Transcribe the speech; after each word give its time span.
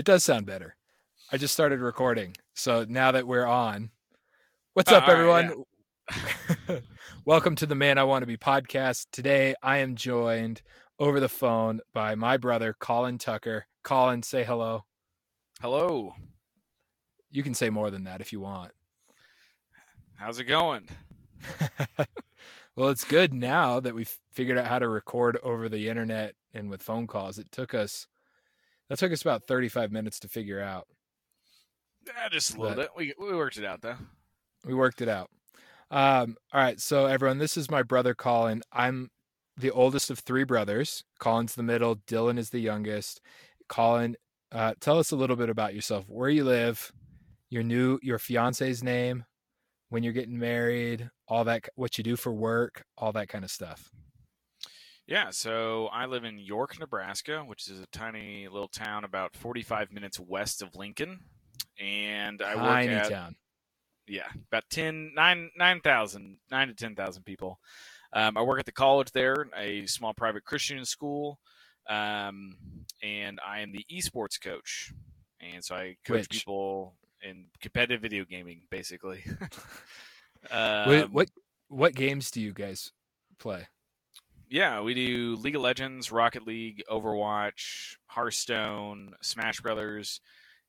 It 0.00 0.06
does 0.06 0.24
sound 0.24 0.46
better. 0.46 0.76
I 1.30 1.36
just 1.36 1.52
started 1.52 1.78
recording. 1.80 2.34
So 2.54 2.86
now 2.88 3.12
that 3.12 3.26
we're 3.26 3.44
on, 3.44 3.90
what's 4.72 4.90
up, 4.90 5.02
Uh, 5.02 5.06
all 5.08 5.12
everyone? 5.12 5.64
right, 6.70 6.82
Welcome 7.26 7.54
to 7.56 7.66
the 7.66 7.74
Man 7.74 7.98
I 7.98 8.04
Want 8.04 8.22
to 8.22 8.26
Be 8.26 8.38
podcast. 8.38 9.08
Today 9.12 9.54
I 9.62 9.76
am 9.76 9.96
joined 9.96 10.62
over 10.98 11.20
the 11.20 11.28
phone 11.28 11.80
by 11.92 12.14
my 12.14 12.38
brother, 12.38 12.72
Collin 12.72 13.18
Tucker. 13.18 13.66
Collin, 13.82 14.22
say 14.22 14.42
hello. 14.42 14.86
Hello. 15.60 16.14
You 17.30 17.42
can 17.42 17.52
say 17.52 17.68
more 17.68 17.90
than 17.90 18.04
that 18.04 18.22
if 18.22 18.32
you 18.32 18.40
want. 18.40 18.72
How's 20.14 20.38
it 20.38 20.44
going? 20.44 20.88
well, 22.74 22.88
it's 22.88 23.04
good 23.04 23.34
now 23.34 23.80
that 23.80 23.94
we've 23.94 24.16
figured 24.32 24.56
out 24.56 24.66
how 24.66 24.78
to 24.78 24.88
record 24.88 25.36
over 25.42 25.68
the 25.68 25.90
internet 25.90 26.36
and 26.54 26.70
with 26.70 26.82
phone 26.82 27.06
calls. 27.06 27.38
It 27.38 27.52
took 27.52 27.74
us 27.74 28.06
that 28.90 28.98
took 28.98 29.12
us 29.12 29.22
about 29.22 29.44
35 29.44 29.90
minutes 29.90 30.20
to 30.20 30.28
figure 30.28 30.60
out. 30.60 30.86
Yeah, 32.06 32.28
just 32.28 32.54
a 32.54 32.60
little 32.60 32.76
But- 32.76 32.94
bit. 32.96 33.14
We 33.18 33.26
we 33.26 33.34
worked 33.34 33.56
it 33.56 33.64
out 33.64 33.80
though. 33.80 33.96
We 34.66 34.74
worked 34.74 35.00
it 35.00 35.08
out. 35.08 35.30
Um, 35.90 36.36
all 36.52 36.60
right, 36.60 36.78
so 36.80 37.06
everyone, 37.06 37.38
this 37.38 37.56
is 37.56 37.70
my 37.70 37.82
brother 37.82 38.14
Collin. 38.14 38.62
I'm 38.72 39.10
the 39.56 39.70
oldest 39.70 40.10
of 40.10 40.18
three 40.20 40.44
brothers. 40.44 41.02
Collin's 41.18 41.54
the 41.54 41.62
middle. 41.62 41.96
Dylan 41.96 42.38
is 42.38 42.50
the 42.50 42.60
youngest. 42.60 43.20
Collin, 43.68 44.16
uh, 44.52 44.74
tell 44.80 44.98
us 44.98 45.10
a 45.12 45.16
little 45.16 45.36
bit 45.36 45.48
about 45.50 45.74
yourself. 45.74 46.04
Where 46.08 46.28
you 46.30 46.44
live, 46.44 46.92
your 47.48 47.62
new 47.62 47.98
your 48.02 48.18
fiance's 48.18 48.82
name, 48.82 49.24
when 49.88 50.02
you're 50.02 50.12
getting 50.12 50.38
married, 50.38 51.10
all 51.26 51.44
that, 51.44 51.68
what 51.74 51.98
you 51.98 52.04
do 52.04 52.16
for 52.16 52.32
work, 52.32 52.84
all 52.96 53.12
that 53.12 53.28
kind 53.28 53.44
of 53.44 53.50
stuff. 53.50 53.90
Yeah, 55.10 55.30
so 55.30 55.88
I 55.88 56.06
live 56.06 56.22
in 56.22 56.38
York, 56.38 56.78
Nebraska, 56.78 57.42
which 57.44 57.68
is 57.68 57.80
a 57.80 57.86
tiny 57.86 58.46
little 58.46 58.68
town 58.68 59.02
about 59.02 59.34
45 59.34 59.90
minutes 59.90 60.20
west 60.20 60.62
of 60.62 60.76
Lincoln, 60.76 61.18
and 61.80 62.40
I 62.40 62.54
work 62.54 62.64
Tiny 62.64 62.94
at 62.94 63.10
town. 63.10 63.34
yeah 64.06 64.28
about 64.52 64.62
10 64.70 65.12
9 65.16 65.50
9,000 65.56 66.38
9 66.48 66.68
to 66.68 66.74
10,000 66.74 67.24
people. 67.24 67.58
Um, 68.12 68.36
I 68.36 68.42
work 68.42 68.60
at 68.60 68.66
the 68.66 68.72
college 68.72 69.10
there, 69.10 69.48
a 69.56 69.84
small 69.86 70.14
private 70.14 70.44
Christian 70.44 70.84
school, 70.84 71.40
um, 71.88 72.56
and 73.02 73.40
I 73.44 73.60
am 73.62 73.72
the 73.72 73.84
esports 73.90 74.40
coach, 74.40 74.92
and 75.40 75.64
so 75.64 75.74
I 75.74 75.96
coach 76.04 76.20
Which? 76.20 76.28
people 76.28 76.94
in 77.20 77.46
competitive 77.60 78.00
video 78.00 78.24
gaming, 78.24 78.62
basically. 78.70 79.24
What, 80.50 81.02
Um, 81.04 81.12
what 81.12 81.30
what 81.68 81.94
games 81.94 82.30
do 82.30 82.40
you 82.40 82.52
guys 82.54 82.92
play? 83.38 83.66
Yeah, 84.50 84.80
we 84.80 84.94
do 84.94 85.36
League 85.36 85.54
of 85.54 85.62
Legends, 85.62 86.10
Rocket 86.10 86.44
League, 86.44 86.82
Overwatch, 86.90 87.94
Hearthstone, 88.06 89.12
Smash 89.22 89.60
Brothers, 89.60 90.20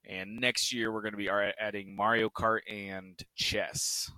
and 0.04 0.36
next 0.36 0.72
year 0.72 0.92
we're 0.92 1.02
going 1.02 1.14
to 1.14 1.18
be 1.18 1.28
adding 1.28 1.96
Mario 1.96 2.30
Kart 2.30 2.60
and 2.70 3.20
chess. 3.34 4.08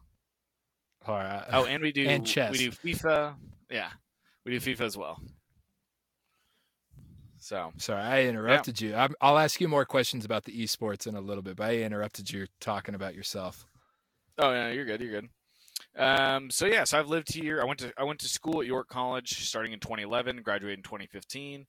All 1.07 1.15
right. 1.15 1.45
Oh, 1.51 1.65
and 1.65 1.83
we 1.83 1.93
do 1.93 2.05
And 2.09 2.27
chess. 2.27 2.53
We 2.53 2.59
do 2.59 2.71
FIFA. 2.71 3.37
Yeah, 3.71 3.89
we 4.45 4.59
do 4.59 4.61
FIFA 4.61 4.83
as 4.83 4.99
well. 4.99 5.19
So 7.39 7.73
Sorry, 7.79 8.03
I 8.03 8.23
interrupted 8.25 8.81
you. 8.81 8.95
I'm, 8.95 9.15
I'll 9.21 9.39
ask 9.39 9.61
you 9.61 9.69
more 9.69 9.85
questions 9.87 10.27
about 10.27 10.45
the 10.45 10.53
esports 10.53 11.07
in 11.07 11.15
a 11.15 11.21
little 11.21 11.43
bit, 11.43 11.57
but 11.57 11.71
I 11.71 11.77
interrupted 11.77 12.31
you 12.31 12.47
talking 12.61 12.95
about 12.95 13.15
yourself. 13.15 13.67
Oh 14.39 14.51
yeah, 14.53 14.71
you're 14.71 14.87
good. 14.87 15.01
You're 15.01 15.21
good. 15.21 15.29
Um, 15.97 16.51
so 16.51 16.67
yeah, 16.67 16.85
so 16.85 16.99
I've 16.99 17.09
lived 17.09 17.33
here. 17.33 17.61
I 17.61 17.65
went 17.65 17.79
to 17.81 17.93
I 17.97 18.05
went 18.05 18.21
to 18.21 18.29
school 18.29 18.61
at 18.61 18.67
York 18.67 18.89
College 18.89 19.47
starting 19.47 19.73
in 19.73 19.81
2011, 19.81 20.43
graduated 20.43 20.79
in 20.79 20.83
2015. 20.83 21.67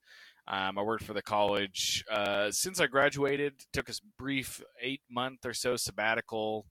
Um, 0.47 0.77
I 0.77 0.81
worked 0.81 1.03
for 1.03 1.13
the 1.13 1.21
college 1.21 2.03
uh, 2.11 2.51
since 2.51 2.79
I 2.79 2.87
graduated. 2.87 3.53
Took 3.73 3.89
a 3.89 3.93
brief 4.17 4.61
eight 4.81 5.01
month 5.09 5.45
or 5.45 5.53
so 5.53 5.75
sabbatical 5.75 6.65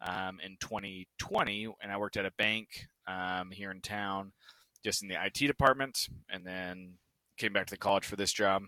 um, 0.00 0.38
in 0.44 0.56
2020, 0.60 1.68
and 1.82 1.92
I 1.92 1.96
worked 1.96 2.16
at 2.16 2.26
a 2.26 2.32
bank 2.38 2.68
um, 3.06 3.50
here 3.50 3.70
in 3.70 3.80
town, 3.80 4.32
just 4.84 5.02
in 5.02 5.08
the 5.08 5.16
IT 5.24 5.46
department, 5.46 6.08
and 6.28 6.44
then 6.44 6.94
came 7.38 7.52
back 7.52 7.66
to 7.66 7.74
the 7.74 7.78
college 7.78 8.04
for 8.04 8.16
this 8.16 8.32
job. 8.32 8.62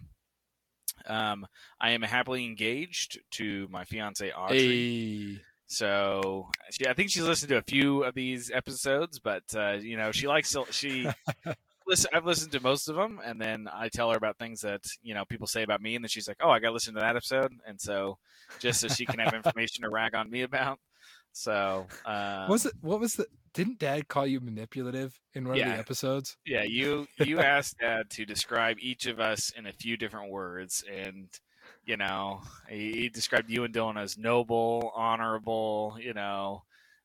Um, 1.07 1.47
I 1.81 1.91
am 1.91 2.03
happily 2.03 2.45
engaged 2.45 3.21
to 3.33 3.67
my 3.71 3.85
fiance 3.85 4.31
Audrey. 4.31 4.59
Hey. 4.59 5.43
So 5.73 6.51
she, 6.71 6.87
I 6.87 6.93
think 6.93 7.11
she's 7.11 7.23
listened 7.23 7.49
to 7.49 7.57
a 7.57 7.63
few 7.63 8.05
of 8.05 8.15
these 8.15 8.51
episodes, 8.51 9.19
but 9.19 9.43
uh, 9.57 9.79
you 9.81 9.97
know 9.97 10.13
she 10.13 10.29
likes 10.29 10.55
she. 10.71 11.09
listen, 11.87 12.11
I've 12.13 12.27
listened 12.27 12.53
to 12.53 12.61
most 12.61 12.89
of 12.89 12.97
them, 12.97 13.21
and 13.25 13.41
then 13.41 13.69
I 13.73 13.89
tell 13.89 14.11
her 14.11 14.17
about 14.17 14.39
things 14.39 14.61
that 14.61 14.83
you 15.03 15.15
know 15.15 15.25
people 15.25 15.47
say 15.47 15.63
about 15.63 15.81
me, 15.81 15.95
and 15.95 16.05
then 16.05 16.11
she's 16.11 16.29
like, 16.29 16.37
"Oh, 16.43 16.51
I 16.51 16.59
got 16.59 16.69
to 16.69 16.75
listen 16.75 16.93
to 16.95 17.01
that 17.01 17.17
episode," 17.17 17.55
and 17.67 17.81
so 17.81 18.19
just 18.59 18.81
so 18.81 18.89
she 18.89 19.07
can 19.07 19.19
have 19.19 19.33
information 19.33 19.83
to 19.85 19.89
rag 19.89 20.15
on 20.15 20.31
me 20.31 20.43
about. 20.43 20.79
So 21.33 21.87
um, 22.05 22.51
was 22.51 22.67
it 22.67 22.75
what 22.83 23.01
was 23.01 23.15
the 23.15 23.27
didn't 23.55 23.79
dad 23.79 24.09
call 24.09 24.27
you 24.27 24.41
manipulative 24.41 25.19
in 25.33 25.49
one 25.49 25.59
of 25.59 25.65
the 25.65 25.73
episodes? 25.73 26.37
Yeah, 26.45 26.65
you 26.65 27.07
you 27.19 27.41
asked 27.41 27.79
Dad 27.79 28.11
to 28.11 28.27
describe 28.27 28.77
each 28.79 29.07
of 29.07 29.21
us 29.21 29.51
in 29.57 29.67
a 29.67 29.73
few 29.73 29.97
different 29.97 30.31
words, 30.31 30.85
and 30.93 31.29
you 31.85 31.97
know 31.97 32.43
he, 32.69 32.93
he 32.93 33.09
described 33.09 33.51
you 33.51 33.65
and 33.65 33.75
Dylan 33.75 34.01
as 34.01 34.17
noble, 34.19 34.93
honorable, 34.95 35.97
you 36.01 36.15
know, 36.15 36.63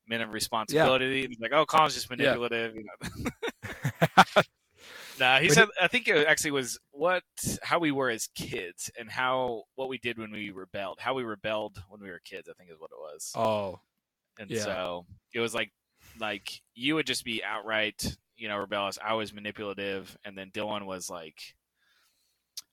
men 0.08 0.22
of 0.22 0.34
responsibility. 0.34 1.22
And 1.24 1.30
he's 1.30 1.40
like, 1.40 1.52
"Oh, 1.54 1.66
Collin's 1.66 1.94
just 1.94 2.10
Yeah. 2.10 2.16
manipulative." 2.16 2.76
You 2.76 2.86
know? 2.86 3.32
nah, 5.20 5.40
he 5.40 5.50
said. 5.50 5.68
I 5.82 5.88
think 5.88 6.08
it 6.08 6.28
actually 6.28 6.52
was 6.52 6.80
what 6.92 7.24
how 7.64 7.80
we 7.80 7.92
were 7.92 8.10
as 8.10 8.28
kids 8.36 8.92
and 9.00 9.10
how 9.10 9.64
what 9.76 9.90
we 9.90 9.98
did 9.98 10.18
when 10.18 10.32
we 10.32 10.52
rebelled. 10.52 11.00
How 11.00 11.14
we 11.14 11.24
rebelled 11.24 11.82
when 11.90 12.02
we 12.02 12.10
were 12.10 12.22
kids. 12.24 12.50
I 12.50 12.54
think 12.54 12.70
is 12.72 12.80
what 12.80 12.92
it 12.92 13.00
was. 13.00 13.32
oh, 13.36 13.80
And 14.40 14.52
Yeah. 14.52 14.64
so 14.64 15.06
it 15.34 15.40
was 15.40 15.54
like 15.54 15.72
like 16.20 16.62
you 16.74 16.96
would 16.96 17.06
just 17.08 17.26
be 17.26 17.44
outright, 17.44 18.18
you 18.36 18.48
know, 18.48 18.58
rebellious. 18.58 18.98
I 19.04 19.14
was 19.14 19.34
manipulative, 19.34 20.18
and 20.26 20.38
then 20.38 20.52
Dylan 20.52 20.86
was 20.86 21.10
like, 21.10 21.56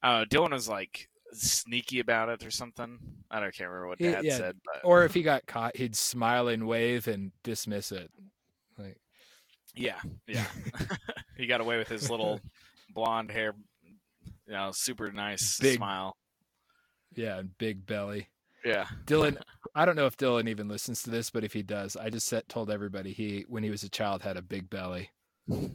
uh, 0.03 0.25
Dylan 0.27 0.51
was 0.53 0.69
like 0.69 1.09
sneaky 1.37 2.01
about 2.01 2.29
it 2.29 2.45
or 2.45 2.51
something. 2.51 2.99
I 3.31 3.41
don't 3.41 3.55
can't 3.55 3.71
remember 3.71 3.89
what 3.89 3.99
Dad 3.99 4.25
yeah. 4.25 4.37
said, 4.37 4.57
but 4.65 4.81
or 4.85 5.05
if 5.05 5.15
he 5.15 5.23
got 5.23 5.47
caught, 5.47 5.77
he'd 5.77 5.97
smile 5.97 6.49
and 6.49 6.67
wave 6.67 7.09
and 7.09 7.33
dismiss 7.43 7.93
it. 7.93 8.11
Like, 8.79 8.97
yeah, 9.75 9.99
yeah, 10.27 10.47
he 11.37 11.47
got 11.47 11.61
away 11.61 11.79
with 11.79 11.89
his 11.89 12.11
little 12.11 12.41
blonde 12.95 13.31
hair, 13.31 13.55
you 13.83 14.53
know, 14.53 14.71
super 14.73 15.13
nice 15.13 15.59
Big- 15.59 15.77
smile. 15.77 16.17
yeah, 17.15 17.39
and 17.39 17.57
big 17.59 17.87
belly. 17.87 18.29
Yeah, 18.65 18.87
Dylan, 19.05 19.37
I 19.75 19.85
don't 19.85 19.95
know 19.97 20.07
if 20.07 20.17
Dylan 20.17 20.49
even 20.49 20.69
listens 20.69 21.03
to 21.03 21.11
this, 21.11 21.29
but 21.29 21.45
if 21.45 21.53
he 21.53 21.63
does, 21.63 21.97
I 21.97 22.09
just 22.09 22.27
set, 22.27 22.49
told 22.49 22.71
everybody 22.71 23.13
he 23.13 23.45
when 23.47 23.63
he 23.63 23.69
was 23.69 23.83
a 23.83 23.91
child 23.91 24.23
had 24.23 24.39
a 24.39 24.43
big 24.43 24.71
belly, 24.71 25.11
and 25.49 25.73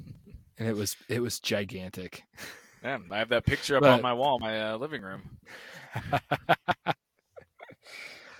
it 0.57 0.75
was 0.75 0.95
it 1.07 1.21
was 1.21 1.39
gigantic. 1.39 2.23
Yeah. 2.83 2.97
I 3.11 3.17
have 3.17 3.29
that 3.29 3.45
picture 3.45 3.77
up 3.77 3.81
But- 3.81 3.91
on 3.91 4.01
my 4.01 4.13
wall, 4.13 4.39
my 4.39 4.71
uh, 4.71 4.77
living 4.77 5.01
room. 5.01 5.21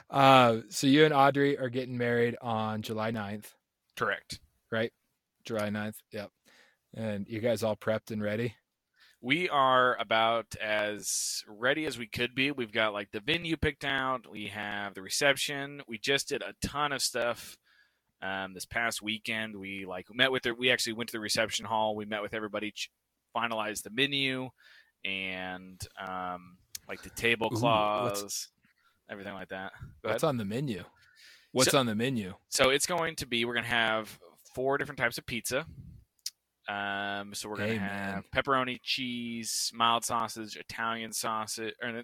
uh, 0.10 0.58
so 0.70 0.88
you 0.88 1.06
and 1.06 1.14
Audrey 1.14 1.58
are 1.58 1.70
getting 1.70 1.98
married 1.98 2.36
on 2.42 2.82
July 2.82 3.12
9th, 3.12 3.54
Correct. 3.96 4.40
right? 4.72 4.92
July 5.46 5.70
9th. 5.70 5.96
Yep. 6.12 6.32
And 6.96 7.28
you 7.28 7.40
guys 7.40 7.64
all 7.64 7.76
prepped 7.76 8.12
and 8.12 8.22
ready? 8.22 8.56
we 9.22 9.50
are 9.50 9.98
about 10.00 10.56
as 10.62 11.44
ready 11.46 11.86
as 11.86 11.98
we 11.98 12.08
could 12.08 12.34
be. 12.34 12.52
We've 12.52 12.72
got 12.72 12.94
like 12.94 13.12
the 13.12 13.20
venue 13.20 13.58
picked 13.58 13.84
out. 13.84 14.32
We 14.32 14.48
have 14.48 14.94
the 14.94 15.02
reception. 15.02 15.82
We 15.90 15.98
just 15.98 16.30
did 16.30 16.42
a 16.42 16.54
ton 16.66 16.94
of 16.94 17.02
stuff 17.02 17.58
um, 18.22 18.54
this 18.54 18.64
past 18.66 19.02
weekend. 19.02 19.58
We 19.58 19.86
like 19.86 20.06
met 20.14 20.32
with 20.32 20.44
the, 20.44 20.54
we 20.54 20.72
actually 20.72 20.94
went 20.94 21.10
to 21.10 21.18
the 21.18 21.20
reception 21.20 21.66
hall. 21.66 21.98
We 21.98 22.06
met 22.06 22.22
with 22.22 22.34
everybody, 22.34 22.72
ch- 22.72 22.90
finalized 23.40 23.84
the 23.84 23.90
menu 23.92 24.50
and 25.06 25.80
um, 26.00 26.58
like 26.88 27.02
the 27.02 27.10
tablecloths, 27.12 28.50
everything 29.10 29.34
like 29.34 29.50
that. 29.50 29.72
What's 30.02 30.24
on 30.24 30.38
the 30.38 30.46
menu? 30.46 30.84
What's 31.52 31.74
on 31.74 31.86
the 31.86 31.96
menu? 31.96 32.34
So 32.50 32.70
it's 32.70 32.86
going 32.86 33.16
to 33.18 33.28
be 33.28 33.46
we're 33.46 33.54
going 33.54 33.64
to 33.64 33.70
have 33.70 34.20
four 34.54 34.78
different 34.78 35.00
types 35.00 35.18
of 35.18 35.26
pizza. 35.26 35.66
Um, 36.68 37.34
so 37.34 37.50
we're 37.50 37.58
going 37.58 37.70
to 37.70 37.74
Hey, 37.76 37.80
man. 37.80 38.14
have 38.14 38.32
pepperoni, 38.32 38.80
cheese, 38.84 39.72
mild 39.74 40.06
sausage, 40.06 40.56
Italian 40.56 41.12
sausage, 41.12 41.74
or 41.82 42.04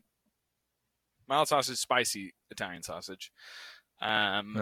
mild 1.27 1.47
sausage, 1.47 1.77
spicy 1.77 2.33
Italian 2.49 2.81
sausage. 2.81 3.31
Um, 4.01 4.55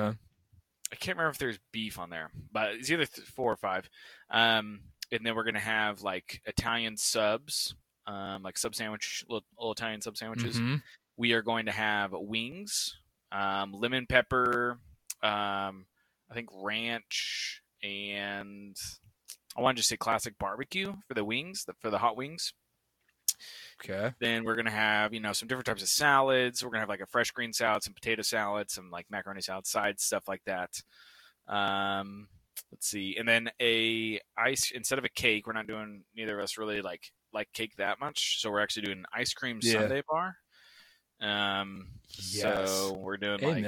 I 0.91 0.95
can't 0.97 1.17
remember 1.17 1.31
if 1.31 1.37
there's 1.37 1.59
beef 1.71 1.97
on 1.97 2.09
there, 2.09 2.29
but 2.51 2.73
it's 2.73 2.91
either 2.91 3.05
th- 3.05 3.27
four 3.29 3.51
or 3.51 3.55
five. 3.57 3.89
Um, 4.29 4.81
and 5.13 5.25
then 5.25 5.35
we're 5.35 5.43
going 5.43 5.53
to 5.53 5.59
have 5.59 6.01
like 6.01 6.41
Italian 6.45 6.97
subs, 6.97 7.75
um, 8.07 8.43
like 8.43 8.57
sub 8.57 8.75
sandwich, 8.75 9.23
little, 9.29 9.45
little 9.57 9.71
Italian 9.71 10.01
sub 10.01 10.17
sandwiches 10.17 10.59
mhm. 10.59 10.81
we 11.17 11.33
are 11.33 11.41
going 11.41 11.65
to 11.67 11.71
have 11.71 12.11
wings, 12.13 12.97
um, 13.31 13.73
lemon 13.73 14.05
pepper, 14.07 14.79
um, 15.21 15.85
I 16.29 16.33
think 16.33 16.49
ranch, 16.61 17.61
and 17.81 18.75
I 19.55 19.61
want 19.61 19.77
to 19.77 19.79
just 19.79 19.89
say 19.89 19.97
classic 19.97 20.37
barbecue 20.39 20.93
for 21.07 21.13
the 21.13 21.23
wings, 21.23 21.65
the, 21.65 21.73
for 21.79 21.89
the 21.89 21.99
hot 21.99 22.17
wings. 22.17 22.53
Okay. 23.83 24.13
Then 24.19 24.43
we're 24.43 24.55
gonna 24.55 24.71
have 24.71 25.13
you 25.13 25.19
know 25.19 25.33
some 25.33 25.47
different 25.47 25.65
types 25.65 25.81
of 25.81 25.89
salads. 25.89 26.63
We're 26.63 26.69
gonna 26.69 26.81
have 26.81 26.89
like 26.89 27.01
a 27.01 27.05
fresh 27.07 27.31
green 27.31 27.51
salad, 27.51 27.83
some 27.83 27.93
potato 27.93 28.21
salad, 28.21 28.71
some 28.71 28.89
like 28.89 29.07
macaroni 29.09 29.41
salad 29.41 29.67
sides, 29.67 30.03
stuff 30.03 30.27
like 30.27 30.41
that. 30.45 30.81
Um, 31.47 32.27
let's 32.71 32.87
see, 32.87 33.15
and 33.17 33.27
then 33.27 33.49
a 33.61 34.19
ice 34.37 34.71
instead 34.71 34.99
of 34.99 35.05
a 35.05 35.09
cake. 35.09 35.47
We're 35.47 35.53
not 35.53 35.67
doing 35.67 36.03
neither 36.15 36.39
of 36.39 36.43
us 36.43 36.57
really 36.57 36.81
like 36.81 37.11
like 37.33 37.51
cake 37.53 37.75
that 37.77 37.99
much, 37.99 38.41
so 38.41 38.51
we're 38.51 38.61
actually 38.61 38.83
doing 38.83 38.99
an 38.99 39.05
ice 39.13 39.33
cream 39.33 39.61
Yeah. 39.61 39.73
sundae 39.79 40.01
bar. 40.09 40.37
Um, 41.21 41.87
Yes. 42.17 42.31
so 42.31 42.97
we're 42.99 43.17
doing 43.17 43.39
like 43.41 43.65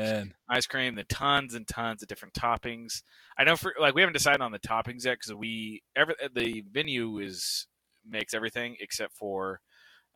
ice 0.50 0.68
cream, 0.68 0.96
the 0.96 1.04
tons 1.06 1.54
and 1.56 1.68
tons 1.68 2.02
of 2.02 2.08
different 2.08 2.34
toppings. 2.34 3.02
I 3.38 3.44
know 3.44 3.56
for 3.56 3.74
like 3.80 3.96
we 3.96 4.02
haven't 4.02 4.14
decided 4.14 4.42
on 4.42 4.52
the 4.52 4.60
toppings 4.60 5.06
yet 5.06 5.18
because 5.20 5.34
we 5.34 5.82
every 5.96 6.16
the 6.34 6.64
venue 6.72 7.20
is 7.20 7.68
makes 8.08 8.34
everything 8.34 8.76
except 8.80 9.14
for 9.14 9.62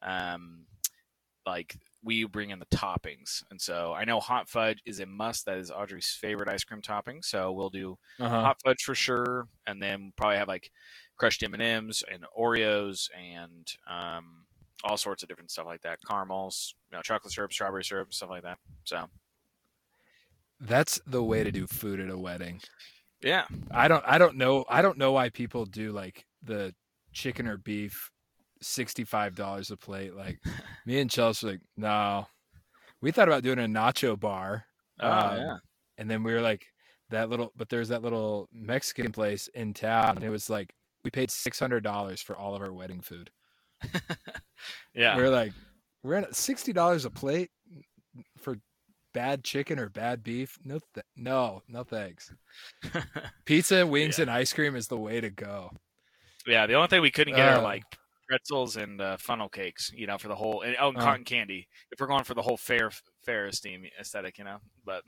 um 0.02 0.66
like 1.46 1.76
we 2.04 2.24
bring 2.26 2.50
in 2.52 2.60
the 2.60 2.66
toppings, 2.68 3.44
and 3.52 3.60
so 3.60 3.94
I 3.94 4.06
know 4.06 4.20
hot 4.20 4.50
fudge 4.50 4.82
is 4.86 5.00
a 5.00 5.06
must. 5.06 5.46
That 5.46 5.58
is 5.58 5.72
Audrey's 5.72 6.10
favorite 6.12 6.50
ice 6.50 6.64
cream 6.64 6.82
topping, 6.82 7.22
so 7.22 7.52
we'll 7.52 7.70
do 7.70 7.98
Uh-huh. 8.20 8.50
hot 8.50 8.58
fudge 8.64 8.84
for 8.84 8.96
sure, 8.96 9.48
and 9.68 9.82
then 9.82 10.14
probably 10.16 10.38
have 10.38 10.48
like 10.48 10.72
crushed 11.18 11.44
M 11.44 11.54
and 11.54 11.62
M's 11.64 12.04
and 12.10 12.26
Oreos 12.38 13.10
and 13.18 13.68
um, 13.88 14.46
all 14.84 14.98
sorts 14.98 15.24
of 15.24 15.30
different 15.30 15.52
stuff 15.52 15.66
like 15.66 15.82
that, 15.82 16.00
caramels, 16.08 16.76
you 16.92 16.98
know, 16.98 17.02
chocolate 17.02 17.34
syrup, 17.34 17.52
strawberry 17.54 17.84
syrup, 17.84 18.14
stuff 18.14 18.30
like 18.30 18.44
that. 18.44 18.60
So 18.86 19.08
That's 20.62 21.02
the 21.06 21.24
way 21.24 21.44
to 21.44 21.52
do 21.52 21.68
food 21.68 22.00
at 22.00 22.10
a 22.10 22.18
wedding. 22.18 22.62
yeah, 23.22 23.46
I 23.72 23.88
don't 23.88 24.04
I 24.06 24.18
don't 24.18 24.36
know 24.36 24.66
I 24.70 24.82
don't 24.82 24.98
know 24.98 25.12
why 25.12 25.30
people 25.30 25.66
do 25.66 25.92
like 25.92 26.26
the 26.42 26.76
chicken 27.14 27.48
or 27.48 27.58
beef 27.58 28.12
sixty 28.62 29.04
five 29.04 29.36
dollars 29.36 29.72
a 29.72 29.78
plate. 29.78 30.16
Like 30.16 30.40
me 30.86 31.00
and 31.00 31.10
Chelsea 31.10 31.46
were 31.46 31.52
like, 31.54 31.62
no. 31.78 32.28
We 33.02 33.12
thought 33.12 33.28
about 33.30 33.44
doing 33.44 33.60
a 33.60 33.64
nacho 33.64 34.20
bar. 34.20 34.66
oh 35.00 35.10
Um, 35.10 35.38
yeah, 35.38 35.58
And 35.98 36.10
then 36.12 36.24
we 36.24 36.34
were 36.34 36.42
like 36.42 36.66
that 37.10 37.30
little 37.30 37.52
but 37.56 37.70
there's 37.70 37.90
that 37.90 38.02
little 38.04 38.48
Mexican 38.54 39.12
place 39.12 39.48
in 39.56 39.74
town 39.74 40.18
and 40.18 40.24
it 40.26 40.30
was 40.30 40.50
like 40.50 40.74
we 41.04 41.10
paid 41.10 41.32
six 41.32 41.60
hundred 41.60 41.84
dollars 41.84 42.22
for 42.22 42.36
all 42.38 42.56
of 42.56 42.62
our 42.62 42.74
wedding 42.74 43.02
food. 43.02 43.32
yeah. 44.94 45.16
We 45.18 45.24
are 45.24 45.30
like, 45.30 45.54
we're 46.04 46.16
at 46.16 46.36
sixty 46.36 46.74
dollars 46.74 47.06
a 47.06 47.10
plate 47.10 47.52
for 48.38 48.58
bad 49.14 49.44
chicken 49.44 49.80
or 49.80 49.90
bad 49.90 50.24
beef. 50.24 50.58
No, 50.64 50.80
th- 50.94 51.06
no, 51.16 51.64
no 51.68 51.84
thanks. 51.84 52.34
Pizza, 53.46 53.86
wings, 53.88 54.18
Yeah. 54.18 54.24
and 54.24 54.32
ice 54.32 54.54
cream 54.54 54.76
is 54.76 54.88
the 54.88 54.98
way 54.98 55.22
to 55.22 55.30
go. 55.30 55.72
yeah. 56.46 56.68
The 56.68 56.74
only 56.76 56.88
thing 56.90 57.02
we 57.02 57.12
couldn't 57.12 57.36
get 57.36 57.48
Uh, 57.54 57.58
are 57.60 57.64
like 57.64 57.84
pretzels 58.30 58.78
and 58.78 59.02
uh, 59.02 59.18
funnel 59.18 59.50
cakes, 59.50 59.92
you 59.94 60.08
know, 60.08 60.18
for 60.18 60.28
the 60.28 60.36
whole 60.36 60.62
and 60.62 60.76
oh, 60.80 60.90
and 60.90 60.98
Uh. 60.98 61.02
cotton 61.02 61.26
candy. 61.26 61.68
If 61.92 62.00
we're 62.00 62.08
going 62.08 62.24
for 62.24 62.36
the 62.36 62.42
whole 62.44 62.58
fair 62.58 62.92
fair 63.26 63.48
esteem 63.48 63.84
aesthetic, 64.00 64.38
you 64.38 64.44
know, 64.46 64.60
but 64.86 65.04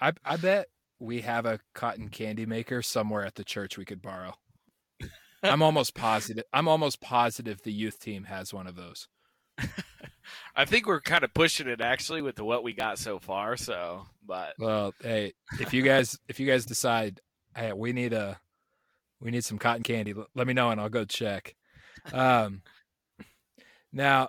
I 0.00 0.12
I 0.24 0.36
bet 0.36 0.68
we 1.00 1.20
have 1.22 1.44
a 1.46 1.60
cotton 1.74 2.08
candy 2.08 2.46
maker 2.46 2.80
somewhere 2.82 3.24
at 3.24 3.34
the 3.34 3.44
church 3.44 3.76
we 3.76 3.84
could 3.84 4.00
borrow. 4.02 4.34
I'm 5.42 5.62
almost 5.62 5.94
positive. 5.94 6.44
I'm 6.52 6.66
almost 6.68 7.00
positive 7.00 7.62
the 7.62 7.72
youth 7.72 8.00
team 8.00 8.24
has 8.24 8.52
one 8.52 8.66
of 8.66 8.74
those. 8.76 9.08
I 10.56 10.64
think 10.64 10.86
we're 10.86 11.00
kind 11.00 11.24
of 11.24 11.32
pushing 11.32 11.68
it 11.68 11.80
actually 11.80 12.22
with 12.22 12.36
the, 12.36 12.44
what 12.44 12.62
we 12.64 12.72
got 12.72 12.98
so 12.98 13.18
far. 13.18 13.56
So, 13.56 14.06
but 14.26 14.54
Well, 14.58 14.94
hey, 15.00 15.34
if 15.60 15.72
you 15.72 15.82
guys 15.82 16.18
if 16.28 16.38
you 16.40 16.46
guys 16.46 16.64
decide, 16.66 17.20
hey, 17.56 17.72
we 17.72 17.92
need 17.92 18.12
a 18.12 18.38
we 19.20 19.30
need 19.30 19.44
some 19.44 19.58
cotton 19.58 19.82
candy, 19.82 20.14
let 20.34 20.46
me 20.46 20.52
know 20.54 20.70
and 20.70 20.80
I'll 20.80 20.88
go 20.88 21.04
check. 21.04 21.54
Um, 22.12 22.62
now, 23.92 24.28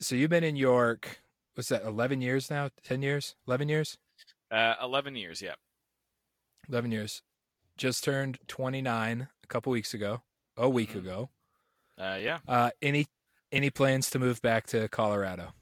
so 0.00 0.14
you've 0.14 0.30
been 0.30 0.44
in 0.44 0.56
York. 0.56 1.20
What's 1.54 1.68
that? 1.70 1.82
Eleven 1.84 2.20
years 2.20 2.50
now? 2.50 2.70
Ten 2.82 3.02
years? 3.02 3.34
Eleven 3.46 3.68
years? 3.68 3.98
uh, 4.50 4.74
eleven 4.82 5.14
years, 5.16 5.42
yeah. 5.42 5.54
Eleven 6.68 6.92
years. 6.92 7.22
Just 7.76 8.04
turned 8.04 8.38
twenty 8.46 8.80
nine 8.82 9.28
a 9.42 9.46
couple 9.46 9.70
weeks 9.72 9.94
ago. 9.94 10.22
A 10.56 10.68
week 10.68 10.90
Mhm. 10.92 10.98
ago. 10.98 11.30
Uh, 11.98 12.18
yeah. 12.20 12.38
Uh, 12.48 12.70
any 12.82 13.06
any 13.52 13.70
plans 13.70 14.10
to 14.10 14.18
move 14.18 14.40
back 14.42 14.66
to 14.68 14.88
Colorado? 14.88 15.52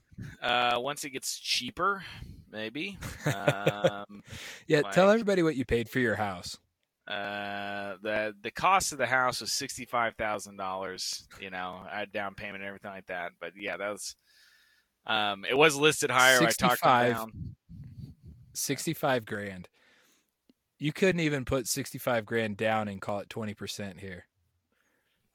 Uh, 0.41 0.79
once 0.79 1.05
it 1.05 1.11
gets 1.11 1.39
cheaper, 1.39 2.05
maybe. 2.51 2.99
Um, 3.27 4.23
Yeah, 4.67 4.83
tell 4.93 5.11
everybody 5.11 5.43
what 5.43 5.57
you 5.57 5.65
paid 5.65 5.89
for 5.91 5.99
your 6.01 6.17
house. 6.17 6.57
Uh, 7.09 7.97
the 8.03 8.35
the 8.43 8.51
cost 8.51 8.93
of 8.93 8.99
the 8.99 9.07
house 9.07 9.41
was 9.41 9.53
sixty 9.53 9.85
five 9.85 10.15
thousand 10.17 10.57
dollars. 10.57 11.27
You 11.41 11.51
know, 11.51 11.83
I 11.91 12.01
had 12.01 12.13
down 12.13 12.35
payment 12.35 12.57
and 12.57 12.65
everything 12.65 12.91
like 12.91 13.07
that. 13.07 13.33
But 13.41 13.53
yeah, 13.57 13.77
that 13.77 13.91
was. 13.91 14.17
Um, 15.07 15.45
it 15.49 15.57
was 15.57 15.77
listed 15.77 16.11
higher. 16.11 16.39
I 16.39 16.47
talked 16.47 16.81
65. 16.81 17.15
down. 17.15 17.55
65 18.55 19.25
grand. 19.25 19.69
You 20.79 20.93
couldn't 20.93 21.21
even 21.21 21.45
put 21.45 21.69
65 21.69 22.27
grand 22.27 22.57
down 22.57 22.89
and 22.89 23.01
call 23.01 23.21
it 23.21 23.29
20% 23.29 24.01
here. 24.01 24.27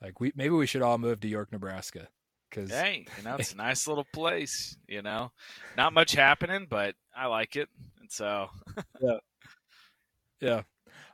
Like 0.01 0.19
we 0.19 0.33
maybe 0.35 0.53
we 0.53 0.65
should 0.65 0.81
all 0.81 0.97
move 0.97 1.19
to 1.21 1.27
York, 1.27 1.51
Nebraska 1.51 2.07
cuz 2.49 2.71
Hey, 2.71 3.05
you 3.17 3.23
know, 3.23 3.35
it's 3.35 3.53
a 3.53 3.57
nice 3.57 3.87
little 3.87 4.07
place. 4.11 4.77
You 4.87 5.03
know, 5.03 5.31
not 5.77 5.93
much 5.93 6.13
happening, 6.13 6.65
but 6.69 6.95
I 7.15 7.27
like 7.27 7.55
it, 7.55 7.69
and 7.99 8.11
so 8.11 8.49
yeah, 8.99 9.17
yeah. 10.39 10.61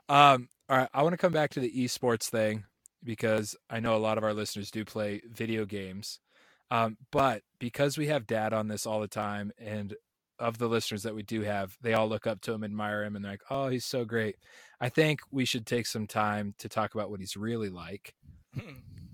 Um 0.08 0.48
all 0.68 0.76
right, 0.76 0.88
I 0.92 1.02
want 1.02 1.14
to 1.14 1.18
come 1.18 1.32
back 1.32 1.50
to 1.52 1.60
the 1.60 1.72
esports 1.72 2.28
thing 2.28 2.64
because 3.02 3.56
I 3.70 3.80
know 3.80 3.96
a 3.96 3.98
lot 3.98 4.18
of 4.18 4.24
our 4.24 4.34
listeners 4.34 4.70
do 4.70 4.84
play 4.84 5.22
video 5.30 5.64
games. 5.64 6.20
Um 6.70 6.96
but 7.12 7.42
because 7.58 7.98
we 7.98 8.06
have 8.08 8.26
dad 8.26 8.52
on 8.52 8.68
this 8.68 8.86
all 8.86 9.00
the 9.00 9.08
time 9.08 9.52
and 9.58 9.94
of 10.38 10.58
the 10.58 10.68
listeners 10.68 11.02
that 11.02 11.14
we 11.16 11.22
do 11.24 11.42
have, 11.42 11.76
they 11.82 11.94
all 11.94 12.08
look 12.08 12.26
up 12.26 12.40
to 12.42 12.52
him, 12.52 12.62
admire 12.62 13.02
him 13.04 13.16
and 13.16 13.24
they're 13.24 13.32
like, 13.32 13.42
"Oh, 13.50 13.68
he's 13.68 13.84
so 13.84 14.04
great." 14.04 14.36
I 14.80 14.88
think 14.88 15.20
we 15.32 15.44
should 15.44 15.66
take 15.66 15.86
some 15.86 16.06
time 16.06 16.54
to 16.58 16.68
talk 16.68 16.94
about 16.94 17.10
what 17.10 17.20
he's 17.20 17.36
really 17.36 17.70
like. 17.70 18.14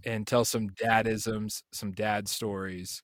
and 0.04 0.26
tell 0.26 0.44
some 0.44 0.68
dadisms, 0.70 1.62
some 1.72 1.92
dad 1.92 2.28
stories. 2.28 3.02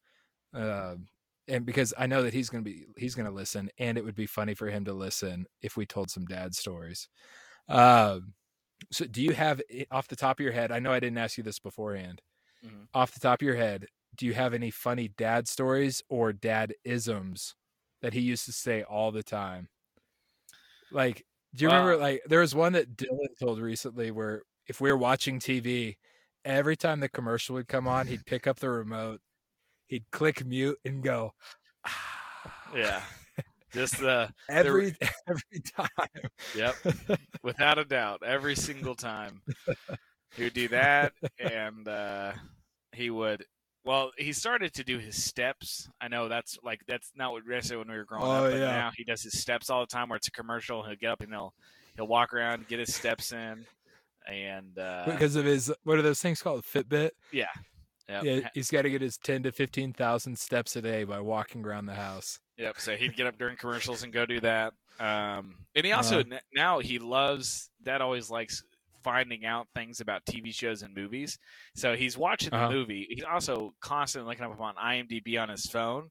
Um, 0.55 1.09
and 1.49 1.67
because 1.67 1.95
I 1.99 2.07
know 2.07 2.23
that 2.23 2.35
he's 2.35 2.51
going 2.51 2.65
to 2.65 2.71
be, 2.71 2.87
he's 2.97 3.15
going 3.15 3.27
to 3.29 3.33
listen, 3.35 3.71
and 3.79 3.99
it 3.99 4.05
would 4.05 4.15
be 4.17 4.27
funny 4.27 4.55
for 4.55 4.69
him 4.71 4.85
to 4.87 4.93
listen 4.95 5.47
if 5.63 5.77
we 5.77 5.87
told 5.87 6.11
some 6.11 6.27
dad 6.27 6.55
stories. 6.55 7.09
Um, 7.71 8.35
so, 8.93 9.07
do 9.07 9.23
you 9.23 9.33
have 9.35 9.63
off 9.91 10.09
the 10.09 10.17
top 10.17 10.41
of 10.41 10.45
your 10.45 10.53
head? 10.53 10.73
I 10.73 10.81
know 10.81 10.93
I 10.93 11.01
didn't 11.01 11.19
ask 11.19 11.39
you 11.39 11.45
this 11.45 11.61
beforehand. 11.61 12.23
Mhm. 12.63 12.89
Off 12.95 13.13
the 13.15 13.21
top 13.21 13.43
of 13.43 13.47
your 13.47 13.57
head, 13.57 13.87
do 14.17 14.27
you 14.27 14.35
have 14.35 14.55
any 14.55 14.71
funny 14.71 15.09
dad 15.09 15.49
stories 15.49 16.03
or 16.11 16.33
dad 16.33 16.75
isms 16.85 17.57
that 18.03 18.15
he 18.15 18.21
used 18.21 18.47
to 18.47 18.53
say 18.53 18.83
all 18.85 19.13
the 19.13 19.23
time? 19.25 19.69
Like, 20.91 21.25
do 21.55 21.65
you 21.65 21.69
remember? 21.71 21.95
Uh, 21.95 21.99
Like, 21.99 22.23
there 22.27 22.41
was 22.41 22.55
one 22.55 22.73
that 22.75 22.97
Dylan 22.97 23.29
told 23.41 23.59
recently 23.61 24.11
where 24.11 24.43
if 24.67 24.81
we 24.81 24.91
were 24.91 24.99
watching 24.99 25.39
TV, 25.39 25.99
every 26.45 26.77
time 26.77 27.01
the 27.01 27.09
commercial 27.09 27.55
would 27.55 27.69
come 27.69 27.87
on, 27.89 28.07
he'd 28.07 28.27
pick 28.27 28.47
up 28.47 28.59
the 28.59 28.71
remote, 28.71 29.21
he'd 29.89 30.11
click 30.13 30.45
mute, 30.47 30.79
and 30.85 31.03
go, 31.05 31.33
"Ah." 31.87 32.75
yeah, 32.75 33.05
just 33.73 33.99
the 33.99 34.33
every 34.49 34.95
every 35.29 35.61
time. 35.77 35.89
Yep, 36.57 36.75
without 37.43 37.79
a 37.79 37.85
doubt, 37.85 38.23
every 38.25 38.55
single 38.57 38.95
time 38.95 39.41
he 40.37 40.45
would 40.45 40.55
do 40.55 40.69
that, 40.69 41.13
and 41.39 41.87
uh, 41.89 42.33
he 42.93 43.11
would. 43.11 43.45
Well, 43.83 44.11
he 44.19 44.33
started 44.35 44.75
to 44.75 44.85
do 44.85 44.99
his 44.99 45.23
steps. 45.23 45.89
I 46.03 46.09
know 46.09 46.29
that's 46.29 46.59
like 46.63 46.81
that's 46.87 47.11
not 47.17 47.33
what 47.33 47.47
necessarily 47.47 47.87
when 47.87 47.93
we 47.95 47.99
were 47.99 48.05
growing 48.05 48.25
Oh, 48.27 48.45
up, 48.45 48.51
but 48.53 48.59
yeah. 48.59 48.67
now 48.73 48.91
he 48.95 49.05
does 49.05 49.23
his 49.23 49.41
steps 49.41 49.71
all 49.71 49.81
the 49.81 49.87
time. 49.87 50.09
Where 50.11 50.17
it's 50.17 50.29
a 50.29 50.33
commercial, 50.33 50.83
he'll 50.83 50.97
get 50.97 51.11
up 51.11 51.23
and 51.23 51.33
he'll 51.33 51.55
he'll 51.97 52.07
walk 52.07 52.35
around, 52.35 52.69
get 52.69 52.79
his 52.79 52.95
steps 52.95 53.33
in, 53.33 53.65
and 54.29 54.79
uh, 54.79 55.05
because 55.07 55.35
of 55.35 55.47
his 55.47 55.73
what 55.85 55.99
are 55.99 56.03
those 56.03 56.21
things 56.21 56.43
called? 56.43 56.63
Fitbit. 56.63 57.11
yeah, 57.33 57.47
yep. 58.07 58.23
Yeah, 58.25 58.49
he's 58.53 58.71
got 58.71 58.83
to 58.83 58.91
get 58.91 59.01
his 59.01 59.17
ten 59.17 59.43
to 59.45 59.51
fifteen 59.53 59.95
thousand 59.95 60.39
steps 60.39 60.77
a 60.77 60.83
day 60.83 61.05
by 61.05 61.21
walking 61.21 61.65
around 61.65 61.87
the 61.87 61.95
house. 61.95 62.39
Yep. 62.61 62.79
So 62.81 62.95
he'd 62.97 63.17
get 63.17 63.27
up 63.27 63.39
during 63.39 63.57
commercials 63.57 64.03
and 64.03 64.13
go 64.13 64.27
do 64.27 64.39
that. 64.41 64.75
Um, 65.01 65.57
and 65.75 65.85
he 65.87 65.93
also 65.93 66.21
Uh-huh. 66.21 66.39
now 66.53 66.79
he 66.81 66.99
loves. 66.99 67.71
Dad 67.83 68.03
always 68.03 68.31
likes 68.31 68.63
finding 69.03 69.47
out 69.47 69.67
things 69.75 70.01
about 70.03 70.27
TV 70.27 70.53
shows 70.55 70.83
and 70.83 70.95
movies. 70.95 71.39
So 71.75 71.97
he's 71.97 72.19
watching 72.19 72.51
the 72.51 72.57
Uh-huh. 72.59 72.71
movie. 72.71 73.07
He's 73.09 73.25
also 73.25 73.75
constantly 73.81 74.29
looking 74.31 74.45
up 74.45 74.61
on 74.61 74.75
IMDb 74.77 75.41
on 75.41 75.49
his 75.49 75.65
phone. 75.67 76.11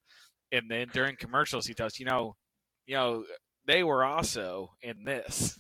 And 0.51 0.69
then 0.71 0.89
during 0.91 1.15
commercials, 1.17 1.67
he 1.67 1.75
tells 1.75 1.99
you 1.99 2.07
know, 2.07 2.35
you 2.87 2.95
know, 2.95 3.25
they 3.65 3.83
were 3.83 4.03
also 4.03 4.73
in 4.81 5.03
this, 5.03 5.55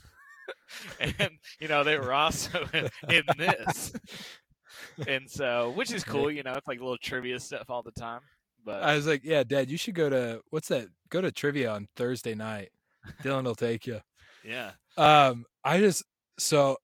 and 0.99 1.37
you 1.59 1.67
know 1.67 1.83
they 1.83 1.99
were 1.99 2.13
also 2.13 2.67
in, 2.73 2.89
in 3.09 3.23
this. 3.37 3.93
And 5.07 5.29
so, 5.29 5.71
which 5.71 5.91
is 5.91 6.03
cool, 6.03 6.29
you 6.31 6.43
know, 6.43 6.53
it's 6.53 6.67
like 6.67 6.79
little 6.79 6.97
trivia 6.97 7.39
stuff 7.39 7.69
all 7.69 7.83
the 7.83 7.91
time. 7.91 8.21
But 8.65 8.83
I 8.83 8.95
was 8.95 9.07
like, 9.07 9.21
"Yeah, 9.23 9.43
Dad, 9.43 9.69
you 9.69 9.77
should 9.77 9.95
go 9.95 10.09
to 10.09 10.41
what's 10.49 10.67
that? 10.69 10.87
Go 11.09 11.21
to 11.21 11.31
trivia 11.31 11.71
on 11.71 11.87
Thursday 11.95 12.35
night. 12.35 12.69
Dylan 13.23 13.43
will 13.45 13.55
take 13.55 13.87
you." 13.87 14.01
yeah, 14.43 14.71
Um, 14.97 15.45
I 15.63 15.79
just 15.79 16.03
so 16.37 16.77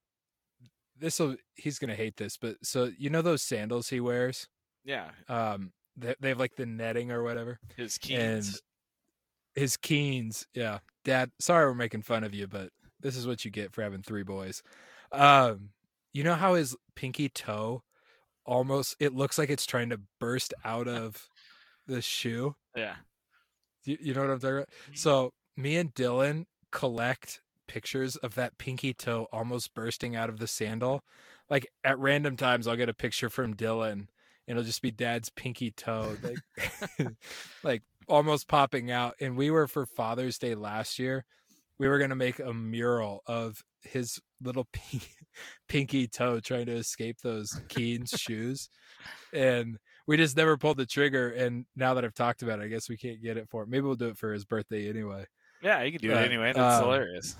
this 0.97 1.19
will 1.19 1.35
he's 1.55 1.79
gonna 1.79 1.95
hate 1.95 2.17
this, 2.17 2.37
but 2.37 2.55
so 2.63 2.91
you 2.97 3.09
know 3.09 3.21
those 3.21 3.41
sandals 3.41 3.89
he 3.89 3.99
wears, 3.99 4.47
Yeah, 4.83 5.09
Um, 5.27 5.71
they, 5.97 6.15
they 6.19 6.29
have 6.29 6.39
like 6.39 6.55
the 6.55 6.65
netting 6.65 7.11
or 7.11 7.23
whatever. 7.23 7.59
his 7.75 7.97
keys. 7.97 8.61
His 9.55 9.77
Keens, 9.77 10.45
yeah. 10.53 10.79
Dad, 11.05 11.31
sorry 11.39 11.65
we're 11.65 11.75
making 11.75 12.01
fun 12.01 12.25
of 12.25 12.33
you, 12.33 12.45
but 12.47 12.71
this 12.99 13.15
is 13.15 13.25
what 13.25 13.45
you 13.45 13.51
get 13.51 13.71
for 13.71 13.83
having 13.83 14.01
three 14.01 14.23
boys. 14.23 14.61
Um, 15.13 15.69
you 16.13 16.23
know 16.25 16.35
how 16.35 16.55
his 16.55 16.75
pinky 16.95 17.29
toe 17.29 17.81
almost 18.45 18.95
it 18.99 19.13
looks 19.13 19.37
like 19.37 19.49
it's 19.49 19.65
trying 19.65 19.89
to 19.91 19.99
burst 20.19 20.53
out 20.65 20.87
of 20.89 21.29
the 21.87 22.01
shoe. 22.01 22.55
yeah. 22.75 22.95
You, 23.83 23.97
you 24.01 24.13
know 24.13 24.21
what 24.21 24.31
I'm 24.31 24.39
talking 24.39 24.55
about? 24.57 24.69
Mm-hmm. 24.69 24.95
So 24.95 25.31
me 25.55 25.77
and 25.77 25.93
Dylan 25.93 26.45
collect 26.71 27.41
pictures 27.67 28.15
of 28.17 28.35
that 28.35 28.57
pinky 28.57 28.93
toe 28.93 29.27
almost 29.31 29.73
bursting 29.73 30.15
out 30.15 30.29
of 30.29 30.39
the 30.39 30.47
sandal. 30.47 31.03
Like 31.49 31.67
at 31.83 31.99
random 31.99 32.37
times, 32.37 32.67
I'll 32.67 32.75
get 32.75 32.89
a 32.89 32.93
picture 32.93 33.29
from 33.29 33.53
Dylan, 33.53 33.91
and 33.91 34.07
it'll 34.47 34.63
just 34.63 34.81
be 34.81 34.91
Dad's 34.91 35.29
pinky 35.29 35.71
toe, 35.71 36.17
like, 36.23 37.07
like 37.63 37.83
almost 38.07 38.47
popping 38.47 38.91
out. 38.91 39.15
And 39.21 39.37
we 39.37 39.51
were 39.51 39.67
for 39.67 39.85
Father's 39.85 40.37
Day 40.37 40.55
last 40.55 40.97
year. 40.99 41.25
We 41.77 41.87
were 41.87 41.99
gonna 41.99 42.15
make 42.15 42.39
a 42.39 42.53
mural 42.53 43.21
of 43.27 43.63
his 43.83 44.19
little 44.41 44.67
pink, 44.71 45.09
pinky 45.67 46.07
toe 46.07 46.39
trying 46.39 46.65
to 46.65 46.75
escape 46.75 47.17
those 47.21 47.61
Keen's 47.67 48.11
shoes, 48.11 48.69
and 49.33 49.77
we 50.07 50.17
just 50.17 50.37
never 50.37 50.57
pulled 50.57 50.77
the 50.77 50.85
trigger. 50.85 51.31
And 51.31 51.65
now 51.75 51.93
that 51.95 52.05
I've 52.05 52.13
talked 52.13 52.43
about 52.43 52.59
it, 52.59 52.63
I 52.63 52.67
guess 52.67 52.89
we 52.89 52.97
can't 52.97 53.21
get 53.21 53.37
it 53.37 53.49
for 53.49 53.63
him. 53.63 53.69
Maybe 53.69 53.85
we'll 53.85 53.95
do 53.95 54.09
it 54.09 54.17
for 54.17 54.33
his 54.33 54.45
birthday 54.45 54.89
anyway. 54.89 55.25
Yeah, 55.61 55.81
you 55.83 55.91
can 55.91 56.01
do 56.01 56.09
But, 56.11 56.23
it 56.23 56.25
anyway. 56.31 56.53
That's 56.53 56.75
um, 56.75 56.83
hilarious. 56.83 57.35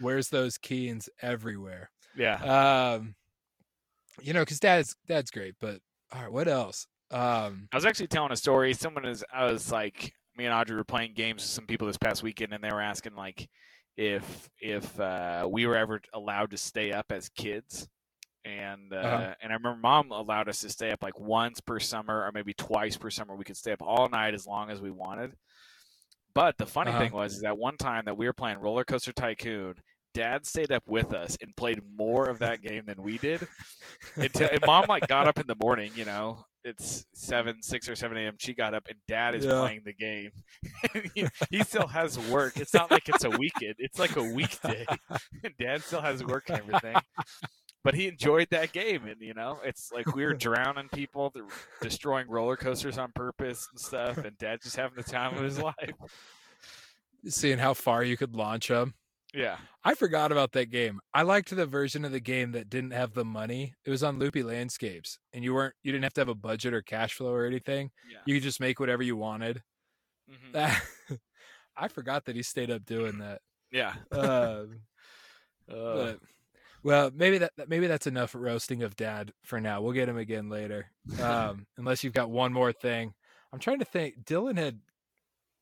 Where's 0.00 0.28
those 0.30 0.58
Keens 0.58 1.08
everywhere? 1.22 1.90
yeah. 2.16 2.92
Um, 2.94 3.14
you 4.22 4.32
know, 4.32 4.40
because 4.42 4.60
dad's 4.60 4.94
dad's 5.08 5.30
great, 5.30 5.54
but 5.60 5.80
all 6.12 6.22
right, 6.22 6.32
what 6.32 6.46
else? 6.46 6.86
Um, 7.10 7.68
I 7.72 7.76
was 7.76 7.84
actually 7.84 8.06
telling 8.08 8.32
a 8.32 8.36
story. 8.36 8.72
Someone 8.74 9.04
is, 9.04 9.24
I 9.32 9.44
was 9.50 9.72
like, 9.72 10.12
me 10.36 10.44
and 10.44 10.54
Audrey 10.54 10.76
were 10.76 10.84
playing 10.84 11.14
games 11.14 11.42
with 11.42 11.50
some 11.50 11.66
people 11.66 11.86
this 11.86 11.98
past 11.98 12.22
weekend, 12.22 12.52
and 12.52 12.62
they 12.62 12.70
were 12.70 12.80
asking 12.80 13.14
like 13.16 13.48
if 13.96 14.48
if 14.60 14.98
uh, 15.00 15.48
we 15.50 15.66
were 15.66 15.76
ever 15.76 16.00
allowed 16.12 16.50
to 16.50 16.56
stay 16.56 16.92
up 16.92 17.06
as 17.10 17.28
kids. 17.30 17.88
And 18.44 18.92
uh, 18.92 18.96
Uh-huh. 18.96 19.34
and 19.42 19.52
I 19.52 19.54
remember 19.56 19.76
mom 19.80 20.10
allowed 20.12 20.48
us 20.48 20.60
to 20.60 20.68
stay 20.68 20.90
up 20.90 21.02
like 21.02 21.18
once 21.18 21.60
per 21.60 21.80
summer 21.80 22.24
or 22.24 22.30
maybe 22.32 22.52
twice 22.54 22.96
per 22.96 23.10
summer. 23.10 23.34
We 23.36 23.44
could 23.44 23.56
stay 23.56 23.72
up 23.72 23.82
all 23.82 24.08
night 24.08 24.34
as 24.34 24.46
long 24.46 24.70
as 24.70 24.80
we 24.80 24.90
wanted. 24.90 25.32
But 26.34 26.58
the 26.58 26.66
funny 26.66 26.90
Uh-huh. 26.90 26.98
thing 27.00 27.12
was 27.12 27.34
is 27.36 27.40
that 27.42 27.56
one 27.56 27.76
time 27.76 28.04
that 28.06 28.16
we 28.16 28.26
were 28.26 28.32
playing 28.32 28.58
Roller 28.58 28.84
Coaster 28.84 29.12
Tycoon, 29.12 29.74
Dad 30.14 30.46
stayed 30.46 30.72
up 30.72 30.82
with 30.86 31.12
us 31.14 31.36
and 31.40 31.56
played 31.56 31.80
more 31.96 32.28
of 32.28 32.38
that 32.40 32.60
game 32.62 32.84
than 32.86 33.02
we 33.02 33.18
did. 33.18 33.46
Until, 34.16 34.48
and 34.52 34.60
mom 34.66 34.84
like 34.88 35.06
got 35.08 35.26
up 35.26 35.38
in 35.38 35.46
the 35.46 35.56
morning, 35.60 35.92
you 35.96 36.04
know, 36.04 36.44
it's 36.64 37.04
seven, 37.14 37.62
six 37.62 37.88
or 37.88 37.94
seven 37.96 38.16
a.m. 38.16 38.34
She 38.38 38.54
got 38.54 38.74
up 38.74 38.86
and 38.88 38.98
dad 39.08 39.34
is 39.34 39.44
Yeah. 39.44 39.60
playing 39.60 39.82
the 39.84 39.92
game. 39.92 40.30
he, 41.14 41.26
he 41.50 41.62
still 41.64 41.86
has 41.88 42.18
work. 42.18 42.56
It's 42.58 42.72
not 42.74 42.90
like 42.90 43.08
it's 43.08 43.24
a 43.24 43.30
weekend. 43.30 43.74
It's 43.78 43.98
like 43.98 44.16
a 44.16 44.22
weekday. 44.22 44.86
And 45.42 45.52
dad 45.58 45.82
still 45.82 46.00
has 46.00 46.22
work 46.24 46.44
and 46.48 46.58
everything. 46.58 46.96
But 47.84 47.94
he 47.94 48.08
enjoyed 48.08 48.48
that 48.50 48.72
game, 48.72 49.06
and 49.06 49.20
you 49.20 49.34
know, 49.34 49.58
it's 49.62 49.92
like 49.92 50.14
we 50.14 50.24
were 50.24 50.32
drowning 50.34 50.88
people, 50.88 51.32
destroying 51.82 52.28
roller 52.28 52.56
coasters 52.56 52.96
on 52.98 53.12
purpose 53.12 53.68
and 53.70 53.78
stuff, 53.78 54.16
and 54.18 54.36
dad 54.38 54.60
just 54.62 54.74
having 54.76 54.96
the 54.96 55.02
time 55.02 55.36
of 55.36 55.44
his 55.44 55.58
life. 55.58 55.74
seeing 57.28 57.58
how 57.58 57.74
far 57.74 58.02
you 58.02 58.16
could 58.16 58.34
launch 58.34 58.68
them. 58.68 58.94
Yeah, 59.34 59.56
I 59.82 59.94
forgot 59.94 60.30
about 60.32 60.52
that 60.52 60.70
game. 60.70 61.00
I 61.12 61.22
liked 61.22 61.54
the 61.54 61.66
version 61.66 62.04
of 62.04 62.12
the 62.12 62.20
game 62.20 62.52
that 62.52 62.70
didn't 62.70 62.92
have 62.92 63.14
the 63.14 63.24
money. 63.24 63.74
It 63.84 63.90
was 63.90 64.02
on 64.04 64.18
Loopy 64.18 64.42
Landscapes, 64.44 65.18
and 65.32 65.42
you 65.44 65.52
weren't 65.54 65.74
you 65.82 65.90
didn't 65.92 66.04
have 66.04 66.14
to 66.14 66.20
have 66.20 66.28
a 66.28 66.34
budget 66.36 66.72
or 66.72 66.82
cash 66.82 67.14
flow 67.14 67.32
or 67.32 67.44
anything. 67.44 67.90
yeah. 68.10 68.18
You 68.26 68.34
could 68.36 68.44
just 68.44 68.60
make 68.60 68.78
whatever 68.80 69.02
you 69.02 69.16
wanted. 69.16 69.60
Mhm. 70.30 70.52
That 70.52 70.82
I 71.76 71.88
forgot 71.88 72.24
that 72.26 72.36
he 72.36 72.42
stayed 72.42 72.70
up 72.70 72.84
doing 72.86 73.18
that. 73.18 73.40
Yeah. 73.70 73.94
Uh, 75.66 75.74
but, 75.74 76.18
well, 76.84 77.10
maybe 77.12 77.38
that 77.38 77.50
maybe 77.66 77.88
that's 77.88 78.06
enough 78.06 78.34
roasting 78.34 78.82
of 78.84 78.94
dad 78.94 79.32
for 79.42 79.60
now. 79.60 79.80
We'll 79.80 79.92
get 79.92 80.08
him 80.08 80.18
again 80.18 80.48
later, 80.48 80.90
um, 81.20 81.66
unless 81.76 82.04
you've 82.04 82.12
got 82.12 82.30
one 82.30 82.52
more 82.52 82.72
thing. 82.72 83.14
I'm 83.52 83.58
trying 83.58 83.80
to 83.80 83.84
think. 83.84 84.24
Dylan 84.24 84.56
had 84.58 84.78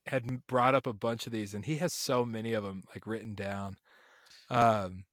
had 0.07 0.47
brought 0.47 0.75
up 0.75 0.87
a 0.87 0.93
bunch 0.93 1.27
of 1.27 1.33
these, 1.33 1.55
and 1.55 1.65
he 1.65 1.77
has 1.77 1.95
so 1.95 2.25
many 2.25 2.53
of 2.53 2.65
them 2.65 2.83
like 2.95 3.07
written 3.07 3.35
down. 3.35 3.77
Um, 4.51 5.05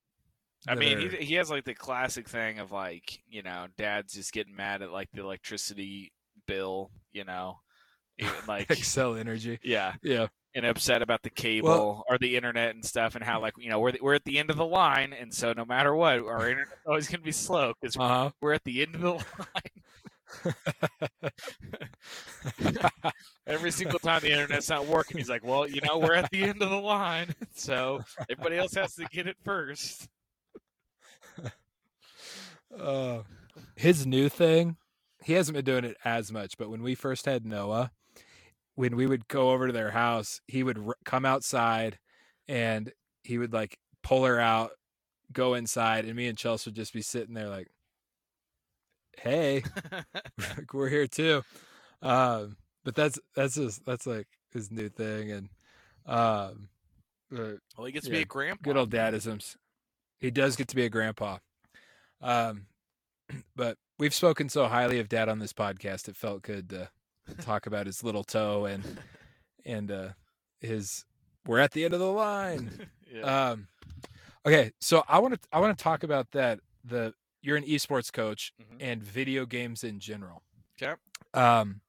I 0.68 0.76
mean, 0.76 0.98
are- 0.98 1.02
he 1.18 1.26
he 1.26 1.34
has 1.36 1.50
like 1.50 1.64
the 1.66 1.74
classic 1.76 2.28
thing 2.28 2.60
of 2.60 2.72
like 2.72 3.20
you 3.30 3.44
know, 3.44 3.68
dad's 3.78 4.14
just 4.14 4.34
getting 4.34 4.56
mad 4.56 4.82
at 4.82 4.92
like 4.92 5.10
the 5.14 5.22
electricity 5.22 6.12
bill, 6.48 6.90
you 7.14 7.24
know, 7.24 7.60
like 8.48 8.68
Xcel 8.68 9.18
Energy. 9.20 9.60
yeah, 9.64 9.94
Yeah, 10.02 10.28
and 10.56 10.66
upset 10.66 11.02
about 11.02 11.22
the 11.24 11.30
cable 11.30 12.04
or 12.10 12.18
the 12.18 12.36
internet 12.36 12.76
and 12.76 12.84
stuff, 12.84 13.16
and 13.16 13.24
how 13.24 13.42
like 13.42 13.54
you 13.58 13.70
know 13.70 13.80
we're 13.80 13.92
the, 13.92 14.00
we're 14.02 14.16
at 14.16 14.26
the 14.26 14.40
end 14.40 14.50
of 14.50 14.58
the 14.58 14.66
line, 14.66 15.14
and 15.14 15.34
so 15.34 15.54
no 15.54 15.66
matter 15.66 15.96
what, 15.96 16.20
our 16.20 16.50
internet's 16.50 16.72
always 16.86 17.08
gonna 17.08 17.24
be 17.24 17.32
slow 17.32 17.74
because 17.80 17.96
uh 17.98 18.30
we're 18.42 18.54
at 18.54 18.64
the 18.64 18.82
end 18.82 18.96
of 18.96 19.02
the 19.02 19.12
line. 19.12 19.24
Every 23.48 23.72
single 23.72 24.00
time 24.00 24.22
the 24.22 24.32
internet's 24.32 24.70
not 24.70 24.86
working, 24.86 25.18
he's 25.18 25.30
like, 25.30 25.44
"Well, 25.44 25.68
you 25.68 25.82
know, 25.82 25.98
we're 25.98 26.14
at 26.14 26.30
the 26.32 26.44
end 26.44 26.62
of 26.62 26.70
the 26.70 26.80
line, 26.80 27.34
so 27.56 28.02
everybody 28.30 28.58
else 28.58 28.76
has 28.76 28.96
to 28.96 29.06
get 29.06 29.28
it 29.28 29.38
first. 29.44 30.08
uh, 32.78 33.20
his 33.76 34.06
new 34.06 34.30
thing, 34.30 34.78
he 35.24 35.34
hasn't 35.34 35.56
been 35.56 35.66
doing 35.66 35.86
it 35.86 35.98
as 36.06 36.32
much, 36.32 36.58
but 36.58 36.70
when 36.70 36.84
we 36.84 36.96
first 36.96 37.26
had 37.26 37.46
Noah, 37.46 37.92
when 38.80 38.96
we 38.96 39.06
would 39.06 39.28
go 39.28 39.52
over 39.52 39.68
to 39.68 39.74
their 39.74 39.92
house, 39.92 40.40
he 40.48 40.64
would 40.64 40.78
r- 40.78 40.96
come 41.04 41.26
outside 41.26 42.00
and 42.48 42.94
he 43.24 43.38
would 43.38 43.52
like 43.52 43.78
pull 44.04 44.24
her 44.24 44.40
out, 44.40 44.72
go 45.34 45.54
inside, 45.54 46.06
and 46.06 46.16
me 46.16 46.28
and 46.28 46.38
Chelsea 46.38 46.70
would 46.70 46.78
just 46.78 46.94
be 46.94 47.02
sitting 47.02 47.34
there 47.34 47.50
like, 47.50 47.68
"Hey, 49.18 49.64
we're 50.74 50.88
here 50.88 51.08
too." 51.08 51.44
Um, 52.02 52.56
but 52.86 52.96
that's 52.96 53.20
that's 53.36 53.56
just 53.56 53.86
that's 53.86 54.08
like 54.08 54.28
his 54.54 54.72
new 54.72 54.88
thing, 54.88 55.30
and 55.30 55.50
um, 56.06 56.70
but 57.30 57.58
Well, 57.78 57.86
he 57.86 57.92
gets 57.92 58.06
to 58.06 58.12
be 58.14 58.22
a 58.22 58.26
grandpa. 58.26 58.62
good 58.64 58.78
old 58.78 58.92
dadisms. 58.92 59.58
He 60.22 60.32
does 60.32 60.56
get 60.56 60.70
to 60.70 60.78
be 60.78 60.86
a 60.86 60.90
grandpa. 60.90 61.40
Um, 62.22 62.68
but 63.58 63.78
we've 63.98 64.14
spoken 64.14 64.48
so 64.48 64.68
highly 64.70 65.00
of 65.00 65.10
dad 65.10 65.28
on 65.28 65.40
this 65.40 65.52
podcast, 65.52 66.08
it 66.08 66.16
felt 66.16 66.44
good 66.44 66.70
to 66.70 66.90
talk 67.42 67.66
about 67.66 67.86
his 67.86 68.04
little 68.04 68.24
toe 68.24 68.66
and 68.66 69.00
and 69.66 69.92
uh 69.92 70.10
his 70.62 71.06
we're 71.46 71.60
at 71.60 71.72
the 71.72 71.86
end 71.86 71.94
of 71.94 72.00
the 72.00 72.12
line. 72.12 72.88
yeah. 73.14 73.50
Um 73.52 73.68
okay, 74.46 74.72
so 74.80 75.04
I 75.08 75.20
want 75.20 75.34
to 75.36 75.40
I 75.52 75.60
want 75.60 75.78
to 75.78 75.84
talk 75.84 76.04
about 76.04 76.32
that 76.32 76.60
the 76.84 77.14
you're 77.42 77.58
an 77.58 77.64
esports 77.64 78.12
coach 78.12 78.52
Mhm. 78.62 78.78
and 78.82 79.04
video 79.04 79.46
games 79.46 79.84
in 79.84 80.00
general. 80.00 80.44
Okay. 80.82 80.94
Um 81.34 81.82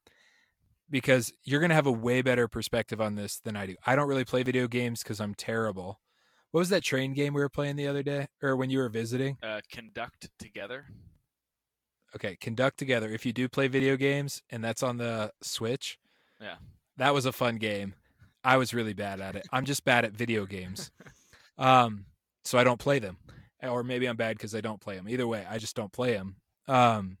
because 0.89 1.31
you're 1.45 1.59
going 1.61 1.69
to 1.69 1.75
have 1.75 1.87
a 1.87 1.91
way 1.91 2.21
better 2.21 2.47
perspective 2.49 2.99
on 2.99 3.15
this 3.15 3.39
than 3.39 3.55
I 3.55 3.65
do. 3.65 3.75
I 3.85 3.95
don't 3.95 4.09
really 4.09 4.25
play 4.25 4.43
video 4.43 4.67
games 4.67 5.03
cuz 5.03 5.21
I'm 5.21 5.33
terrible. 5.33 6.01
What 6.51 6.59
was 6.59 6.69
that 6.69 6.83
train 6.83 7.13
game 7.13 7.33
we 7.33 7.39
were 7.39 7.47
playing 7.49 7.77
the 7.77 7.87
other 7.87 8.03
day 8.03 8.27
or 8.41 8.57
when 8.57 8.69
you 8.69 8.79
were 8.79 8.89
visiting? 8.89 9.37
uh, 9.41 9.61
conduct 9.71 10.29
together. 10.37 10.87
Okay, 12.15 12.35
conduct 12.35 12.77
together. 12.77 13.09
If 13.09 13.25
you 13.25 13.33
do 13.33 13.47
play 13.47 13.67
video 13.67 13.95
games 13.95 14.41
and 14.49 14.63
that's 14.63 14.83
on 14.83 14.97
the 14.97 15.31
Switch, 15.41 15.97
Yeah. 16.41 16.55
that 16.97 17.13
was 17.13 17.25
a 17.25 17.31
fun 17.31 17.55
game. 17.57 17.93
I 18.43 18.57
was 18.57 18.73
really 18.73 18.93
bad 18.93 19.21
at 19.21 19.35
it. 19.35 19.47
I'm 19.51 19.65
just 19.65 19.85
bad 19.85 20.03
at 20.05 20.13
video 20.13 20.45
games. 20.45 20.91
Um, 21.57 22.05
so 22.43 22.57
I 22.57 22.63
don't 22.63 22.79
play 22.79 22.97
them, 22.97 23.17
or 23.61 23.83
maybe 23.83 24.07
I'm 24.07 24.15
bad 24.15 24.35
because 24.35 24.55
I 24.55 24.61
don't 24.61 24.81
play 24.81 24.95
them. 24.95 25.07
Either 25.07 25.27
way, 25.27 25.45
I 25.47 25.59
just 25.59 25.75
don't 25.75 25.91
play 25.91 26.13
them. 26.13 26.37
Um, 26.67 27.17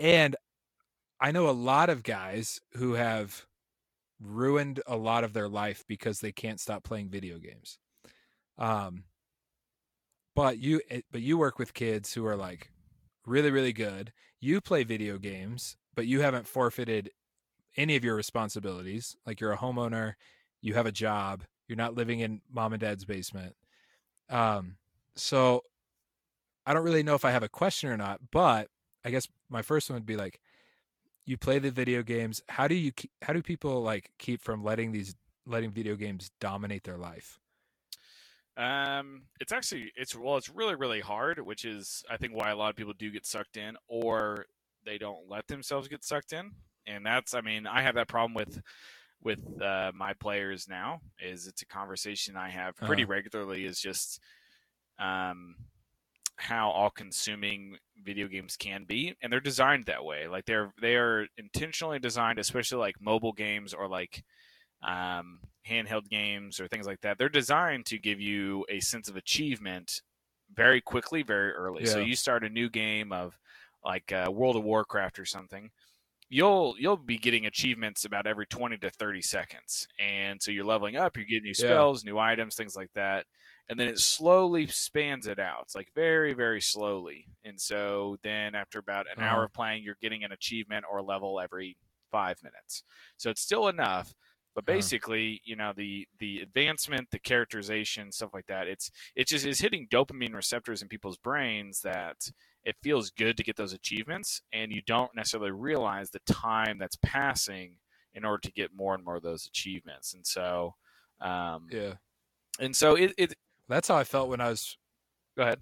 and 0.00 0.34
I 1.20 1.30
know 1.30 1.48
a 1.48 1.52
lot 1.52 1.88
of 1.88 2.02
guys 2.02 2.60
who 2.72 2.94
have 2.94 3.46
ruined 4.20 4.80
a 4.88 4.96
lot 4.96 5.22
of 5.22 5.32
their 5.32 5.48
life 5.48 5.84
because 5.86 6.18
they 6.18 6.32
can't 6.32 6.58
stop 6.58 6.82
playing 6.82 7.08
video 7.08 7.38
games. 7.38 7.78
Um, 8.58 9.04
but 10.34 10.58
you, 10.58 10.80
but 11.12 11.20
you 11.20 11.38
work 11.38 11.60
with 11.60 11.72
kids 11.72 12.12
who 12.14 12.26
are 12.26 12.36
like 12.36 12.71
really, 13.26 13.50
really 13.50 13.72
good. 13.72 14.12
You 14.40 14.60
play 14.60 14.84
video 14.84 15.18
games, 15.18 15.76
but 15.94 16.06
you 16.06 16.20
haven't 16.20 16.46
forfeited 16.46 17.10
any 17.76 17.96
of 17.96 18.04
your 18.04 18.14
responsibilities. 18.14 19.16
Like 19.26 19.40
you're 19.40 19.52
a 19.52 19.58
homeowner, 19.58 20.14
you 20.60 20.74
have 20.74 20.86
a 20.86 20.92
job, 20.92 21.44
you're 21.68 21.76
not 21.76 21.94
living 21.94 22.20
in 22.20 22.40
mom 22.50 22.72
and 22.72 22.80
dad's 22.80 23.04
basement. 23.04 23.54
Um, 24.28 24.76
so 25.16 25.62
I 26.66 26.74
don't 26.74 26.84
really 26.84 27.02
know 27.02 27.14
if 27.14 27.24
I 27.24 27.30
have 27.30 27.42
a 27.42 27.48
question 27.48 27.90
or 27.90 27.96
not, 27.96 28.20
but 28.30 28.68
I 29.04 29.10
guess 29.10 29.28
my 29.48 29.62
first 29.62 29.90
one 29.90 29.96
would 29.96 30.06
be 30.06 30.16
like, 30.16 30.40
you 31.24 31.36
play 31.36 31.58
the 31.58 31.70
video 31.70 32.02
games. 32.02 32.42
How 32.48 32.66
do 32.66 32.74
you, 32.74 32.92
how 33.22 33.32
do 33.32 33.42
people 33.42 33.82
like 33.82 34.10
keep 34.18 34.42
from 34.42 34.64
letting 34.64 34.92
these, 34.92 35.14
letting 35.46 35.70
video 35.70 35.96
games 35.96 36.30
dominate 36.40 36.84
their 36.84 36.98
life? 36.98 37.38
Um, 38.56 39.22
it's 39.40 39.52
actually 39.52 39.92
it's 39.96 40.14
well, 40.14 40.36
it's 40.36 40.50
really 40.50 40.74
really 40.74 41.00
hard, 41.00 41.38
which 41.38 41.64
is 41.64 42.04
I 42.10 42.16
think 42.18 42.34
why 42.34 42.50
a 42.50 42.56
lot 42.56 42.70
of 42.70 42.76
people 42.76 42.92
do 42.92 43.10
get 43.10 43.26
sucked 43.26 43.56
in, 43.56 43.76
or 43.88 44.46
they 44.84 44.98
don't 44.98 45.28
let 45.28 45.46
themselves 45.48 45.88
get 45.88 46.04
sucked 46.04 46.32
in, 46.32 46.52
and 46.86 47.04
that's 47.06 47.34
I 47.34 47.40
mean 47.40 47.66
I 47.66 47.82
have 47.82 47.94
that 47.94 48.08
problem 48.08 48.34
with 48.34 48.60
with 49.22 49.40
uh, 49.62 49.92
my 49.94 50.12
players 50.14 50.68
now. 50.68 51.00
Is 51.20 51.46
it's 51.46 51.62
a 51.62 51.66
conversation 51.66 52.36
I 52.36 52.50
have 52.50 52.74
pretty 52.84 53.04
Uh-huh. 53.04 53.06
regularly. 53.06 53.64
Is 53.64 53.80
just 53.80 54.20
um, 54.98 55.56
how 56.36 56.70
all 56.70 56.90
consuming 56.90 57.78
video 58.04 58.26
games 58.28 58.56
can 58.56 58.84
be 58.84 59.14
and 59.22 59.32
they're 59.32 59.40
designed 59.40 59.86
that 59.86 60.04
way 60.04 60.26
like 60.26 60.44
they're 60.44 60.72
they 60.80 60.96
are 60.96 61.26
intentionally 61.38 61.98
designed 62.00 62.38
especially 62.38 62.78
like 62.78 62.96
mobile 63.00 63.32
games 63.32 63.72
or 63.74 63.88
like 63.88 64.24
um, 64.82 65.40
handheld 65.68 66.08
games 66.08 66.60
or 66.60 66.68
things 66.68 66.86
like 66.86 67.00
that 67.00 67.18
they're 67.18 67.28
designed 67.28 67.86
to 67.86 67.98
give 67.98 68.20
you 68.20 68.64
a 68.68 68.80
sense 68.80 69.08
of 69.08 69.16
achievement 69.16 70.02
very 70.54 70.80
quickly 70.80 71.22
very 71.22 71.52
early 71.52 71.84
so 71.84 71.98
you 71.98 72.16
start 72.16 72.44
a 72.44 72.48
new 72.48 72.68
game 72.68 73.12
of 73.12 73.38
like 73.84 74.12
uh, 74.12 74.30
world 74.32 74.56
of 74.56 74.64
warcraft 74.64 75.18
or 75.18 75.24
something 75.24 75.70
you'll 76.28 76.74
you'll 76.78 76.96
be 76.96 77.18
getting 77.18 77.46
achievements 77.46 78.04
about 78.04 78.26
every 78.26 78.46
20 78.46 78.78
to 78.78 78.90
30 78.90 79.20
seconds 79.20 79.86
and 79.98 80.40
so 80.40 80.50
you're 80.50 80.64
leveling 80.64 80.96
up 80.96 81.16
you're 81.16 81.26
getting 81.26 81.44
new 81.44 81.54
Yeah. 81.56 81.84
spells 81.84 82.04
new 82.04 82.18
items 82.18 82.54
things 82.54 82.76
like 82.76 82.90
that 82.94 83.26
and 83.68 83.78
then 83.78 83.88
it 83.88 83.98
slowly 84.00 84.66
spans 84.66 85.26
it 85.28 85.38
out. 85.38 85.60
It's 85.62 85.76
like 85.76 85.88
very, 85.94 86.34
very 86.34 86.60
slowly. 86.60 87.28
And 87.44 87.58
so 87.58 88.16
then 88.22 88.56
after 88.56 88.80
about 88.80 89.06
an 89.10 89.20
hour 89.20 89.44
Uh-huh. 89.44 89.46
of 89.46 89.52
playing, 89.52 89.84
you're 89.84 89.96
getting 90.02 90.24
an 90.24 90.32
achievement 90.32 90.84
or 90.90 91.00
level 91.00 91.40
every 91.40 91.76
five 92.10 92.42
minutes. 92.42 92.82
So 93.16 93.30
it's 93.30 93.40
still 93.40 93.68
enough. 93.68 94.14
But 94.54 94.64
Uh-huh. 94.68 94.76
basically, 94.76 95.40
you 95.44 95.56
know, 95.56 95.72
the 95.74 96.06
the 96.18 96.40
advancement, 96.40 97.10
the 97.10 97.18
characterization, 97.18 98.12
stuff 98.12 98.34
like 98.34 98.46
that, 98.46 98.68
it's 98.68 98.90
it 99.16 99.26
just 99.28 99.46
is 99.46 99.60
hitting 99.60 99.88
dopamine 99.88 100.34
receptors 100.34 100.82
in 100.82 100.88
people's 100.88 101.16
brains 101.16 101.80
that 101.82 102.16
it 102.64 102.76
feels 102.82 103.10
good 103.10 103.36
to 103.38 103.42
get 103.42 103.56
those 103.56 103.72
achievements, 103.72 104.42
and 104.52 104.70
you 104.70 104.82
don't 104.86 105.14
necessarily 105.16 105.50
realize 105.52 106.10
the 106.10 106.20
time 106.26 106.78
that's 106.78 106.96
passing 107.02 107.78
in 108.14 108.24
order 108.26 108.40
to 108.42 108.52
get 108.52 108.74
more 108.74 108.94
and 108.94 109.04
more 109.04 109.16
of 109.16 109.22
those 109.22 109.46
achievements. 109.46 110.12
And 110.12 110.26
so, 110.26 110.74
um, 111.20 111.66
Yeah. 111.70 111.94
and 112.60 112.76
so 112.76 112.94
it, 112.94 113.14
it. 113.16 113.34
That's 113.68 113.88
how 113.88 113.96
I 113.96 114.04
felt 114.04 114.28
when 114.28 114.40
I 114.42 114.50
was. 114.50 114.76
Go 115.34 115.44
ahead. 115.44 115.60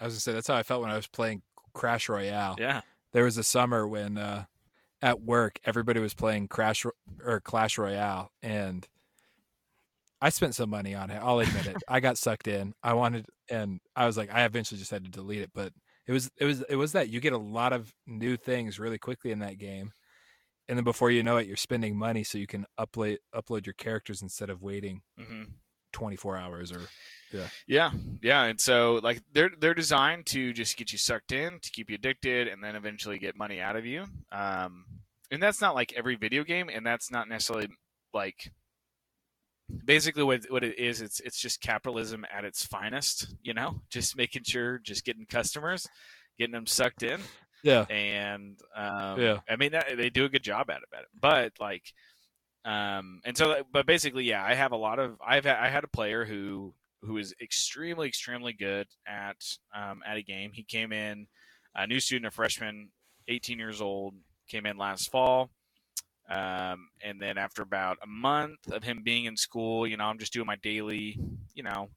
I 0.00 0.06
was 0.06 0.14
gonna 0.14 0.20
say 0.20 0.32
that's 0.32 0.48
how 0.48 0.56
I 0.56 0.64
felt 0.64 0.82
when 0.82 0.90
I 0.90 0.96
was 0.96 1.06
playing 1.06 1.42
Crash 1.74 2.08
Royale. 2.08 2.56
Yeah. 2.58 2.80
There 3.12 3.22
was 3.24 3.38
a 3.38 3.44
summer 3.44 3.86
when 3.86 4.18
uh, 4.18 4.46
at 5.02 5.20
work 5.20 5.58
everybody 5.64 6.00
was 6.00 6.14
playing 6.14 6.48
Crash 6.48 6.84
or 7.24 7.40
Clash 7.40 7.78
Royale, 7.78 8.32
and 8.42 8.88
I 10.20 10.28
spent 10.28 10.54
some 10.54 10.70
money 10.70 10.94
on 10.94 11.10
it. 11.10 11.16
I'll 11.16 11.40
admit 11.40 11.66
it. 11.66 11.82
I 11.88 12.00
got 12.00 12.16
sucked 12.16 12.46
in. 12.46 12.74
I 12.82 12.94
wanted, 12.94 13.26
and 13.50 13.80
I 13.96 14.06
was 14.06 14.16
like, 14.16 14.30
I 14.32 14.44
eventually 14.44 14.78
just 14.78 14.90
had 14.90 15.04
to 15.04 15.10
delete 15.10 15.42
it. 15.42 15.50
But 15.52 15.72
it 16.06 16.12
was, 16.12 16.30
it 16.36 16.44
was, 16.44 16.62
it 16.68 16.76
was 16.76 16.92
that 16.92 17.08
you 17.08 17.20
get 17.20 17.32
a 17.32 17.38
lot 17.38 17.72
of 17.72 17.92
new 18.06 18.36
things 18.36 18.78
really 18.78 18.98
quickly 18.98 19.32
in 19.32 19.40
that 19.40 19.58
game, 19.58 19.92
and 20.68 20.78
then 20.78 20.84
before 20.84 21.10
you 21.10 21.22
know 21.22 21.38
it, 21.38 21.46
you're 21.48 21.56
spending 21.56 21.96
money 21.98 22.24
so 22.24 22.38
you 22.38 22.46
can 22.48 22.66
upload 22.80 23.18
upload 23.34 23.66
your 23.66 23.74
characters 23.74 24.22
instead 24.22 24.50
of 24.50 24.62
waiting 24.62 25.02
hmm 25.16 25.62
24 25.92 26.36
hours 26.38 26.72
or 26.72 26.90
Yeah, 27.32 27.48
yeah, 27.66 27.90
Yeah. 28.22 28.42
and 28.44 28.60
so 28.60 29.00
like 29.02 29.22
they're 29.32 29.50
they're 29.58 29.74
designed 29.74 30.26
to 30.26 30.52
just 30.52 30.76
get 30.76 30.92
you 30.92 30.98
sucked 30.98 31.32
in, 31.32 31.58
to 31.60 31.70
keep 31.70 31.88
you 31.90 31.96
addicted, 31.96 32.48
and 32.48 32.62
then 32.62 32.76
eventually 32.76 33.18
get 33.18 33.36
money 33.36 33.60
out 33.60 33.76
of 33.76 33.86
you. 33.86 34.04
Um, 34.30 34.84
and 35.30 35.42
that's 35.42 35.60
not 35.60 35.74
like 35.74 35.92
every 35.94 36.16
video 36.16 36.44
game, 36.44 36.68
and 36.68 36.84
that's 36.86 37.10
not 37.10 37.28
necessarily 37.28 37.68
like 38.12 38.52
basically 39.84 40.22
what 40.22 40.44
what 40.50 40.64
it 40.64 40.78
is. 40.78 41.00
It's 41.00 41.20
it's 41.20 41.38
just 41.40 41.60
capitalism 41.60 42.24
at 42.30 42.44
its 42.44 42.64
finest. 42.66 43.34
You 43.42 43.54
know, 43.54 43.80
just 43.90 44.16
making 44.16 44.44
sure, 44.44 44.78
just 44.78 45.04
getting 45.04 45.26
customers, 45.26 45.86
getting 46.38 46.52
them 46.52 46.66
sucked 46.66 47.02
in, 47.02 47.20
yeah, 47.62 47.84
and 47.86 48.58
um, 48.76 49.20
Yeah. 49.20 49.38
I 49.48 49.56
mean 49.56 49.72
that, 49.72 49.86
they 49.96 50.10
do 50.10 50.24
a 50.24 50.28
good 50.28 50.42
job 50.42 50.70
at 50.70 50.78
it, 50.78 50.88
at 50.94 51.02
it. 51.02 51.08
But 51.18 51.52
like, 51.60 51.84
um, 52.64 53.20
and 53.24 53.36
so, 53.36 53.62
but 53.72 53.86
basically, 53.86 54.24
yeah, 54.24 54.44
I 54.44 54.54
have 54.54 54.72
a 54.72 54.76
lot 54.76 54.98
of 54.98 55.16
I've 55.26 55.44
had, 55.44 55.56
I 55.56 55.68
had 55.68 55.84
a 55.84 55.88
player 55.88 56.24
who 56.24 56.74
who 57.02 57.18
is 57.18 57.34
extremely 57.40 58.08
extremely 58.08 58.52
good 58.52 58.86
at 59.06 59.36
um, 59.74 60.02
at 60.06 60.16
a 60.16 60.22
game. 60.22 60.52
He 60.52 60.62
came 60.62 60.92
in 60.92 61.26
a 61.74 61.86
new 61.86 62.00
student, 62.00 62.26
a 62.26 62.30
freshman, 62.30 62.90
18 63.28 63.58
years 63.58 63.80
old, 63.80 64.14
came 64.48 64.66
in 64.66 64.76
last 64.76 65.10
fall. 65.10 65.50
Um, 66.28 66.88
and 67.02 67.20
then 67.20 67.36
after 67.36 67.62
about 67.62 67.98
a 68.02 68.06
month 68.06 68.70
of 68.70 68.84
him 68.84 69.02
being 69.02 69.24
in 69.24 69.36
school, 69.36 69.86
you 69.86 69.96
know, 69.96 70.04
I'm 70.04 70.18
just 70.18 70.32
doing 70.32 70.46
my 70.46 70.56
daily, 70.62 71.18
you 71.54 71.62
know, 71.62 71.88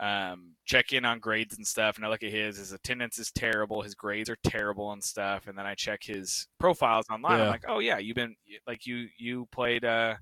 um, 0.00 0.54
check 0.64 0.92
in 0.92 1.04
on 1.04 1.18
grades 1.18 1.56
and 1.56 1.66
stuff. 1.66 1.96
And 1.96 2.04
I 2.04 2.08
look 2.08 2.22
at 2.22 2.30
his, 2.30 2.58
his 2.58 2.72
attendance 2.72 3.18
is 3.18 3.30
terrible. 3.32 3.82
His 3.82 3.94
grades 3.94 4.28
are 4.28 4.36
terrible 4.44 4.92
and 4.92 5.02
stuff. 5.02 5.46
And 5.46 5.56
then 5.56 5.66
I 5.66 5.74
check 5.74 6.00
his 6.02 6.46
profiles 6.58 7.06
online. 7.10 7.40
I'm 7.40 7.48
like, 7.48 7.64
oh 7.68 7.78
yeah, 7.78 7.98
you've 7.98 8.16
been 8.16 8.36
like 8.66 8.86
you, 8.86 9.06
you 9.18 9.48
played, 9.50 9.84
uh, 9.84 10.14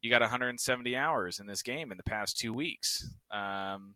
you 0.00 0.10
got 0.10 0.20
170 0.20 0.96
hours 0.96 1.40
in 1.40 1.46
this 1.46 1.62
game 1.62 1.90
in 1.90 1.96
the 1.96 2.04
past 2.04 2.38
two 2.38 2.52
weeks. 2.52 3.08
Um, 3.30 3.94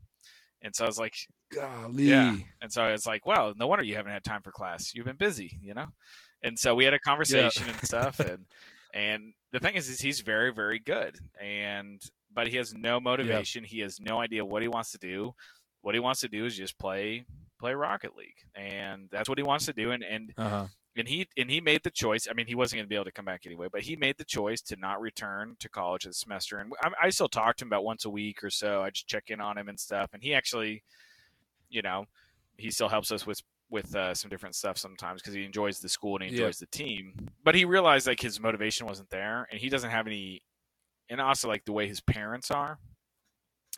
and 0.62 0.74
so 0.74 0.84
I 0.84 0.86
was 0.86 0.98
like, 0.98 1.14
golly, 1.52 2.04
Yeah. 2.04 2.36
and 2.60 2.72
so 2.72 2.82
I 2.82 2.92
was 2.92 3.06
like, 3.06 3.26
well, 3.26 3.52
no 3.56 3.66
wonder 3.66 3.84
you 3.84 3.96
haven't 3.96 4.12
had 4.12 4.24
time 4.24 4.42
for 4.42 4.52
class. 4.52 4.94
You've 4.94 5.06
been 5.06 5.16
busy, 5.16 5.58
you 5.60 5.74
know. 5.74 5.86
And 6.42 6.58
so 6.58 6.74
we 6.74 6.84
had 6.84 6.94
a 6.94 6.98
conversation 6.98 7.68
and 7.68 7.80
stuff, 7.84 8.18
and 8.20 8.46
and 8.94 9.32
the 9.52 9.60
thing 9.60 9.74
is, 9.76 9.88
is 9.88 10.00
he's 10.00 10.20
very, 10.20 10.52
very 10.52 10.78
good, 10.78 11.16
and 11.40 12.00
but 12.34 12.48
he 12.48 12.56
has 12.56 12.74
no 12.74 12.98
motivation. 12.98 13.62
He 13.64 13.80
has 13.80 14.00
no 14.00 14.20
idea 14.20 14.44
what 14.44 14.62
he 14.62 14.68
wants 14.68 14.90
to 14.92 14.98
do. 14.98 15.34
What 15.82 15.94
he 15.94 16.00
wants 16.00 16.20
to 16.20 16.28
do 16.28 16.44
is 16.46 16.56
just 16.56 16.78
play 16.78 17.24
play 17.60 17.74
Rocket 17.74 18.16
League, 18.16 18.38
and 18.56 19.08
that's 19.12 19.28
what 19.28 19.38
he 19.38 19.44
wants 19.44 19.66
to 19.66 19.72
do. 19.72 19.92
And 19.92 20.02
and 20.02 20.32
uh 20.36 20.48
huh, 20.48 20.66
and 20.96 21.08
he 21.08 21.28
and 21.36 21.50
he 21.50 21.60
made 21.60 21.82
the 21.82 21.90
choice. 21.90 22.28
I 22.30 22.34
mean, 22.34 22.46
he 22.46 22.54
wasn't 22.54 22.78
going 22.78 22.86
to 22.86 22.88
be 22.88 22.94
able 22.94 23.06
to 23.06 23.12
come 23.12 23.24
back 23.24 23.42
anyway, 23.46 23.68
but 23.72 23.82
he 23.82 23.96
made 23.96 24.18
the 24.18 24.24
choice 24.24 24.60
to 24.62 24.76
not 24.76 25.00
return 25.00 25.56
to 25.60 25.68
college 25.68 26.04
this 26.04 26.18
semester. 26.18 26.58
And 26.58 26.72
I, 26.82 26.90
I 27.04 27.10
still 27.10 27.28
talk 27.28 27.56
to 27.56 27.64
him 27.64 27.68
about 27.68 27.84
once 27.84 28.04
a 28.04 28.10
week 28.10 28.44
or 28.44 28.50
so. 28.50 28.82
I 28.82 28.90
just 28.90 29.08
check 29.08 29.24
in 29.28 29.40
on 29.40 29.56
him 29.56 29.68
and 29.68 29.78
stuff. 29.80 30.10
And 30.12 30.22
he 30.22 30.34
actually, 30.34 30.82
you 31.70 31.82
know, 31.82 32.04
he 32.56 32.70
still 32.70 32.88
helps 32.88 33.10
us 33.10 33.26
with 33.26 33.40
with 33.70 33.94
uh, 33.96 34.14
some 34.14 34.28
different 34.28 34.54
stuff 34.54 34.76
sometimes 34.76 35.22
because 35.22 35.32
he 35.34 35.44
enjoys 35.44 35.78
the 35.80 35.88
school 35.88 36.16
and 36.16 36.24
he 36.24 36.30
Yeah. 36.30 36.42
enjoys 36.44 36.58
the 36.58 36.66
team. 36.66 37.28
But 37.42 37.54
he 37.54 37.64
realized 37.64 38.06
like 38.06 38.20
his 38.20 38.38
motivation 38.38 38.86
wasn't 38.86 39.08
there, 39.10 39.48
and 39.50 39.58
he 39.58 39.68
doesn't 39.68 39.90
have 39.90 40.06
any. 40.06 40.42
And 41.08 41.20
also 41.20 41.48
like 41.48 41.64
the 41.64 41.72
way 41.72 41.88
his 41.88 42.00
parents 42.00 42.50
are, 42.50 42.78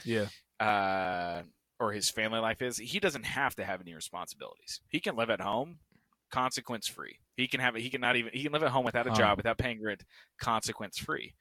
yeah, 0.05 0.27
uh, 0.61 1.42
or 1.81 1.92
his 1.92 2.09
family 2.11 2.38
life 2.38 2.62
is, 2.62 2.77
he 2.77 3.00
doesn't 3.00 3.24
have 3.24 3.57
to 3.57 3.64
have 3.64 3.81
any 3.81 3.94
responsibilities. 3.94 4.81
He 4.88 5.00
can 5.00 5.16
live 5.16 5.31
at 5.31 5.40
home, 5.40 5.79
consequence 6.35 6.88
free. 6.88 7.18
He 7.37 7.47
can 7.47 7.61
have 7.61 7.77
it. 7.77 7.83
He 7.83 7.90
can 7.90 8.01
not 8.01 8.16
even. 8.16 8.33
He 8.33 8.42
can 8.42 8.53
live 8.53 8.62
at 8.62 8.70
home 8.70 8.85
without 8.85 9.07
a 9.07 9.11
Huh. 9.11 9.16
job, 9.16 9.37
without 9.37 9.59
paying 9.59 9.83
rent, 9.83 10.05
consequence 10.38 10.99
free. 10.99 11.35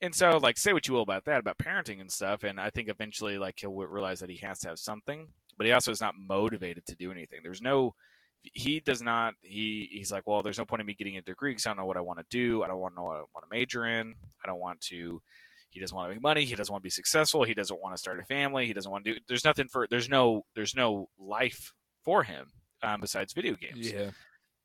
And 0.00 0.14
so, 0.14 0.38
like, 0.38 0.58
say 0.58 0.72
what 0.72 0.86
you 0.88 0.94
will 0.94 1.02
about 1.02 1.24
that, 1.26 1.40
about 1.40 1.58
parenting 1.58 2.00
and 2.00 2.10
stuff. 2.10 2.42
And 2.42 2.60
I 2.60 2.70
think 2.70 2.88
eventually, 2.88 3.38
like, 3.38 3.60
he'll 3.60 3.72
realize 3.72 4.20
that 4.20 4.30
he 4.30 4.36
has 4.38 4.58
to 4.60 4.68
have 4.68 4.78
something, 4.78 5.28
but 5.56 5.66
he 5.66 5.72
also 5.72 5.92
is 5.92 6.00
not 6.00 6.14
motivated 6.16 6.84
to 6.86 6.96
do 6.96 7.10
anything. 7.10 7.40
There's 7.42 7.62
no. 7.62 7.94
He 8.42 8.80
does 8.80 9.02
not. 9.02 9.34
He 9.42 9.88
he's 9.92 10.10
like, 10.10 10.26
well, 10.26 10.42
there's 10.42 10.58
no 10.58 10.64
point 10.64 10.80
in 10.80 10.86
me 10.86 10.94
getting 10.94 11.16
a 11.16 11.22
degree 11.22 11.52
because 11.52 11.66
I 11.66 11.70
don't 11.70 11.78
know 11.78 11.86
what 11.86 11.96
I 11.96 12.00
want 12.00 12.18
to 12.18 12.26
do. 12.30 12.62
I 12.62 12.66
don't 12.68 12.80
want 12.80 12.94
to 12.94 13.00
know 13.00 13.06
what 13.06 13.16
I 13.16 13.20
want 13.34 13.44
to 13.48 13.56
major 13.56 13.86
in. 13.86 14.14
I 14.44 14.48
don't 14.48 14.60
want 14.60 14.80
to 14.82 15.22
he 15.70 15.80
doesn't 15.80 15.96
want 15.96 16.10
to 16.10 16.14
make 16.14 16.22
money 16.22 16.44
he 16.44 16.54
doesn't 16.54 16.72
want 16.72 16.82
to 16.82 16.86
be 16.86 16.90
successful 16.90 17.44
he 17.44 17.54
doesn't 17.54 17.80
want 17.80 17.94
to 17.94 17.98
start 17.98 18.20
a 18.20 18.24
family 18.24 18.66
he 18.66 18.74
doesn't 18.74 18.90
want 18.92 19.04
to 19.04 19.14
do 19.14 19.20
there's 19.26 19.44
nothing 19.44 19.68
for 19.68 19.86
there's 19.90 20.08
no 20.08 20.44
there's 20.54 20.74
no 20.74 21.08
life 21.18 21.72
for 22.04 22.22
him 22.22 22.52
um, 22.82 23.00
besides 23.00 23.32
video 23.32 23.54
games 23.54 23.90
yeah. 23.92 24.10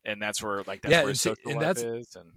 and 0.05 0.21
that's 0.21 0.41
where 0.41 0.63
like 0.63 0.81
that's 0.81 0.91
Yeah, 0.91 1.03
where 1.03 1.13
social 1.13 1.51
and 1.51 1.55
life 1.55 1.75
that's- 1.75 1.83
is 1.85 2.15
and 2.15 2.31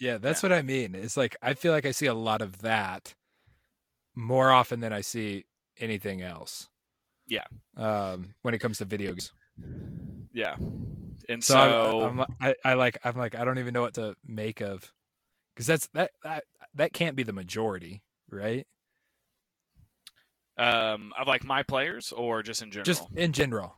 Yeah, 0.00 0.18
that's 0.18 0.42
what 0.42 0.52
I 0.52 0.62
mean. 0.62 0.94
It's 0.94 1.16
like 1.16 1.36
I 1.42 1.54
feel 1.54 1.72
like 1.72 1.86
I 1.86 1.90
see 1.92 2.06
a 2.06 2.14
lot 2.14 2.42
of 2.42 2.62
that 2.62 3.14
more 4.14 4.50
often 4.50 4.80
than 4.80 4.92
I 4.92 5.00
see 5.00 5.44
anything 5.78 6.20
else. 6.22 6.68
Yeah. 7.26 7.44
Um, 7.76 8.34
when 8.42 8.52
it 8.54 8.58
comes 8.58 8.78
to 8.78 8.84
video 8.84 9.10
games. 9.12 9.32
yeah 10.32 10.56
and 11.28 11.42
So, 11.44 11.54
so, 11.54 12.00
I'm, 12.02 12.20
I'm, 12.20 12.26
I, 12.40 12.54
I 12.64 12.74
like 12.74 12.98
I'm 13.04 13.16
like 13.16 13.34
I 13.34 13.44
don't 13.44 13.58
even 13.58 13.72
know 13.74 13.82
what 13.82 13.94
to 13.94 14.16
make 14.26 14.60
of 14.60 14.92
because 15.54 15.66
that's 15.66 15.86
that, 15.94 16.10
that 16.24 16.44
that 16.74 16.92
can't 16.92 17.14
be 17.16 17.22
the 17.22 17.32
majority, 17.32 18.02
right? 18.30 18.66
um 20.58 21.12
of 21.18 21.26
like 21.26 21.44
my 21.44 21.62
players 21.62 22.12
or 22.12 22.42
just 22.42 22.60
in 22.62 22.70
general 22.70 22.84
Just 22.84 23.04
in 23.14 23.32
general. 23.32 23.76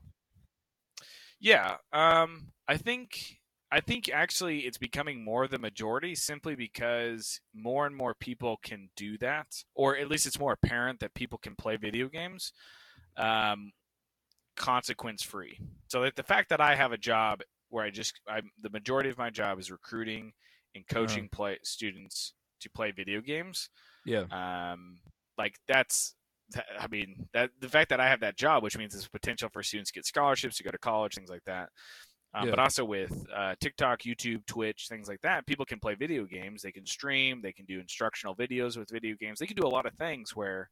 Yeah, 1.44 1.76
um, 1.92 2.52
I 2.66 2.78
think 2.78 3.38
I 3.70 3.80
think 3.80 4.08
actually 4.08 4.60
it's 4.60 4.78
becoming 4.78 5.22
more 5.22 5.46
the 5.46 5.58
majority 5.58 6.14
simply 6.14 6.54
because 6.54 7.38
more 7.54 7.86
and 7.86 7.94
more 7.94 8.14
people 8.14 8.56
can 8.64 8.88
do 8.96 9.18
that, 9.18 9.46
or 9.74 9.94
at 9.96 10.08
least 10.08 10.24
it's 10.26 10.38
more 10.38 10.52
apparent 10.54 11.00
that 11.00 11.12
people 11.12 11.36
can 11.36 11.54
play 11.54 11.76
video 11.76 12.08
games, 12.08 12.52
um, 13.18 13.72
consequence 14.56 15.22
free. 15.22 15.58
So 15.88 16.00
that 16.02 16.16
the 16.16 16.22
fact 16.22 16.48
that 16.48 16.62
I 16.62 16.74
have 16.76 16.92
a 16.92 16.96
job 16.98 17.42
where 17.68 17.84
I 17.84 17.90
just 17.90 18.18
I 18.26 18.40
the 18.62 18.70
majority 18.70 19.10
of 19.10 19.18
my 19.18 19.28
job 19.28 19.58
is 19.58 19.70
recruiting 19.70 20.32
and 20.74 20.86
coaching 20.88 21.28
play 21.30 21.58
students 21.62 22.32
to 22.60 22.70
play 22.70 22.90
video 22.90 23.20
games 23.20 23.68
Yeah. 24.06 24.24
um, 24.30 24.98
like 25.36 25.56
that's 25.68 26.14
that- 26.14 26.23
I 26.78 26.86
mean 26.88 27.28
that 27.32 27.50
the 27.60 27.68
fact 27.68 27.90
that 27.90 28.00
I 28.00 28.08
have 28.08 28.20
that 28.20 28.36
job, 28.36 28.62
which 28.62 28.76
means 28.78 28.92
there's 28.92 29.08
potential 29.08 29.48
for 29.52 29.62
students 29.62 29.90
to 29.90 29.94
get 29.98 30.06
scholarships 30.06 30.56
to 30.58 30.62
go 30.64 30.70
to 30.70 30.78
college, 30.78 31.14
things 31.14 31.30
like 31.30 31.44
that. 31.46 31.68
Um, 32.34 32.46
Yeah. 32.46 32.50
But 32.50 32.58
also 32.58 32.84
with 32.84 33.26
uh, 33.34 33.54
TikTok, 33.60 34.02
YouTube, 34.02 34.44
Twitch, 34.46 34.86
things 34.88 35.08
like 35.08 35.20
that, 35.22 35.46
people 35.46 35.64
can 35.64 35.78
play 35.78 35.94
video 35.94 36.24
games. 36.24 36.62
They 36.62 36.72
can 36.72 36.84
stream. 36.86 37.40
They 37.42 37.52
can 37.52 37.64
do 37.64 37.78
instructional 37.78 38.34
videos 38.34 38.76
with 38.76 38.90
video 38.90 39.14
games. 39.20 39.38
They 39.38 39.46
can 39.46 39.56
do 39.56 39.66
a 39.66 39.68
lot 39.68 39.86
of 39.86 39.94
things 39.94 40.34
where 40.34 40.70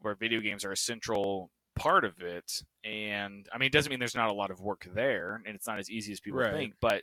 where 0.00 0.14
video 0.14 0.40
games 0.40 0.64
are 0.64 0.72
a 0.72 0.76
central 0.76 1.50
part 1.76 2.04
of 2.04 2.20
it. 2.20 2.62
And 2.84 3.48
I 3.52 3.58
mean, 3.58 3.66
it 3.66 3.72
doesn't 3.72 3.90
mean 3.90 3.98
there's 3.98 4.14
not 4.14 4.30
a 4.30 4.34
lot 4.34 4.50
of 4.50 4.60
work 4.60 4.86
there, 4.94 5.42
and 5.44 5.54
it's 5.54 5.66
not 5.66 5.78
as 5.78 5.90
easy 5.90 6.12
as 6.12 6.20
people 6.20 6.40
Right. 6.40 6.52
think. 6.52 6.74
But 6.80 7.02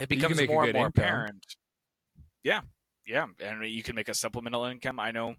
it 0.00 0.08
becomes 0.08 0.36
more 0.46 0.64
and 0.64 0.72
more 0.74 0.86
income. 0.86 1.04
apparent. 1.04 1.56
Yeah, 2.44 2.60
yeah, 3.06 3.26
and 3.40 3.64
you 3.66 3.82
can 3.82 3.94
make 3.94 4.08
a 4.08 4.14
supplemental 4.14 4.64
income. 4.64 4.98
I 5.00 5.10
know, 5.10 5.34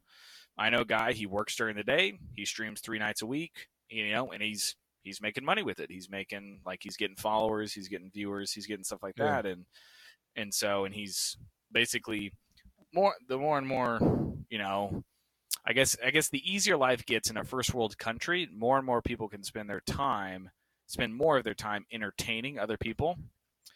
I 0.57 0.69
know, 0.69 0.81
a 0.81 0.85
guy. 0.85 1.13
He 1.13 1.25
works 1.25 1.55
during 1.55 1.75
the 1.75 1.83
day. 1.83 2.19
He 2.35 2.45
streams 2.45 2.81
three 2.81 2.99
nights 2.99 3.21
a 3.21 3.25
week. 3.25 3.67
You 3.89 4.11
know, 4.11 4.31
and 4.31 4.41
he's 4.41 4.75
he's 5.03 5.21
making 5.21 5.45
money 5.45 5.63
with 5.63 5.79
it. 5.79 5.91
He's 5.91 6.09
making 6.09 6.61
like 6.65 6.79
he's 6.83 6.97
getting 6.97 7.15
followers. 7.17 7.73
He's 7.73 7.87
getting 7.87 8.11
viewers. 8.11 8.51
He's 8.53 8.65
getting 8.67 8.83
stuff 8.83 9.03
like 9.03 9.15
Yeah. 9.17 9.41
that. 9.41 9.45
And 9.45 9.65
and 10.35 10.53
so 10.53 10.85
and 10.85 10.93
he's 10.95 11.37
basically 11.71 12.33
more 12.93 13.13
the 13.27 13.37
more 13.37 13.57
and 13.57 13.67
more 13.67 13.99
you 14.49 14.57
know 14.57 15.03
I 15.65 15.73
guess 15.73 15.95
I 16.03 16.11
guess 16.11 16.29
the 16.29 16.41
easier 16.51 16.77
life 16.77 17.05
gets 17.05 17.29
in 17.29 17.37
a 17.37 17.43
first 17.43 17.73
world 17.73 17.97
country, 17.97 18.47
more 18.55 18.77
and 18.77 18.85
more 18.85 19.01
people 19.01 19.27
can 19.29 19.43
spend 19.43 19.69
their 19.69 19.81
time 19.81 20.49
spend 20.87 21.15
more 21.15 21.37
of 21.37 21.43
their 21.43 21.53
time 21.53 21.85
entertaining 21.91 22.59
other 22.59 22.77
people 22.77 23.17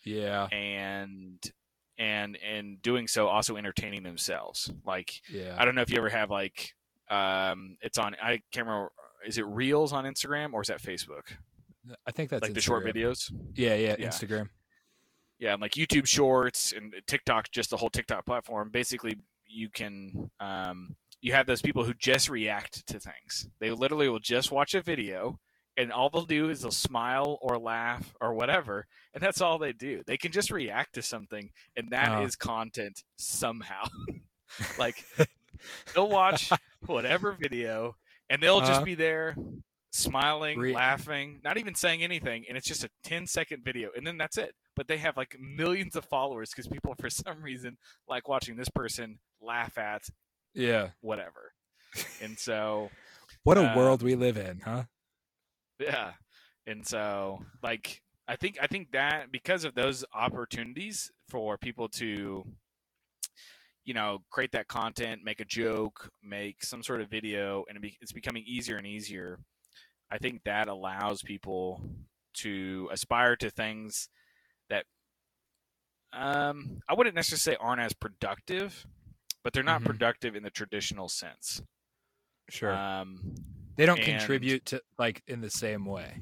Yeah. 0.06 0.46
and 0.48 1.40
and 1.98 2.38
and 2.38 2.82
doing 2.82 3.08
so 3.08 3.28
also 3.28 3.58
entertaining 3.58 4.04
themselves. 4.04 4.72
Like 4.86 5.22
Yeah. 5.30 5.56
I 5.58 5.66
don't 5.66 5.76
know 5.76 5.82
if 5.82 5.90
you 5.90 5.98
ever 5.98 6.10
have 6.10 6.30
like 6.30 6.74
um 7.10 7.78
it's 7.82 7.98
on 7.98 8.16
I 8.22 8.42
can't 8.52 8.68
remember 8.68 8.92
is 9.26 9.38
it 9.38 9.46
Reels 9.46 9.94
on 9.94 10.06
Instagram 10.06 10.54
or 10.54 10.62
is 10.62 10.68
that 10.68 10.82
Facebook? 10.82 11.34
I 12.06 12.12
think 12.12 12.30
that's 12.30 12.42
like 12.44 12.54
the 12.54 12.62
short 12.62 12.86
videos? 12.86 13.32
Yeah, 13.56 13.76
yeah, 13.76 13.96
Yeah. 13.98 14.08
Instagram. 14.10 14.50
yeah, 15.40 15.54
and 15.54 15.62
like 15.62 15.72
YouTube 15.74 16.06
Shorts 16.08 16.74
and 16.74 16.94
TikTok, 17.08 17.50
just 17.52 17.70
the 17.70 17.78
whole 17.78 17.90
TikTok 17.90 18.26
platform. 18.26 18.70
Basically, 18.70 19.18
you 19.46 19.70
can 19.70 20.30
um, 20.40 20.96
you 21.22 21.32
have 21.34 21.48
those 21.48 21.62
people 21.62 21.84
who 21.86 21.94
just 21.94 22.30
react 22.30 22.86
to 22.88 23.00
things. 23.00 23.48
They 23.60 23.72
literally 23.72 24.10
will 24.10 24.20
just 24.20 24.52
watch 24.52 24.76
a 24.76 24.82
video, 24.82 25.40
and 25.78 25.92
all 25.92 26.10
they'll 26.10 26.26
do 26.26 26.50
is 26.50 26.62
they'll 26.62 26.72
smile 26.72 27.38
or 27.42 27.58
laugh 27.58 28.14
or 28.20 28.34
whatever, 28.34 28.86
and 29.14 29.22
that's 29.24 29.42
all 29.42 29.58
they 29.58 29.74
do. 29.74 30.02
They 30.06 30.18
can 30.18 30.32
just 30.32 30.52
react 30.52 30.96
to 30.96 31.02
something, 31.02 31.50
and 31.76 31.90
that 31.92 32.14
is 32.20 32.36
Uh-huh. 32.36 32.54
content 32.54 33.04
somehow. 33.18 33.84
like 34.78 35.06
they'll 35.94 36.10
watch 36.10 36.52
whatever 36.86 37.32
video, 37.40 37.96
and 38.30 38.42
they'll 38.42 38.58
Uh-huh. 38.60 38.68
just 38.68 38.86
be 38.86 38.96
there. 38.96 39.36
Smiling, 39.94 40.60
Re- 40.60 40.74
laughing, 40.74 41.40
not 41.44 41.58
even 41.58 41.74
saying 41.74 42.04
anything, 42.04 42.46
and 42.48 42.58
it's 42.58 42.68
just 42.68 42.84
a 42.84 42.90
10 43.04 43.26
second 43.26 43.64
video, 43.64 43.90
and 43.96 44.06
then 44.06 44.18
that's 44.18 44.38
it 44.38 44.54
but 44.76 44.88
they 44.88 44.98
have 44.98 45.18
like 45.18 45.36
millions 45.40 45.96
of 45.96 46.06
followers 46.06 46.52
because 46.52 46.68
people 46.68 46.94
for 47.00 47.10
some 47.10 47.42
reason 47.42 47.76
like 48.08 48.28
watching 48.28 48.56
this 48.56 48.70
person 48.70 49.18
laugh 49.42 49.76
at 49.80 50.04
Yeah. 50.54 50.90
whatever 51.02 51.52
and 52.22 52.38
so 52.38 52.90
What 53.44 53.58
a 53.58 53.64
Uh, 53.64 53.76
world 53.76 54.04
we 54.04 54.14
live 54.14 54.38
in, 54.38 54.60
huh? 54.60 54.84
Yeah 55.80 56.12
and 56.66 56.86
so 56.86 57.40
like 57.64 58.02
i 58.28 58.36
think 58.36 58.58
i 58.62 58.68
think 58.68 58.92
that 58.92 59.32
because 59.32 59.64
of 59.64 59.76
those 59.76 60.04
opportunities 60.14 61.12
for 61.30 61.58
people 61.58 61.88
to 61.88 62.46
you 63.86 63.94
know 63.94 64.20
create 64.30 64.52
that 64.52 64.68
content 64.68 65.24
make 65.24 65.40
a 65.40 65.46
joke 65.46 66.10
make 66.24 66.64
some 66.64 66.84
sort 66.84 67.02
of 67.02 67.10
video 67.10 67.64
and 67.70 67.78
it 67.78 67.82
be, 67.82 67.98
it's 68.02 68.12
becoming 68.12 68.44
easier 68.46 68.78
and 68.78 68.88
easier 68.88 69.40
i 70.12 70.18
think 70.18 70.42
that 70.44 70.68
allows 70.68 71.22
people 71.22 71.82
to 72.34 72.90
aspire 72.92 73.36
to 73.36 73.50
things 73.50 74.10
that 74.70 74.86
um 76.14 76.82
i 76.90 76.94
wouldn't 76.94 77.16
necessarily 77.16 77.56
say 77.58 77.66
aren't 77.66 77.82
as 77.82 77.94
productive 77.94 78.86
but 79.44 79.54
they're 79.54 79.64
not 79.64 79.82
Mhm. 79.82 79.86
productive 79.86 80.36
in 80.36 80.44
the 80.44 80.50
traditional 80.50 81.08
sense 81.08 81.62
Sure. 82.50 82.74
um 82.74 83.36
they 83.78 83.86
don't 83.86 84.00
and- 84.00 84.20
contribute 84.20 84.66
to 84.66 84.82
like 84.98 85.24
in 85.28 85.42
the 85.42 85.50
same 85.50 85.86
way. 85.86 86.20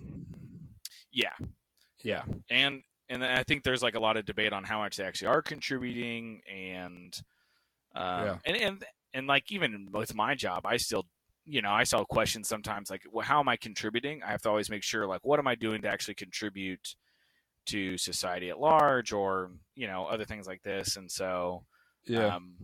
yeah 1.11 1.33
Yeah. 2.03 2.23
and 2.49 2.81
and 3.09 3.23
I 3.23 3.43
think 3.43 3.63
there's 3.63 3.83
like 3.83 3.95
a 3.95 3.99
lot 3.99 4.17
of 4.17 4.25
debate 4.25 4.51
on 4.53 4.63
how 4.63 4.79
much 4.79 4.97
they 4.97 5.03
actually 5.03 5.27
are 5.27 5.41
contributing, 5.41 6.41
and 6.51 7.13
um, 7.95 8.25
Yeah. 8.25 8.37
and 8.45 8.57
and 8.57 8.85
and 9.13 9.27
like 9.27 9.51
even 9.51 9.89
with 9.91 10.15
my 10.15 10.33
job, 10.35 10.65
I 10.65 10.77
still, 10.77 11.05
you 11.45 11.61
know, 11.61 11.71
I 11.71 11.83
still 11.83 11.99
have 11.99 12.07
questions 12.07 12.47
sometimes 12.49 12.89
like, 12.89 13.03
well, 13.11 13.23
how 13.25 13.39
am 13.39 13.47
I 13.47 13.57
contributing? 13.57 14.21
I 14.23 14.31
have 14.31 14.41
to 14.41 14.49
always 14.49 14.69
make 14.71 14.83
sure 14.83 15.05
like, 15.07 15.23
what 15.23 15.39
am 15.39 15.47
I 15.47 15.53
doing 15.55 15.83
to 15.83 15.87
actually 15.87 16.15
contribute 16.15 16.95
to 17.67 17.97
society 17.97 18.49
at 18.49 18.59
large, 18.59 19.11
or 19.13 19.51
you 19.75 19.87
know, 19.87 20.05
other 20.07 20.25
things 20.25 20.47
like 20.47 20.63
this, 20.63 20.97
and 20.97 21.09
so 21.11 21.63
Yeah. 22.05 22.35
um, 22.35 22.55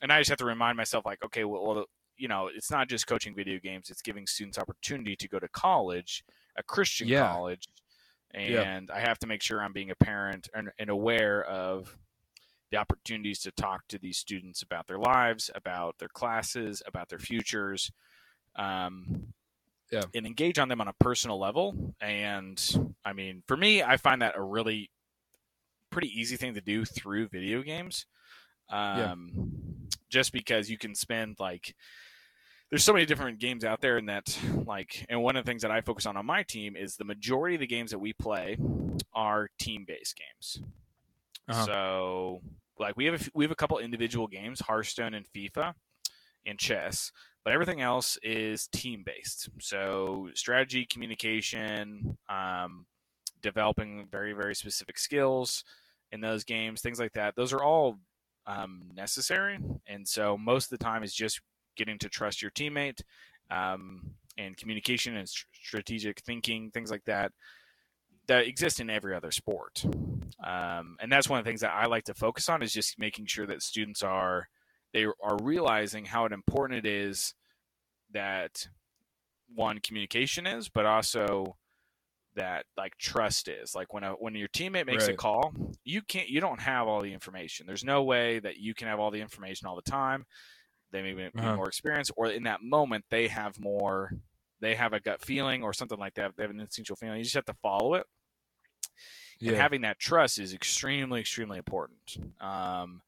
and 0.00 0.12
I 0.12 0.18
just 0.20 0.30
have 0.30 0.38
to 0.38 0.44
remind 0.46 0.76
myself, 0.76 1.04
like, 1.04 1.22
okay, 1.24 1.44
well, 1.44 1.64
well, 1.66 1.86
you 2.18 2.28
know, 2.28 2.48
it's 2.54 2.70
not 2.70 2.88
just 2.88 3.06
coaching 3.06 3.34
video 3.34 3.58
games; 3.58 3.90
it's 3.90 4.02
giving 4.02 4.26
students 4.26 4.58
opportunity 4.58 5.16
to 5.16 5.28
go 5.28 5.38
to 5.38 5.48
college, 5.48 6.24
a 6.56 6.62
Christian 6.62 7.08
Yeah. 7.08 7.28
college, 7.32 7.66
Yeah. 8.34 8.62
and 8.62 8.90
I 8.90 9.00
have 9.00 9.18
to 9.20 9.26
make 9.26 9.42
sure 9.42 9.62
I'm 9.62 9.72
being 9.72 9.90
a 9.90 9.96
parent 9.96 10.48
and, 10.54 10.70
and 10.78 10.90
aware 10.90 11.44
of 11.44 11.96
the 12.70 12.76
opportunities 12.76 13.40
to 13.40 13.50
talk 13.52 13.88
to 13.88 13.98
these 13.98 14.18
students 14.18 14.62
about 14.62 14.86
their 14.86 14.98
lives, 14.98 15.50
about 15.54 15.96
their 15.98 16.08
classes, 16.08 16.82
about 16.86 17.08
their 17.08 17.18
futures, 17.18 17.90
um, 18.56 19.32
Yeah. 19.90 20.02
and 20.14 20.26
engage 20.26 20.58
on 20.58 20.68
them 20.68 20.80
on 20.82 20.88
a 20.88 20.92
personal 20.92 21.38
level. 21.38 21.94
And 22.00 22.60
I 23.04 23.14
mean, 23.14 23.42
for 23.46 23.56
me, 23.56 23.82
I 23.82 23.96
find 23.96 24.20
that 24.20 24.36
a 24.36 24.42
really 24.42 24.90
pretty 25.90 26.08
easy 26.08 26.36
thing 26.36 26.52
to 26.54 26.60
do 26.60 26.84
through 26.84 27.28
video 27.28 27.62
games. 27.62 28.04
Yeah. 28.70 29.12
Um, 29.12 29.88
just 30.10 30.32
because 30.32 30.68
you 30.68 30.76
can 30.76 30.94
spend 30.94 31.36
like 31.38 31.74
there's 32.70 32.84
so 32.84 32.92
many 32.92 33.06
different 33.06 33.38
games 33.38 33.64
out 33.64 33.80
there 33.80 33.96
and 33.96 34.08
that 34.08 34.38
like 34.66 35.04
and 35.08 35.22
one 35.22 35.36
of 35.36 35.44
the 35.44 35.50
things 35.50 35.62
that 35.62 35.70
i 35.70 35.80
focus 35.80 36.06
on 36.06 36.16
on 36.16 36.26
my 36.26 36.42
team 36.42 36.76
is 36.76 36.96
the 36.96 37.04
majority 37.04 37.54
of 37.56 37.60
the 37.60 37.66
games 37.66 37.90
that 37.90 37.98
we 37.98 38.12
play 38.12 38.56
are 39.14 39.48
team-based 39.58 40.16
games 40.16 40.62
Uh-huh. 41.48 41.64
so 41.64 42.40
like 42.78 42.96
we 42.96 43.06
have 43.06 43.20
a, 43.20 43.30
we 43.34 43.44
have 43.44 43.50
a 43.52 43.56
couple 43.56 43.78
individual 43.78 44.26
games 44.26 44.60
hearthstone 44.60 45.14
and 45.14 45.26
fifa 45.34 45.74
and 46.46 46.58
chess 46.58 47.10
but 47.44 47.52
everything 47.54 47.80
else 47.80 48.18
is 48.22 48.66
team-based 48.68 49.48
so 49.60 50.28
strategy 50.34 50.84
communication 50.84 52.18
um, 52.28 52.84
developing 53.42 54.06
very 54.10 54.32
very 54.32 54.54
specific 54.54 54.98
skills 54.98 55.64
in 56.12 56.20
those 56.20 56.44
games 56.44 56.80
things 56.80 56.98
like 56.98 57.12
that 57.14 57.34
those 57.36 57.52
are 57.52 57.62
all 57.62 57.98
um, 58.46 58.82
necessary 58.94 59.58
and 59.86 60.06
so 60.08 60.36
most 60.38 60.70
of 60.72 60.78
the 60.78 60.82
time 60.84 61.02
is 61.02 61.14
just 61.14 61.40
getting 61.78 61.98
to 61.98 62.08
trust 62.10 62.42
your 62.42 62.50
teammate 62.50 63.00
um, 63.50 64.02
and 64.36 64.56
communication 64.56 65.16
and 65.16 65.28
st- 65.28 65.46
strategic 65.62 66.20
thinking, 66.20 66.70
things 66.70 66.90
like 66.90 67.04
that, 67.06 67.32
that 68.26 68.46
exist 68.46 68.80
in 68.80 68.90
every 68.90 69.14
other 69.14 69.30
sport. 69.30 69.82
Um, 70.44 70.96
and 71.00 71.10
that's 71.10 71.28
one 71.28 71.38
of 71.38 71.44
the 71.44 71.48
things 71.48 71.62
that 71.62 71.72
I 71.72 71.86
like 71.86 72.04
to 72.04 72.14
focus 72.14 72.48
on 72.48 72.62
is 72.62 72.72
just 72.72 72.98
making 72.98 73.26
sure 73.26 73.46
that 73.46 73.62
students 73.62 74.02
are 74.02 74.48
they 74.92 75.04
are 75.04 75.36
realizing 75.42 76.04
how 76.04 76.26
important 76.26 76.86
it 76.86 76.90
is 76.90 77.34
that 78.12 78.68
one 79.54 79.80
communication 79.80 80.46
is, 80.46 80.68
but 80.68 80.86
also 80.86 81.56
that 82.36 82.64
like 82.76 82.96
trust 82.96 83.48
is. 83.48 83.74
Like 83.74 83.92
when 83.92 84.04
a 84.04 84.12
when 84.12 84.34
your 84.34 84.48
teammate 84.48 84.86
makes 84.86 85.08
a 85.08 85.14
call 85.14 85.52
you 85.84 86.02
can't 86.02 86.28
you 86.28 86.40
don't 86.40 86.60
have 86.60 86.86
all 86.86 87.00
the 87.00 87.12
information. 87.12 87.66
There's 87.66 87.84
no 87.84 88.02
way 88.02 88.38
that 88.38 88.58
you 88.58 88.74
can 88.74 88.88
have 88.88 89.00
all 89.00 89.10
the 89.10 89.20
information 89.20 89.66
all 89.66 89.76
the 89.76 89.90
time 89.90 90.24
they 90.92 91.02
may 91.02 91.14
be 91.14 91.24
Uh-huh. 91.26 91.56
more 91.56 91.68
experienced 91.68 92.12
or 92.16 92.26
in 92.28 92.44
that 92.44 92.62
moment 92.62 93.04
they 93.10 93.28
have 93.28 93.58
more 93.60 94.12
they 94.60 94.74
have 94.74 94.92
a 94.92 95.00
gut 95.00 95.20
feeling 95.20 95.62
or 95.62 95.72
something 95.72 95.98
like 95.98 96.14
that. 96.14 96.32
They 96.36 96.42
have 96.42 96.50
an 96.50 96.58
instinctual 96.58 96.96
feeling. 96.96 97.18
You 97.18 97.22
just 97.24 97.36
have 97.36 97.44
to 97.44 97.54
follow 97.62 97.94
it. 97.94 98.06
And 99.40 99.50
having 99.62 99.82
that 99.82 100.00
trust 100.00 100.40
is 100.40 100.52
extremely 100.52 101.20
extremely 101.20 101.58
important. 101.58 102.16
Um, 102.40 103.02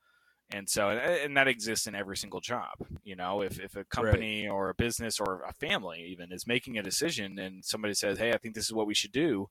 and 0.52 0.68
so 0.68 0.90
and, 0.90 1.00
and 1.00 1.36
that 1.36 1.48
exists 1.48 1.86
in 1.86 1.94
every 1.94 2.16
single 2.16 2.40
job 2.40 2.70
you 3.04 3.16
know? 3.16 3.42
If, 3.42 3.58
if 3.60 3.76
a 3.76 3.84
company 3.84 4.46
or 4.48 4.70
a 4.70 4.74
business 4.74 5.18
or 5.20 5.42
a 5.48 5.52
family 5.52 6.06
even 6.10 6.32
is 6.32 6.46
making 6.46 6.78
a 6.78 6.82
decision 6.82 7.38
and 7.38 7.64
somebody 7.64 7.94
says 7.94 8.18
hey 8.18 8.32
i 8.32 8.36
think 8.36 8.54
this 8.54 8.64
is 8.66 8.72
what 8.72 8.86
we 8.86 8.94
should 8.94 9.12
do 9.12 9.48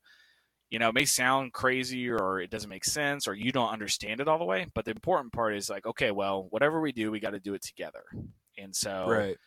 you 0.69 0.79
know 0.79 0.89
it 0.89 0.95
may 0.95 1.05
sound 1.05 1.53
crazy 1.53 2.09
or 2.09 2.39
it 2.39 2.49
doesn't 2.49 2.69
make 2.69 2.85
sense 2.85 3.27
or 3.27 3.33
you 3.33 3.51
don't 3.51 3.71
understand 3.71 4.19
it 4.19 4.27
all 4.27 4.37
the 4.37 4.45
way 4.45 4.67
but 4.75 4.85
the 4.85 4.91
important 4.91 5.33
part 5.33 5.55
is 5.55 5.69
like 5.69 5.85
okay 5.85 6.11
well 6.11 6.47
whatever 6.51 6.79
we 6.79 6.91
do 6.91 7.11
we 7.11 7.19
got 7.19 7.31
to 7.31 7.39
do 7.39 7.53
it 7.53 7.61
together 7.61 8.03
and 8.57 8.75
so 8.75 9.05
right. 9.07 9.37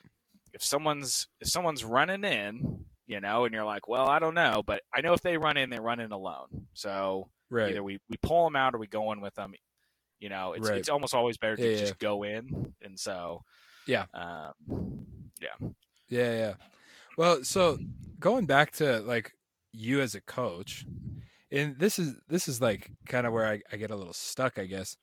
if 0.52 0.62
someone's 0.62 1.28
if 1.40 1.48
someone's 1.48 1.84
running 1.84 2.24
in 2.24 2.84
you 3.06 3.20
know 3.20 3.44
and 3.44 3.54
you're 3.54 3.64
like 3.64 3.88
well 3.88 4.06
i 4.06 4.18
don't 4.18 4.34
know 4.34 4.62
but 4.66 4.82
i 4.94 5.00
know 5.00 5.12
if 5.12 5.22
they 5.22 5.36
run 5.36 5.56
in 5.56 5.70
they 5.70 5.80
run 5.80 6.00
in 6.00 6.12
alone 6.12 6.66
so 6.74 7.28
Right. 7.50 7.68
either 7.68 7.82
we, 7.82 7.98
we 8.08 8.16
pull 8.22 8.44
them 8.44 8.56
out 8.56 8.74
or 8.74 8.78
we 8.78 8.86
go 8.86 9.12
in 9.12 9.20
with 9.20 9.34
them 9.34 9.52
you 10.20 10.30
know 10.30 10.54
it's, 10.54 10.68
Right. 10.68 10.78
it's 10.78 10.88
almost 10.88 11.14
always 11.14 11.36
better 11.36 11.56
to 11.56 11.70
Yeah, 11.70 11.76
just 11.76 11.98
go 11.98 12.22
in 12.22 12.72
and 12.80 12.98
so 12.98 13.42
Yeah. 13.86 14.06
um, 14.14 14.54
yeah, 15.40 15.68
Yeah, 16.08 16.32
yeah. 16.32 16.54
Well, 17.18 17.44
so 17.44 17.78
going 18.20 18.46
back 18.46 18.70
to 18.72 19.00
like 19.00 19.34
you 19.72 20.00
as 20.00 20.14
a 20.14 20.20
coach, 20.20 20.84
and 21.50 21.78
this 21.78 21.98
is 21.98 22.14
this 22.28 22.48
is 22.48 22.60
like 22.60 22.90
kind 23.06 23.26
of 23.26 23.32
where 23.32 23.46
I, 23.46 23.60
I 23.72 23.76
get 23.76 23.90
a 23.90 23.96
little 23.96 24.12
stuck, 24.12 24.58
I 24.58 24.66
guess. 24.66 24.96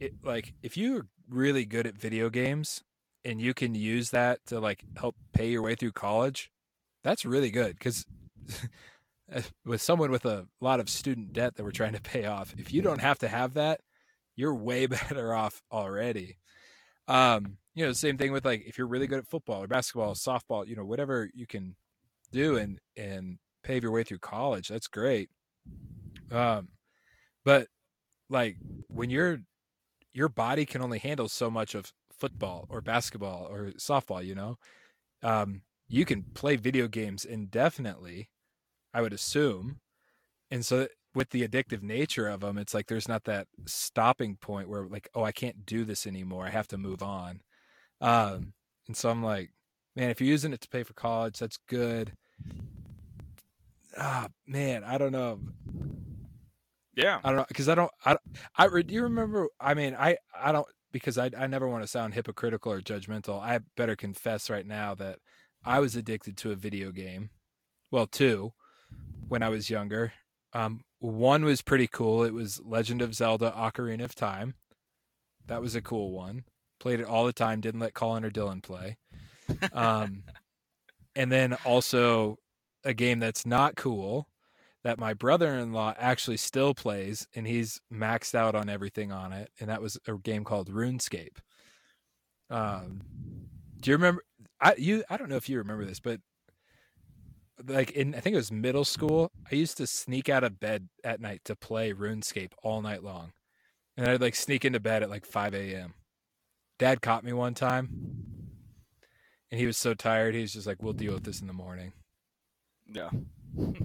It 0.00 0.14
like 0.22 0.54
if 0.62 0.76
you're 0.76 1.06
really 1.28 1.64
good 1.64 1.86
at 1.86 1.96
video 1.96 2.30
games 2.30 2.82
and 3.24 3.40
you 3.40 3.54
can 3.54 3.74
use 3.74 4.10
that 4.10 4.40
to 4.46 4.60
like 4.60 4.84
help 4.96 5.16
pay 5.32 5.48
your 5.50 5.62
way 5.62 5.74
through 5.74 5.92
college, 5.92 6.50
that's 7.02 7.24
really 7.24 7.50
good 7.50 7.78
because 7.78 8.04
with 9.64 9.80
someone 9.80 10.10
with 10.10 10.24
a 10.24 10.46
lot 10.60 10.80
of 10.80 10.88
student 10.88 11.32
debt 11.32 11.54
that 11.56 11.64
we're 11.64 11.70
trying 11.70 11.94
to 11.94 12.02
pay 12.02 12.26
off, 12.26 12.54
if 12.58 12.72
you 12.72 12.82
don't 12.82 13.00
have 13.00 13.18
to 13.20 13.28
have 13.28 13.54
that, 13.54 13.80
you're 14.36 14.54
way 14.54 14.86
better 14.86 15.34
off 15.34 15.62
already. 15.72 16.38
Um, 17.06 17.58
you 17.74 17.84
know, 17.84 17.92
same 17.92 18.16
thing 18.16 18.32
with 18.32 18.44
like 18.44 18.64
if 18.66 18.78
you're 18.78 18.86
really 18.86 19.06
good 19.06 19.18
at 19.18 19.28
football 19.28 19.62
or 19.62 19.66
basketball, 19.66 20.14
softball, 20.14 20.66
you 20.66 20.76
know, 20.76 20.84
whatever 20.84 21.30
you 21.34 21.46
can 21.46 21.76
do 22.32 22.56
and 22.56 22.78
and 22.96 23.38
pave 23.64 23.82
your 23.82 23.92
way 23.92 24.04
through 24.04 24.18
college, 24.18 24.68
that's 24.68 24.86
great. 24.86 25.30
Um, 26.30 26.68
but 27.44 27.68
like 28.30 28.56
when 28.88 29.10
you're 29.10 29.38
your 30.12 30.28
body 30.28 30.64
can 30.64 30.80
only 30.80 30.98
handle 30.98 31.28
so 31.28 31.50
much 31.50 31.74
of 31.74 31.92
football 32.12 32.66
or 32.70 32.80
basketball 32.80 33.48
or 33.50 33.72
softball, 33.72 34.24
you 34.24 34.34
know, 34.34 34.56
um, 35.22 35.62
you 35.88 36.04
can 36.04 36.22
play 36.34 36.56
video 36.56 36.86
games 36.86 37.24
indefinitely, 37.24 38.30
I 38.92 39.02
would 39.02 39.12
assume. 39.12 39.80
And 40.50 40.64
so 40.64 40.86
with 41.14 41.30
the 41.30 41.46
addictive 41.46 41.82
nature 41.82 42.28
of 42.28 42.40
them, 42.40 42.58
it's 42.58 42.74
like 42.74 42.86
there's 42.86 43.08
not 43.08 43.24
that 43.24 43.48
stopping 43.66 44.36
point 44.36 44.68
where 44.68 44.86
like, 44.86 45.08
oh, 45.14 45.24
I 45.24 45.32
can't 45.32 45.66
do 45.66 45.84
this 45.84 46.06
anymore. 46.06 46.46
I 46.46 46.50
have 46.50 46.68
to 46.68 46.78
move 46.78 47.02
on. 47.02 47.40
Um, 48.00 48.52
and 48.86 48.96
so 48.96 49.10
I'm 49.10 49.22
like, 49.22 49.50
man, 49.96 50.10
if 50.10 50.20
you're 50.20 50.30
using 50.30 50.52
it 50.52 50.60
to 50.60 50.68
pay 50.68 50.82
for 50.82 50.94
college, 50.94 51.38
that's 51.38 51.58
good. 51.68 52.12
Ah, 53.96 54.28
man, 54.46 54.84
I 54.84 54.98
don't 54.98 55.12
know. 55.12 55.40
Yeah, 56.96 57.20
I 57.24 57.28
don't 57.28 57.38
know 57.38 57.44
because 57.48 57.68
I 57.68 57.74
don't. 57.74 57.90
I 58.04 58.16
I 58.56 58.68
do 58.68 58.94
you 58.94 59.02
remember? 59.02 59.48
I 59.60 59.74
mean, 59.74 59.96
I 59.98 60.16
I 60.38 60.52
don't 60.52 60.66
because 60.92 61.18
I 61.18 61.30
I 61.36 61.46
never 61.46 61.68
want 61.68 61.82
to 61.82 61.88
sound 61.88 62.14
hypocritical 62.14 62.72
or 62.72 62.80
judgmental. 62.80 63.40
I 63.40 63.60
better 63.76 63.96
confess 63.96 64.48
right 64.48 64.66
now 64.66 64.94
that 64.96 65.18
I 65.64 65.80
was 65.80 65.96
addicted 65.96 66.36
to 66.38 66.52
a 66.52 66.56
video 66.56 66.92
game. 66.92 67.30
Well, 67.90 68.06
two 68.06 68.52
when 69.28 69.42
I 69.42 69.48
was 69.48 69.70
younger. 69.70 70.12
Um, 70.52 70.82
one 71.00 71.44
was 71.44 71.62
pretty 71.62 71.88
cool. 71.88 72.22
It 72.22 72.32
was 72.32 72.60
Legend 72.64 73.02
of 73.02 73.14
Zelda: 73.14 73.52
Ocarina 73.56 74.04
of 74.04 74.14
Time. 74.14 74.54
That 75.46 75.60
was 75.60 75.74
a 75.74 75.82
cool 75.82 76.12
one. 76.12 76.44
Played 76.78 77.00
it 77.00 77.06
all 77.06 77.26
the 77.26 77.32
time. 77.32 77.60
Didn't 77.60 77.80
let 77.80 77.94
Collin 77.94 78.24
or 78.24 78.30
Dylan 78.30 78.62
play. 78.62 78.98
Um, 79.72 80.22
and 81.16 81.30
then 81.30 81.54
also 81.64 82.38
a 82.84 82.94
game 82.94 83.18
that's 83.18 83.46
not 83.46 83.76
cool 83.76 84.28
that 84.82 84.98
my 84.98 85.14
brother-in-law 85.14 85.94
actually 85.98 86.36
still 86.36 86.74
plays 86.74 87.26
and 87.34 87.46
he's 87.46 87.80
maxed 87.92 88.34
out 88.34 88.54
on 88.54 88.68
everything 88.68 89.10
on 89.10 89.32
it 89.32 89.50
and 89.58 89.68
that 89.70 89.80
was 89.80 89.98
a 90.06 90.14
game 90.14 90.44
called 90.44 90.70
RuneScape. 90.70 91.38
Um 92.50 93.00
do 93.80 93.90
you 93.90 93.96
remember 93.96 94.22
I 94.60 94.74
you 94.76 95.04
I 95.08 95.16
don't 95.16 95.30
know 95.30 95.36
if 95.36 95.48
you 95.48 95.58
remember 95.58 95.84
this 95.84 96.00
but 96.00 96.20
like 97.66 97.92
in 97.92 98.14
I 98.14 98.20
think 98.20 98.34
it 98.34 98.38
was 98.38 98.52
middle 98.52 98.84
school, 98.84 99.30
I 99.50 99.54
used 99.54 99.76
to 99.78 99.86
sneak 99.86 100.28
out 100.28 100.44
of 100.44 100.60
bed 100.60 100.88
at 101.02 101.20
night 101.20 101.40
to 101.44 101.56
play 101.56 101.92
RuneScape 101.92 102.52
all 102.62 102.82
night 102.82 103.02
long. 103.02 103.32
And 103.96 104.08
I'd 104.08 104.20
like 104.20 104.34
sneak 104.34 104.64
into 104.64 104.80
bed 104.80 105.02
at 105.02 105.10
like 105.10 105.24
5 105.24 105.54
a.m. 105.54 105.94
Dad 106.78 107.00
caught 107.00 107.24
me 107.24 107.32
one 107.32 107.54
time 107.54 107.88
and 109.50 109.60
he 109.60 109.66
was 109.66 109.78
so 109.78 109.94
tired, 109.94 110.34
he 110.34 110.40
was 110.42 110.52
just 110.52 110.66
like, 110.66 110.82
We'll 110.82 110.92
deal 110.92 111.14
with 111.14 111.24
this 111.24 111.40
in 111.40 111.46
the 111.46 111.52
morning. 111.52 111.92
Yeah 112.90 113.10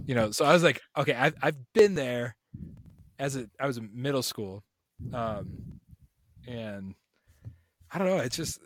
you 0.06 0.16
know, 0.16 0.32
so 0.32 0.46
I 0.46 0.54
was 0.54 0.64
like, 0.64 0.82
okay, 0.98 1.14
I've 1.14 1.36
I've 1.42 1.74
been 1.74 1.96
there 1.96 2.36
as 3.18 3.36
a 3.36 3.48
I 3.60 3.68
was 3.68 3.78
in 3.78 3.90
middle 3.94 4.24
school, 4.24 4.64
um, 5.14 5.80
and 6.48 6.96
I 7.92 7.98
don't 7.98 8.08
know. 8.08 8.18
It's 8.18 8.36
just 8.36 8.60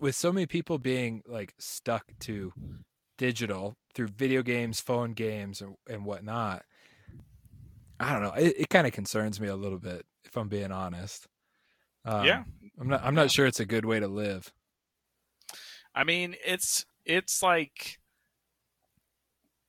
with 0.00 0.14
so 0.14 0.32
many 0.32 0.46
people 0.46 0.78
being 0.78 1.22
like 1.26 1.54
stuck 1.58 2.04
to 2.20 2.52
digital 3.16 3.76
through 3.94 4.08
video 4.08 4.42
games, 4.42 4.80
phone 4.80 5.12
games, 5.12 5.60
and, 5.60 5.74
and 5.88 6.04
whatnot. 6.04 6.64
I 8.00 8.12
don't 8.12 8.22
know. 8.22 8.32
It, 8.32 8.54
it 8.58 8.68
kind 8.70 8.86
of 8.86 8.92
concerns 8.92 9.40
me 9.40 9.48
a 9.48 9.56
little 9.56 9.78
bit, 9.78 10.06
if 10.24 10.36
I'm 10.36 10.48
being 10.48 10.72
honest. 10.72 11.26
Um, 12.04 12.24
yeah, 12.24 12.44
I'm 12.80 12.88
not. 12.88 13.02
I'm 13.04 13.14
not 13.14 13.30
sure 13.30 13.46
it's 13.46 13.60
a 13.60 13.66
good 13.66 13.84
way 13.84 14.00
to 14.00 14.08
live. 14.08 14.50
I 15.94 16.04
mean, 16.04 16.36
it's 16.46 16.86
it's 17.04 17.42
like 17.42 17.97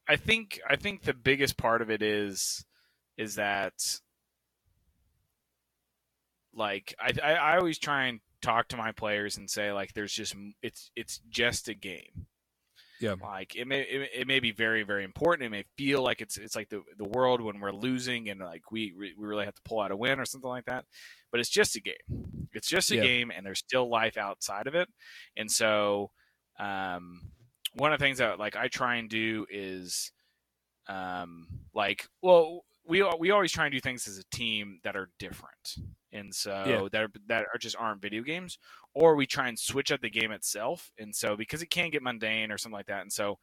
I 0.10 0.16
think 0.16 0.60
I 0.68 0.76
think 0.76 1.04
the 1.04 1.14
biggest 1.14 1.56
part 1.56 1.84
of 1.84 1.92
it 1.92 2.02
is 2.02 2.66
is 3.16 3.36
that 3.36 3.74
like 6.52 6.96
I, 7.00 7.14
I, 7.24 7.34
I 7.34 7.58
always 7.58 7.78
try 7.78 8.08
and 8.08 8.20
talk 8.42 8.70
to 8.70 8.78
my 8.78 8.92
players 8.92 9.38
and 9.38 9.48
say 9.48 9.72
like 9.72 9.94
there's 9.94 10.12
just 10.12 10.36
it's 10.64 10.90
it's 10.96 11.22
just 11.30 11.70
a 11.70 11.76
game. 11.76 12.26
Yeah. 13.00 13.16
Like 13.22 13.56
it 13.56 13.68
may 13.68 13.82
it, 13.82 14.10
it 14.22 14.28
may 14.28 14.40
be 14.40 14.52
very 14.52 14.82
very 14.82 15.04
important. 15.04 15.46
It 15.46 15.52
may 15.52 15.66
feel 15.78 16.02
like 16.02 16.22
it's 16.22 16.38
it's 16.38 16.56
like 16.56 16.70
the 16.70 16.82
the 16.98 17.08
world 17.08 17.40
when 17.40 17.60
we're 17.60 17.72
losing 17.72 18.30
and 18.30 18.40
like 18.40 18.72
we 18.72 18.94
we 18.98 19.14
really 19.16 19.46
have 19.46 19.56
to 19.56 19.62
pull 19.64 19.80
out 19.80 19.92
a 19.92 19.96
win 19.96 20.20
or 20.20 20.26
something 20.26 20.50
like 20.50 20.66
that. 20.66 20.86
But 21.32 21.40
it's 21.40 21.50
just 21.50 21.76
a 21.76 21.82
game. 21.82 22.48
It's 22.54 22.68
just 22.68 22.90
a 22.90 22.96
yeah. 22.96 23.04
game 23.04 23.32
and 23.36 23.46
there's 23.46 23.60
still 23.60 23.88
life 23.88 24.18
outside 24.18 24.66
of 24.66 24.74
it. 24.74 24.90
And 25.38 25.52
so 25.52 26.10
um 26.60 27.22
one 27.80 27.94
of 27.94 28.00
the 28.00 28.06
things 28.06 28.18
that 28.20 28.40
like 28.40 28.56
I 28.56 28.68
try 28.68 28.96
and 28.96 29.10
do 29.10 29.46
is 29.50 30.12
um 30.88 31.48
like 31.74 32.08
well 32.22 32.64
we 32.90 33.08
we 33.20 33.32
always 33.32 33.52
try 33.52 33.66
and 33.66 33.72
do 33.72 33.80
things 33.80 34.08
as 34.08 34.18
a 34.18 34.36
team 34.36 34.80
that 34.84 34.98
are 34.98 35.10
different. 35.20 35.78
And 36.12 36.34
so 36.34 36.64
yeah. 36.66 36.88
that 36.92 37.04
are, 37.04 37.10
that 37.28 37.46
are 37.54 37.60
just 37.60 37.76
aren't 37.78 38.02
video 38.02 38.24
games 38.24 38.58
or 38.96 39.16
we 39.16 39.28
try 39.28 39.48
and 39.48 39.60
switch 39.60 39.92
up 39.92 40.02
the 40.02 40.10
game 40.10 40.32
itself. 40.32 40.92
And 40.98 41.16
so 41.16 41.38
because 41.38 41.62
it 41.62 41.70
can 41.70 41.92
get 41.92 42.02
mundane 42.02 42.52
or 42.52 42.58
something 42.58 42.76
like 42.76 42.88
that. 42.88 43.04
And 43.04 43.14
so 43.14 43.38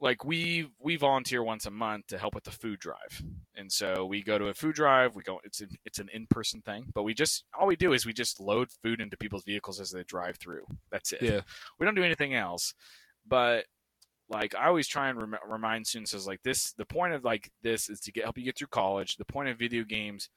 like 0.00 0.24
we 0.24 0.68
we 0.80 0.96
volunteer 0.96 1.44
once 1.44 1.66
a 1.66 1.70
month 1.70 2.08
to 2.08 2.18
help 2.18 2.34
with 2.34 2.42
the 2.42 2.50
food 2.50 2.80
drive. 2.80 3.22
And 3.54 3.70
so 3.70 4.06
we 4.06 4.24
go 4.24 4.38
to 4.38 4.46
a 4.46 4.54
food 4.54 4.74
drive 4.74 5.14
we 5.14 5.22
go 5.22 5.38
it's 5.44 5.60
an, 5.60 5.68
it's 5.84 6.00
an 6.00 6.08
in-person 6.12 6.62
thing 6.62 6.86
but 6.92 7.04
we 7.04 7.14
just 7.14 7.44
all 7.58 7.68
we 7.68 7.76
do 7.76 7.92
is 7.92 8.04
we 8.04 8.12
just 8.12 8.40
load 8.40 8.68
food 8.82 9.00
into 9.00 9.16
people's 9.16 9.44
vehicles 9.44 9.78
as 9.78 9.92
they 9.92 10.02
drive 10.02 10.36
through. 10.38 10.64
That's 10.90 11.12
it. 11.12 11.22
Yeah. 11.22 11.40
We 11.78 11.86
don't 11.86 11.94
do 11.94 12.02
anything 12.02 12.34
else 12.34 12.74
but 13.26 13.64
like 14.28 14.54
I 14.54 14.66
always 14.66 14.88
try 14.88 15.08
and 15.08 15.20
rem- 15.20 15.40
remind 15.46 15.86
students 15.86 16.14
is 16.14 16.26
like 16.26 16.42
this 16.42 16.72
the 16.72 16.86
point 16.86 17.14
of 17.14 17.24
like 17.24 17.50
this 17.62 17.88
is 17.88 18.00
to 18.00 18.12
get 18.12 18.24
help 18.24 18.38
you 18.38 18.44
get 18.44 18.58
through 18.58 18.68
college. 18.68 19.16
The 19.16 19.24
point 19.24 19.48
of 19.48 19.58
video 19.58 19.84
games 19.84 20.28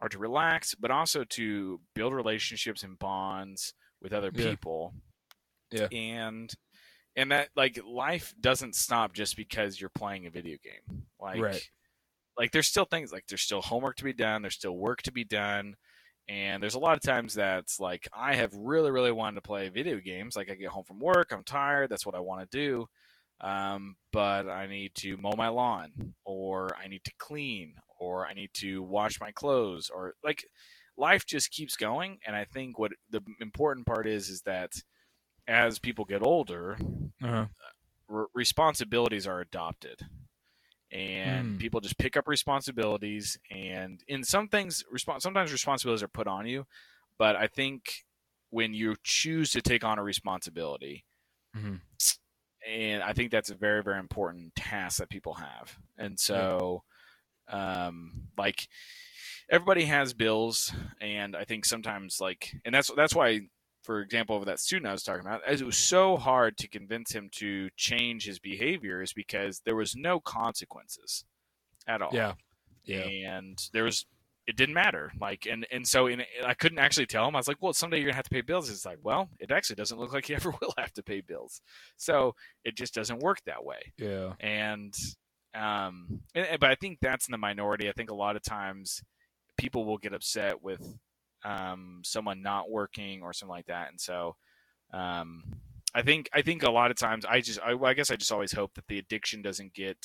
are 0.00 0.08
to 0.08 0.18
relax, 0.18 0.74
but 0.74 0.90
also 0.90 1.24
to 1.24 1.80
build 1.94 2.12
relationships 2.12 2.82
and 2.82 2.98
bonds 2.98 3.74
with 4.02 4.12
other 4.12 4.30
yeah. 4.34 4.50
people. 4.50 4.94
Yeah. 5.70 5.88
And 5.92 6.52
and 7.16 7.32
that 7.32 7.48
like 7.56 7.78
life 7.86 8.34
doesn't 8.40 8.74
stop 8.74 9.12
just 9.12 9.36
because 9.36 9.80
you're 9.80 9.90
playing 9.90 10.26
a 10.26 10.30
video 10.30 10.56
game. 10.62 11.04
Like 11.20 11.40
right. 11.40 11.70
like 12.36 12.52
there's 12.52 12.68
still 12.68 12.84
things 12.84 13.12
like 13.12 13.24
there's 13.28 13.42
still 13.42 13.62
homework 13.62 13.96
to 13.96 14.04
be 14.04 14.12
done, 14.12 14.42
there's 14.42 14.54
still 14.54 14.76
work 14.76 15.02
to 15.02 15.12
be 15.12 15.24
done. 15.24 15.76
And 16.28 16.62
there's 16.62 16.74
a 16.74 16.78
lot 16.78 16.94
of 16.94 17.02
times 17.02 17.34
that's 17.34 17.80
like 17.80 18.06
I 18.12 18.34
have 18.34 18.52
really, 18.54 18.90
really 18.90 19.12
wanted 19.12 19.36
to 19.36 19.42
play 19.42 19.68
video 19.70 19.98
games. 19.98 20.36
Like 20.36 20.50
I 20.50 20.54
get 20.54 20.68
home 20.68 20.84
from 20.84 20.98
work, 20.98 21.32
I'm 21.32 21.44
tired, 21.44 21.90
that's 21.90 22.04
what 22.04 22.14
I 22.14 22.20
want 22.20 22.50
to 22.50 22.58
do 22.58 22.88
um, 23.40 23.96
but 24.12 24.48
I 24.48 24.66
need 24.66 24.94
to 24.96 25.16
mow 25.16 25.34
my 25.36 25.48
lawn, 25.48 26.14
or 26.24 26.70
I 26.76 26.88
need 26.88 27.04
to 27.04 27.12
clean, 27.18 27.74
or 27.98 28.26
I 28.26 28.34
need 28.34 28.50
to 28.54 28.82
wash 28.82 29.20
my 29.20 29.30
clothes, 29.30 29.90
or 29.94 30.14
like 30.24 30.44
life 30.96 31.24
just 31.24 31.52
keeps 31.52 31.76
going. 31.76 32.18
And 32.26 32.34
I 32.34 32.44
think 32.44 32.78
what 32.78 32.92
the 33.10 33.20
important 33.40 33.86
part 33.86 34.08
is 34.08 34.28
is 34.28 34.42
that 34.42 34.72
as 35.46 35.78
people 35.78 36.04
get 36.04 36.22
older, 36.22 36.76
uh-huh. 37.22 37.46
r- 38.10 38.26
responsibilities 38.34 39.26
are 39.26 39.40
adopted. 39.40 40.02
And 40.90 41.56
mm. 41.56 41.58
people 41.58 41.80
just 41.80 41.98
pick 41.98 42.16
up 42.16 42.26
responsibilities, 42.26 43.38
and 43.50 44.02
in 44.08 44.24
some 44.24 44.48
things, 44.48 44.84
resp- 44.94 45.20
sometimes 45.20 45.52
responsibilities 45.52 46.02
are 46.02 46.08
put 46.08 46.26
on 46.26 46.46
you. 46.46 46.66
But 47.18 47.36
I 47.36 47.46
think 47.46 48.04
when 48.50 48.72
you 48.72 48.96
choose 49.02 49.50
to 49.52 49.60
take 49.60 49.84
on 49.84 49.98
a 49.98 50.02
responsibility, 50.02 51.04
mm-hmm 51.54 51.76
and 52.66 53.02
I 53.02 53.12
think 53.12 53.30
that's 53.30 53.50
a 53.50 53.54
very 53.54 53.82
very 53.82 53.98
important 53.98 54.54
task 54.54 54.98
that 54.98 55.10
people 55.10 55.34
have. 55.34 55.76
And 55.96 56.18
so, 56.18 56.82
um, 57.48 58.28
like 58.36 58.68
everybody 59.50 59.84
has 59.84 60.12
bills, 60.12 60.72
and 61.00 61.36
I 61.36 61.44
think 61.44 61.64
sometimes 61.64 62.20
like, 62.20 62.54
and 62.64 62.74
that's 62.74 62.90
that's 62.96 63.14
why, 63.14 63.42
for 63.82 64.00
example, 64.00 64.36
of 64.36 64.46
that 64.46 64.60
student 64.60 64.88
I 64.88 64.92
was 64.92 65.02
talking 65.02 65.26
about, 65.26 65.42
as 65.46 65.60
it 65.60 65.66
was 65.66 65.76
so 65.76 66.16
hard 66.16 66.56
to 66.58 66.68
convince 66.68 67.12
him 67.12 67.28
to 67.36 67.68
change 67.76 68.24
his 68.26 68.38
behavior 68.38 69.02
is 69.02 69.12
because 69.12 69.60
there 69.64 69.76
was 69.76 69.96
no 69.96 70.20
consequences 70.20 71.24
at 71.86 72.02
all. 72.02 72.10
Yeah. 72.12 72.34
Yeah. 72.84 73.00
And 73.00 73.58
there 73.72 73.84
was 73.84 74.06
it 74.48 74.56
didn't 74.56 74.74
matter. 74.74 75.12
Like, 75.20 75.46
and 75.46 75.66
and 75.70 75.86
so 75.86 76.06
in, 76.06 76.22
I 76.44 76.54
couldn't 76.54 76.78
actually 76.78 77.04
tell 77.04 77.28
him. 77.28 77.36
I 77.36 77.38
was 77.38 77.48
like, 77.48 77.58
well, 77.60 77.74
someday 77.74 77.98
you're 77.98 78.06
gonna 78.06 78.16
have 78.16 78.24
to 78.24 78.30
pay 78.30 78.40
bills. 78.40 78.70
It's 78.70 78.86
like, 78.86 78.98
well, 79.02 79.28
it 79.38 79.50
actually 79.50 79.76
doesn't 79.76 79.98
look 79.98 80.14
like 80.14 80.24
he 80.24 80.34
ever 80.36 80.52
will 80.60 80.72
have 80.78 80.92
to 80.94 81.02
pay 81.02 81.20
bills. 81.20 81.60
So 81.98 82.34
it 82.64 82.74
just 82.74 82.94
doesn't 82.94 83.20
work 83.20 83.38
that 83.44 83.62
way. 83.62 83.92
Yeah. 83.98 84.32
And 84.40 84.94
um, 85.54 86.20
and, 86.34 86.58
but 86.60 86.70
I 86.70 86.76
think 86.76 86.98
that's 87.00 87.28
in 87.28 87.32
the 87.32 87.38
minority. 87.38 87.88
I 87.88 87.92
think 87.92 88.10
a 88.10 88.14
lot 88.14 88.36
of 88.36 88.42
times 88.42 89.02
people 89.58 89.84
will 89.84 89.98
get 89.98 90.14
upset 90.14 90.62
with 90.62 90.80
um, 91.44 92.00
someone 92.04 92.42
not 92.42 92.70
working 92.70 93.22
or 93.22 93.32
something 93.32 93.54
like 93.54 93.66
that, 93.66 93.90
and 93.90 94.00
so 94.00 94.36
um, 94.92 95.44
I 95.94 96.02
think 96.02 96.28
I 96.32 96.42
think 96.42 96.62
a 96.62 96.70
lot 96.70 96.90
of 96.90 96.96
times 96.96 97.24
I 97.24 97.40
just 97.40 97.60
I, 97.60 97.72
I, 97.72 97.94
guess 97.94 98.10
I 98.10 98.16
just 98.16 98.32
always 98.32 98.52
hope 98.52 98.74
that 98.74 98.86
the 98.88 98.98
addiction 98.98 99.42
doesn't 99.42 99.74
get 99.74 99.96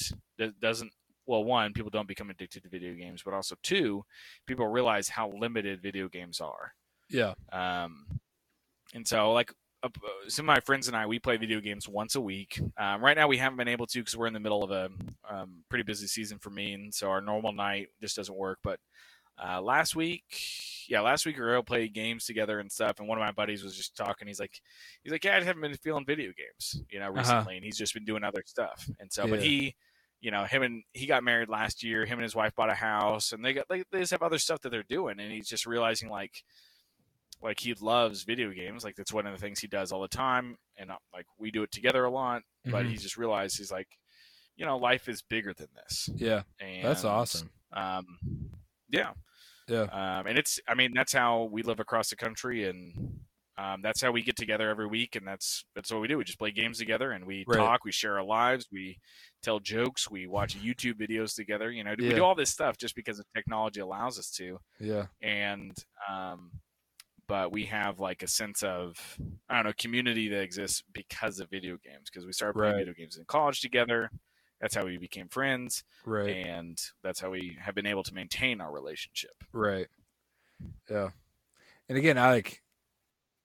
doesn't 0.61 0.91
well 1.25 1.43
one 1.43 1.73
people 1.73 1.89
don't 1.89 2.07
become 2.07 2.29
addicted 2.29 2.63
to 2.63 2.69
video 2.69 2.93
games, 2.93 3.21
but 3.23 3.33
also 3.33 3.55
two 3.63 4.03
people 4.45 4.67
realize 4.67 5.09
how 5.09 5.31
limited 5.31 5.81
video 5.81 6.07
games 6.07 6.41
are. 6.41 6.73
Yeah. 7.09 7.33
Um, 7.51 8.05
and 8.93 9.07
so 9.07 9.31
like 9.33 9.53
uh, 9.83 9.89
some 10.27 10.45
of 10.45 10.55
my 10.55 10.59
friends 10.61 10.87
and 10.87 10.95
I, 10.95 11.05
we 11.05 11.19
play 11.19 11.37
video 11.37 11.59
games 11.59 11.87
once 11.87 12.15
a 12.15 12.21
week. 12.21 12.59
Um, 12.77 13.03
right 13.03 13.17
now, 13.17 13.27
we 13.27 13.37
haven't 13.37 13.57
been 13.57 13.67
able 13.67 13.87
to 13.87 13.99
because 13.99 14.15
we're 14.15 14.27
in 14.27 14.33
the 14.33 14.39
middle 14.39 14.63
of 14.63 14.71
a 14.71 14.89
um, 15.29 15.63
pretty 15.69 15.83
busy 15.83 16.07
season 16.07 16.39
for 16.39 16.49
me, 16.49 16.73
and 16.73 16.93
so 16.93 17.09
our 17.09 17.21
normal 17.21 17.51
night 17.51 17.89
just 18.01 18.15
doesn't 18.15 18.35
work. 18.35 18.59
But 18.63 18.79
uh, 19.41 19.61
last 19.61 19.95
week, 19.95 20.23
yeah, 20.87 21.01
last 21.01 21.25
week 21.25 21.37
we 21.37 21.43
were 21.43 21.53
able 21.53 21.63
to 21.63 21.67
play 21.67 21.87
games 21.87 22.25
together 22.25 22.59
and 22.59 22.71
stuff. 22.71 22.99
And 22.99 23.07
one 23.07 23.17
of 23.17 23.23
my 23.23 23.31
buddies 23.31 23.63
was 23.63 23.75
just 23.75 23.95
talking. 23.95 24.27
He's 24.27 24.39
like, 24.39 24.61
he's 25.03 25.11
like, 25.11 25.23
yeah, 25.23 25.37
I 25.37 25.43
haven't 25.43 25.61
been 25.61 25.73
feeling 25.75 26.05
video 26.05 26.31
games, 26.37 26.81
you 26.89 26.99
know, 26.99 27.05
uh-huh. 27.05 27.17
recently, 27.17 27.39
uh-huh. 27.39 27.49
and 27.55 27.63
he's 27.63 27.77
just 27.77 27.93
been 27.93 28.05
doing 28.05 28.23
other 28.23 28.43
stuff. 28.45 28.89
And 28.99 29.11
so, 29.11 29.25
yeah. 29.25 29.29
but 29.31 29.41
he, 29.41 29.75
you 30.21 30.31
know, 30.31 30.43
him 30.45 30.63
and 30.63 30.83
he 30.93 31.05
got 31.05 31.23
married 31.23 31.49
last 31.49 31.83
year. 31.83 32.05
Him 32.05 32.19
and 32.19 32.23
his 32.23 32.35
wife 32.35 32.55
bought 32.55 32.69
a 32.69 32.75
house, 32.75 33.33
and 33.33 33.43
they 33.43 33.53
got 33.53 33.65
they, 33.69 33.83
they 33.91 33.99
just 33.99 34.11
have 34.11 34.21
other 34.21 34.37
stuff 34.37 34.61
that 34.61 34.69
they're 34.69 34.83
doing. 34.83 35.19
And 35.19 35.31
he's 35.31 35.49
just 35.49 35.65
realizing 35.65 36.09
like 36.09 36.43
like 37.41 37.59
he 37.59 37.73
loves 37.73 38.23
video 38.23 38.51
games 38.51 38.83
like 38.83 38.95
that's 38.95 39.11
one 39.11 39.27
of 39.27 39.33
the 39.33 39.39
things 39.39 39.59
he 39.59 39.67
does 39.67 39.91
all 39.91 40.01
the 40.01 40.07
time 40.07 40.55
and 40.77 40.89
uh, 40.89 40.95
like 41.13 41.25
we 41.37 41.51
do 41.51 41.61
it 41.63 41.71
together 41.71 42.05
a 42.05 42.09
lot 42.09 42.41
but 42.63 42.83
mm-hmm. 42.83 42.91
he 42.91 42.95
just 42.95 43.17
realized 43.17 43.57
he's 43.57 43.71
like 43.71 43.87
you 44.55 44.65
know 44.65 44.77
life 44.77 45.09
is 45.09 45.21
bigger 45.21 45.53
than 45.53 45.67
this 45.75 46.09
yeah 46.15 46.43
and, 46.61 46.85
that's 46.85 47.03
awesome 47.03 47.49
um 47.73 48.05
yeah 48.93 49.11
yeah 49.67 49.83
um 49.83 50.27
and 50.27 50.37
it's 50.37 50.59
i 50.67 50.73
mean 50.73 50.91
that's 50.93 51.13
how 51.13 51.49
we 51.51 51.61
live 51.63 51.79
across 51.79 52.09
the 52.09 52.15
country 52.15 52.67
and 52.67 53.19
um, 53.55 53.81
that's 53.83 54.01
how 54.01 54.11
we 54.11 54.23
get 54.23 54.35
together 54.35 54.67
every 54.67 54.87
week 54.87 55.15
and 55.15 55.27
that's 55.27 55.63
that's 55.75 55.91
what 55.91 56.01
we 56.01 56.07
do 56.07 56.17
we 56.17 56.23
just 56.23 56.39
play 56.39 56.49
games 56.49 56.79
together 56.79 57.11
and 57.11 57.23
we 57.23 57.45
right. 57.47 57.57
talk 57.57 57.85
we 57.85 57.91
share 57.91 58.17
our 58.17 58.23
lives 58.23 58.65
we 58.71 58.97
tell 59.43 59.59
jokes 59.59 60.09
we 60.09 60.25
watch 60.25 60.57
youtube 60.57 60.99
videos 60.99 61.35
together 61.35 61.69
you 61.69 61.83
know 61.83 61.93
yeah. 61.99 62.09
we 62.09 62.15
do 62.15 62.23
all 62.23 62.33
this 62.33 62.49
stuff 62.49 62.77
just 62.77 62.95
because 62.95 63.17
the 63.17 63.23
technology 63.35 63.79
allows 63.79 64.17
us 64.17 64.31
to 64.31 64.57
yeah 64.79 65.05
and 65.21 65.85
um 66.09 66.49
but 67.27 67.51
we 67.51 67.65
have 67.65 67.99
like 67.99 68.23
a 68.23 68.27
sense 68.27 68.63
of 68.63 68.95
I 69.49 69.55
don't 69.55 69.65
know 69.65 69.73
community 69.77 70.27
that 70.29 70.41
exists 70.41 70.83
because 70.93 71.39
of 71.39 71.49
video 71.49 71.77
games 71.83 72.09
because 72.11 72.25
we 72.25 72.33
started 72.33 72.53
playing 72.53 72.73
right. 72.73 72.79
video 72.79 72.93
games 72.93 73.17
in 73.17 73.25
college 73.25 73.61
together. 73.61 74.11
That's 74.63 74.75
how 74.75 74.85
we 74.85 74.97
became 74.97 75.27
friends, 75.27 75.83
right? 76.05 76.37
And 76.37 76.81
that's 77.03 77.19
how 77.19 77.29
we 77.29 77.57
have 77.59 77.75
been 77.75 77.85
able 77.85 78.03
to 78.03 78.13
maintain 78.13 78.61
our 78.61 78.71
relationship, 78.71 79.43
right? 79.51 79.87
Yeah, 80.89 81.09
and 81.89 81.97
again, 81.97 82.17
I 82.17 82.31
like, 82.31 82.61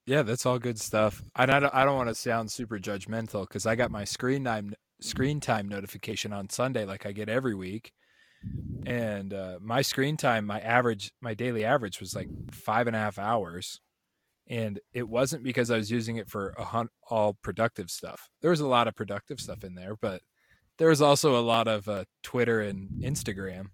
yeah, 0.07 0.22
that's 0.22 0.46
all 0.46 0.61
good 0.61 0.78
stuff. 0.78 1.20
And 1.35 1.50
I 1.50 1.59
don't, 1.59 1.74
I 1.74 1.85
don't 1.85 1.96
want 1.96 2.09
to 2.09 2.14
sound 2.14 2.52
super 2.52 2.78
judgmental 2.78 3.48
because 3.48 3.66
I 3.66 3.74
got 3.74 3.90
my 3.90 4.04
screen 4.04 4.44
time 4.44 4.74
screen 5.00 5.40
time 5.40 5.66
notification 5.68 6.33
on 6.33 6.50
Sunday, 6.50 6.85
like 6.85 7.04
I 7.04 7.11
get 7.11 7.28
every 7.28 7.57
week, 7.57 7.92
and 8.87 9.35
uh, 9.35 9.59
my 9.61 9.83
screen 9.83 10.16
time 10.16 10.46
my 10.46 10.61
average 10.61 11.11
my 11.20 11.35
daily 11.35 11.64
average 11.64 11.98
was 11.98 12.14
like 12.14 12.28
five 12.52 12.87
and 12.87 12.94
a 12.94 13.00
half 13.00 13.18
hours 13.18 13.81
and 14.46 14.78
it 14.94 15.09
wasn't 15.09 15.42
because 15.42 15.68
i 15.70 15.76
was 15.76 15.90
using 15.90 16.16
it 16.16 16.31
for 16.31 16.54
hun- 16.59 16.88
all 17.11 17.37
productive 17.42 17.90
stuff 17.90 18.28
there 18.40 18.50
was 18.50 18.61
a 18.61 18.66
lot 18.66 18.87
of 18.87 18.94
productive 18.94 19.40
stuff 19.40 19.64
in 19.64 19.74
there 19.74 19.96
but 20.00 20.22
there 20.79 20.88
was 20.88 21.03
also 21.03 21.38
a 21.38 21.43
lot 21.43 21.69
of 21.69 21.88
uh, 21.88 22.05
twitter 22.23 22.61
and 22.61 22.88
instagram 23.03 23.67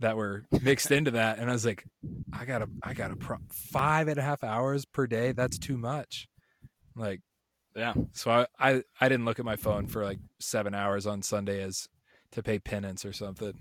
that 0.00 0.16
were 0.16 0.44
mixed 0.62 0.90
into 0.90 1.10
that 1.10 1.38
and 1.38 1.50
i 1.50 1.52
was 1.52 1.66
like 1.66 1.84
i 2.32 2.44
gotta 2.44 2.68
i 2.82 2.94
gotta 2.94 3.16
pro- 3.16 3.38
five 3.50 4.08
and 4.08 4.18
a 4.18 4.22
half 4.22 4.44
hours 4.44 4.84
per 4.84 5.06
day 5.06 5.32
that's 5.32 5.58
too 5.58 5.76
much 5.76 6.28
like 6.94 7.20
yeah 7.76 7.94
so 8.12 8.30
I, 8.30 8.46
I 8.58 8.82
i 9.00 9.08
didn't 9.08 9.24
look 9.24 9.38
at 9.38 9.44
my 9.44 9.56
phone 9.56 9.86
for 9.86 10.04
like 10.04 10.18
seven 10.40 10.74
hours 10.74 11.06
on 11.06 11.22
sunday 11.22 11.62
as 11.62 11.88
to 12.32 12.42
pay 12.42 12.58
penance 12.58 13.04
or 13.04 13.12
something 13.12 13.54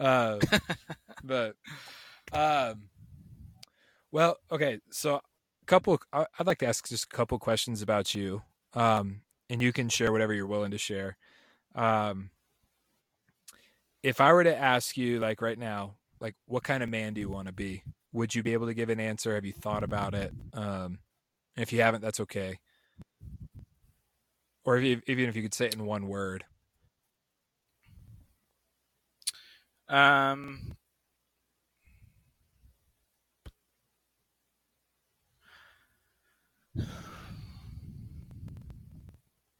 uh, 0.00 0.38
but, 1.24 1.54
um, 2.32 2.88
well, 4.10 4.38
okay. 4.50 4.80
So, 4.90 5.16
a 5.16 5.66
couple. 5.66 6.00
I'd 6.12 6.46
like 6.46 6.58
to 6.58 6.66
ask 6.66 6.88
just 6.88 7.04
a 7.04 7.16
couple 7.16 7.38
questions 7.38 7.82
about 7.82 8.14
you, 8.14 8.42
um, 8.74 9.20
and 9.48 9.62
you 9.62 9.72
can 9.72 9.88
share 9.88 10.10
whatever 10.10 10.32
you're 10.32 10.46
willing 10.46 10.70
to 10.72 10.78
share. 10.78 11.16
Um, 11.74 12.30
if 14.02 14.20
I 14.20 14.32
were 14.32 14.44
to 14.44 14.56
ask 14.56 14.96
you, 14.96 15.20
like 15.20 15.42
right 15.42 15.58
now, 15.58 15.94
like 16.20 16.34
what 16.46 16.62
kind 16.62 16.82
of 16.82 16.88
man 16.88 17.14
do 17.14 17.20
you 17.20 17.28
want 17.28 17.46
to 17.48 17.52
be? 17.52 17.82
Would 18.12 18.34
you 18.34 18.42
be 18.42 18.52
able 18.52 18.66
to 18.66 18.74
give 18.74 18.88
an 18.88 19.00
answer? 19.00 19.34
Have 19.34 19.44
you 19.44 19.52
thought 19.52 19.84
about 19.84 20.14
it? 20.14 20.32
Um, 20.52 20.98
if 21.56 21.72
you 21.72 21.82
haven't, 21.82 22.00
that's 22.02 22.20
okay. 22.20 22.58
Or 24.64 24.76
if 24.76 24.84
you, 24.84 25.00
even 25.06 25.28
if 25.28 25.36
you 25.36 25.42
could 25.42 25.54
say 25.54 25.66
it 25.66 25.74
in 25.74 25.84
one 25.86 26.08
word. 26.08 26.44
Um, 29.88 30.76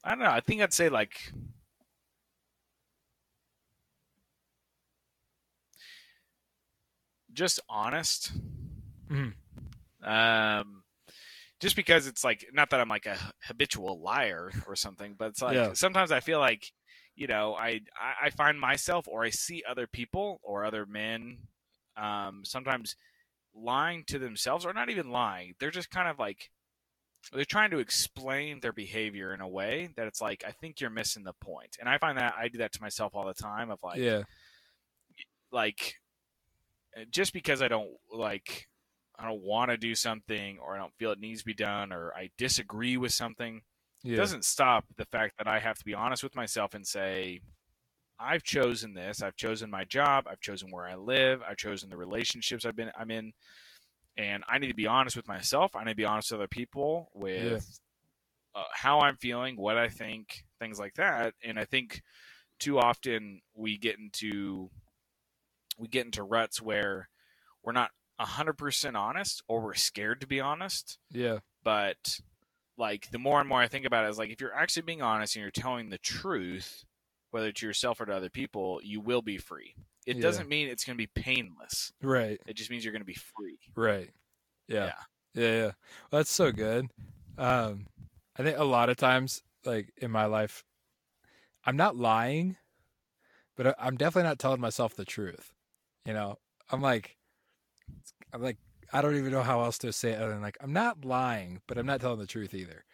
I 0.04 0.10
don't 0.10 0.20
know. 0.20 0.30
I 0.30 0.40
think 0.40 0.62
I'd 0.62 0.72
say 0.72 0.88
like 0.88 1.32
just 7.32 7.60
honest. 7.68 8.32
Mm. 9.10 9.34
Um, 10.02 10.82
just 11.60 11.76
because 11.76 12.06
it's 12.06 12.24
like 12.24 12.46
not 12.52 12.70
that 12.70 12.80
I'm 12.80 12.88
like 12.88 13.06
a 13.06 13.18
habitual 13.44 14.00
liar 14.00 14.50
or 14.66 14.76
something, 14.76 15.14
but 15.18 15.28
it's 15.28 15.42
like 15.42 15.54
yeah. 15.54 15.72
sometimes 15.74 16.10
I 16.10 16.20
feel 16.20 16.38
like 16.38 16.72
you 17.14 17.26
know, 17.26 17.54
I 17.54 17.80
I 18.22 18.30
find 18.30 18.58
myself 18.58 19.06
or 19.06 19.22
I 19.24 19.30
see 19.30 19.62
other 19.68 19.86
people 19.86 20.40
or 20.42 20.64
other 20.64 20.86
men 20.86 21.38
um, 21.96 22.42
sometimes 22.44 22.96
lying 23.54 24.04
to 24.06 24.18
themselves 24.18 24.64
or 24.64 24.72
not 24.72 24.88
even 24.88 25.10
lying. 25.10 25.54
They're 25.58 25.70
just 25.70 25.90
kind 25.90 26.08
of 26.08 26.18
like 26.18 26.50
they're 27.32 27.44
trying 27.44 27.70
to 27.72 27.78
explain 27.78 28.60
their 28.60 28.72
behavior 28.72 29.34
in 29.34 29.42
a 29.42 29.48
way 29.48 29.90
that 29.96 30.06
it's 30.06 30.22
like 30.22 30.44
I 30.46 30.52
think 30.52 30.80
you're 30.80 30.88
missing 30.88 31.24
the 31.24 31.34
point. 31.42 31.76
And 31.78 31.88
I 31.88 31.98
find 31.98 32.16
that 32.16 32.34
I 32.38 32.48
do 32.48 32.58
that 32.58 32.72
to 32.72 32.80
myself 32.80 33.14
all 33.14 33.26
the 33.26 33.34
time 33.34 33.70
of 33.70 33.78
like 33.82 33.98
yeah. 33.98 34.22
like 35.52 35.99
just 37.10 37.32
because 37.32 37.62
I 37.62 37.68
don't 37.68 37.90
like 38.12 38.68
I 39.18 39.26
don't 39.26 39.42
want 39.42 39.70
to 39.70 39.76
do 39.76 39.94
something 39.94 40.58
or 40.58 40.74
I 40.74 40.78
don't 40.78 40.94
feel 40.98 41.12
it 41.12 41.20
needs 41.20 41.40
to 41.40 41.46
be 41.46 41.54
done 41.54 41.92
or 41.92 42.12
I 42.14 42.30
disagree 42.38 42.96
with 42.96 43.12
something 43.12 43.62
yeah. 44.02 44.16
doesn't 44.16 44.44
stop 44.44 44.84
the 44.96 45.04
fact 45.04 45.34
that 45.38 45.46
I 45.46 45.58
have 45.58 45.78
to 45.78 45.84
be 45.84 45.94
honest 45.94 46.22
with 46.22 46.34
myself 46.34 46.74
and 46.74 46.86
say, 46.86 47.40
I've 48.18 48.42
chosen 48.42 48.94
this. 48.94 49.22
I've 49.22 49.36
chosen 49.36 49.70
my 49.70 49.84
job. 49.84 50.26
I've 50.30 50.40
chosen 50.40 50.70
where 50.70 50.86
I 50.86 50.94
live. 50.94 51.42
I've 51.48 51.56
chosen 51.56 51.88
the 51.88 51.96
relationships 51.96 52.64
I've 52.64 52.76
been 52.76 52.90
I'm 52.98 53.10
in, 53.10 53.32
and 54.16 54.44
I 54.48 54.58
need 54.58 54.68
to 54.68 54.74
be 54.74 54.86
honest 54.86 55.16
with 55.16 55.28
myself. 55.28 55.74
I 55.74 55.84
need 55.84 55.92
to 55.92 55.96
be 55.96 56.04
honest 56.04 56.30
with 56.30 56.40
other 56.40 56.48
people 56.48 57.10
with 57.14 57.80
yeah. 58.54 58.60
uh, 58.60 58.66
how 58.74 59.00
I'm 59.00 59.16
feeling, 59.16 59.56
what 59.56 59.78
I 59.78 59.88
think, 59.88 60.44
things 60.58 60.78
like 60.78 60.94
that. 60.94 61.34
And 61.42 61.58
I 61.58 61.64
think 61.64 62.02
too 62.58 62.78
often 62.78 63.40
we 63.54 63.78
get 63.78 63.98
into 63.98 64.68
we 65.80 65.88
get 65.88 66.04
into 66.04 66.22
ruts 66.22 66.60
where 66.60 67.08
we're 67.64 67.72
not 67.72 67.90
hundred 68.18 68.58
percent 68.58 68.96
honest, 68.96 69.42
or 69.48 69.62
we're 69.62 69.74
scared 69.74 70.20
to 70.20 70.26
be 70.26 70.40
honest. 70.40 70.98
Yeah. 71.10 71.38
But 71.64 72.20
like 72.76 73.10
the 73.10 73.18
more 73.18 73.40
and 73.40 73.48
more 73.48 73.60
I 73.60 73.68
think 73.68 73.86
about 73.86 74.04
it, 74.04 74.10
is 74.10 74.18
like 74.18 74.30
if 74.30 74.40
you're 74.40 74.54
actually 74.54 74.82
being 74.82 75.02
honest 75.02 75.36
and 75.36 75.42
you're 75.42 75.50
telling 75.50 75.88
the 75.88 75.98
truth, 75.98 76.84
whether 77.30 77.50
to 77.50 77.66
yourself 77.66 78.00
or 78.00 78.06
to 78.06 78.14
other 78.14 78.30
people, 78.30 78.80
you 78.82 79.00
will 79.00 79.22
be 79.22 79.38
free. 79.38 79.74
It 80.06 80.16
yeah. 80.16 80.22
doesn't 80.22 80.48
mean 80.48 80.68
it's 80.68 80.84
going 80.84 80.96
to 80.96 81.02
be 81.02 81.22
painless. 81.22 81.92
Right. 82.02 82.40
It 82.46 82.56
just 82.56 82.70
means 82.70 82.84
you're 82.84 82.92
going 82.92 83.02
to 83.02 83.06
be 83.06 83.18
free. 83.36 83.58
Right. 83.74 84.10
Yeah. 84.68 84.84
Yeah. 84.84 84.92
Yeah. 85.34 85.52
yeah. 85.52 85.62
Well, 86.10 86.20
that's 86.20 86.32
so 86.32 86.52
good. 86.52 86.88
Um, 87.38 87.86
I 88.36 88.42
think 88.42 88.58
a 88.58 88.64
lot 88.64 88.90
of 88.90 88.96
times, 88.96 89.42
like 89.64 89.92
in 89.96 90.10
my 90.10 90.26
life, 90.26 90.64
I'm 91.64 91.76
not 91.76 91.96
lying, 91.96 92.56
but 93.56 93.74
I'm 93.78 93.96
definitely 93.96 94.28
not 94.28 94.38
telling 94.38 94.60
myself 94.60 94.94
the 94.94 95.04
truth. 95.04 95.52
You 96.10 96.14
know, 96.14 96.38
I'm 96.72 96.82
like, 96.82 97.16
I'm 98.32 98.42
like 98.42 98.56
I 98.92 99.00
don't 99.00 99.14
even 99.14 99.30
know 99.30 99.44
how 99.44 99.60
else 99.60 99.78
to 99.78 99.92
say 99.92 100.10
it 100.10 100.20
other 100.20 100.30
than 100.30 100.42
like 100.42 100.58
I'm 100.60 100.72
not 100.72 101.04
lying, 101.04 101.60
but 101.68 101.78
I'm 101.78 101.86
not 101.86 102.00
telling 102.00 102.18
the 102.18 102.26
truth 102.26 102.52
either. 102.52 102.84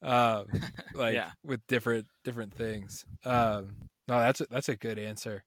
Um, 0.00 0.46
like 0.94 1.12
yeah. 1.12 1.32
with 1.44 1.60
different 1.66 2.06
different 2.24 2.54
things. 2.54 3.04
Um, 3.26 3.76
no, 4.08 4.20
that's 4.20 4.40
a, 4.40 4.46
that's 4.50 4.70
a 4.70 4.76
good 4.76 4.98
answer. 4.98 5.44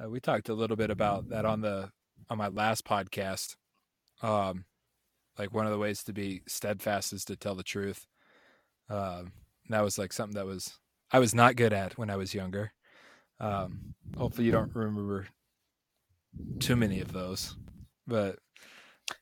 Uh, 0.00 0.08
we 0.08 0.20
talked 0.20 0.50
a 0.50 0.54
little 0.54 0.76
bit 0.76 0.90
about 0.90 1.30
that 1.30 1.44
on 1.44 1.62
the 1.62 1.90
on 2.30 2.38
my 2.38 2.46
last 2.46 2.84
podcast. 2.84 3.56
Um, 4.22 4.64
like 5.36 5.52
one 5.52 5.66
of 5.66 5.72
the 5.72 5.78
ways 5.78 6.04
to 6.04 6.12
be 6.12 6.42
steadfast 6.46 7.12
is 7.12 7.24
to 7.24 7.34
tell 7.34 7.56
the 7.56 7.64
truth. 7.64 8.06
Um, 8.88 9.32
that 9.68 9.82
was 9.82 9.98
like 9.98 10.12
something 10.12 10.36
that 10.36 10.46
was 10.46 10.78
I 11.10 11.18
was 11.18 11.34
not 11.34 11.56
good 11.56 11.72
at 11.72 11.98
when 11.98 12.08
I 12.08 12.14
was 12.14 12.34
younger. 12.34 12.72
Um, 13.40 13.96
hopefully, 14.16 14.46
you 14.46 14.52
don't 14.52 14.72
remember 14.76 15.26
too 16.60 16.76
many 16.76 17.00
of 17.00 17.12
those, 17.12 17.56
but 18.06 18.38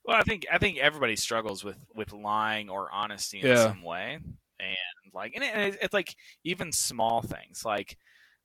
well, 0.04 0.16
I 0.16 0.22
think 0.22 0.46
I 0.52 0.58
think 0.58 0.78
everybody 0.78 1.16
struggles 1.16 1.64
with 1.64 1.78
with 1.94 2.12
lying 2.12 2.68
or 2.68 2.90
honesty 2.92 3.40
in 3.40 3.46
Yeah. 3.48 3.66
some 3.66 3.82
way, 3.82 4.14
and 4.58 4.76
like, 5.14 5.32
and 5.34 5.42
it, 5.44 5.78
it's 5.82 5.94
like 5.94 6.14
even 6.44 6.72
small 6.72 7.22
things, 7.22 7.64
like 7.64 7.96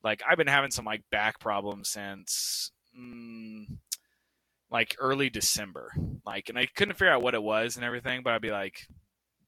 like 0.03 0.22
I've 0.28 0.38
been 0.38 0.47
having 0.47 0.72
some 0.72 0.86
like 0.86 1.03
back 1.11 1.39
problems 1.39 1.89
since 1.89 2.72
mm, 2.97 3.66
like 4.72 4.95
early 4.99 5.30
December, 5.30 5.91
like, 6.26 6.49
and 6.49 6.57
I 6.57 6.66
couldn't 6.68 6.95
figure 6.95 7.11
out 7.13 7.22
what 7.22 7.36
it 7.36 7.43
was 7.43 7.76
and 7.76 7.86
everything, 7.86 8.22
but 8.24 8.34
I'd 8.34 8.41
be 8.41 8.51
like, 8.51 8.88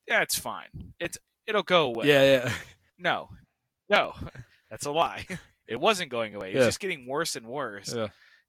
yeah, 0.08 0.22
it's 0.22 0.38
fine, 0.38 0.94
it's 1.00 1.18
it'll 1.48 1.64
go 1.64 1.88
away. 1.88 2.08
yeah, 2.08 2.24
yeah, 2.24 2.54
No, 3.00 3.30
no, 3.90 4.14
that's 4.70 4.86
a 4.86 4.92
lie. 4.92 5.26
It 5.70 5.82
wasn't 5.82 6.10
going 6.10 6.34
away. 6.34 6.52
It 6.52 6.56
was 6.56 6.62
Yeah. 6.64 6.68
just 6.70 6.80
getting 6.80 7.06
worse 7.06 7.36
and 7.36 7.46
worse 7.46 7.94
yeah, 7.94 8.08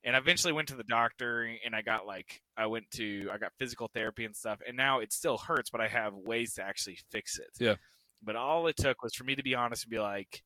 and 0.09 0.17
I 0.17 0.21
eventually 0.21 0.55
went 0.55 0.69
to 0.69 0.75
the 0.75 0.85
doctor 0.85 1.43
and 1.67 1.77
I 1.77 1.83
got 1.83 2.07
like 2.07 2.41
I 2.57 2.65
went 2.65 2.91
to 2.93 3.29
I 3.31 3.37
got 3.37 3.53
physical 3.59 3.91
therapy 3.93 4.25
and 4.25 4.35
stuff 4.35 4.59
and 4.67 4.75
now 4.75 5.01
it 5.01 5.13
still 5.13 5.37
hurts 5.37 5.69
but 5.69 5.83
I 5.83 5.89
have 5.89 6.15
ways 6.15 6.55
to 6.55 6.63
actually 6.63 6.99
fix 7.13 7.39
it. 7.39 7.51
Yeah. 7.61 7.75
But 8.23 8.35
all 8.35 8.67
it 8.69 8.77
took 8.79 9.03
was 9.03 9.15
for 9.15 9.25
me 9.25 9.37
to 9.37 9.43
be 9.43 9.55
honest 9.55 9.85
and 9.85 9.91
be 9.91 9.99
like, 9.99 10.43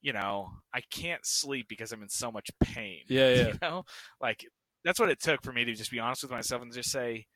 you 0.00 0.14
know, 0.14 0.48
I 0.72 0.80
can't 0.90 1.20
sleep 1.26 1.66
because 1.68 1.92
I'm 1.92 2.02
in 2.02 2.08
so 2.08 2.32
much 2.32 2.48
pain. 2.62 3.02
Yeah, 3.08 3.28
yeah. 3.34 3.46
You 3.48 3.58
know? 3.60 3.84
Like 4.22 4.46
that's 4.86 4.98
what 4.98 5.10
it 5.10 5.20
took 5.20 5.42
for 5.42 5.52
me 5.52 5.66
to 5.66 5.74
just 5.74 5.90
be 5.90 5.98
honest 5.98 6.22
with 6.22 6.32
myself 6.32 6.62
and 6.62 6.72
just 6.72 6.90
say 6.90 7.26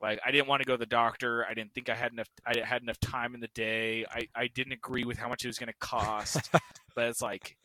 like 0.00 0.20
I 0.24 0.30
didn't 0.30 0.46
want 0.46 0.62
to 0.62 0.66
go 0.66 0.74
to 0.74 0.78
the 0.78 0.86
doctor. 0.86 1.44
I 1.44 1.54
didn't 1.54 1.74
think 1.74 1.88
I 1.88 1.96
had 1.96 2.12
enough 2.12 2.28
I 2.46 2.60
had 2.64 2.82
enough 2.82 3.00
time 3.00 3.34
in 3.34 3.40
the 3.40 3.50
day. 3.56 4.06
I, 4.08 4.28
I 4.36 4.46
didn't 4.46 4.74
agree 4.74 5.04
with 5.04 5.18
how 5.18 5.28
much 5.28 5.42
it 5.42 5.48
was 5.48 5.58
gonna 5.58 5.72
cost. 5.80 6.48
but 6.94 7.08
it's 7.08 7.20
like 7.20 7.56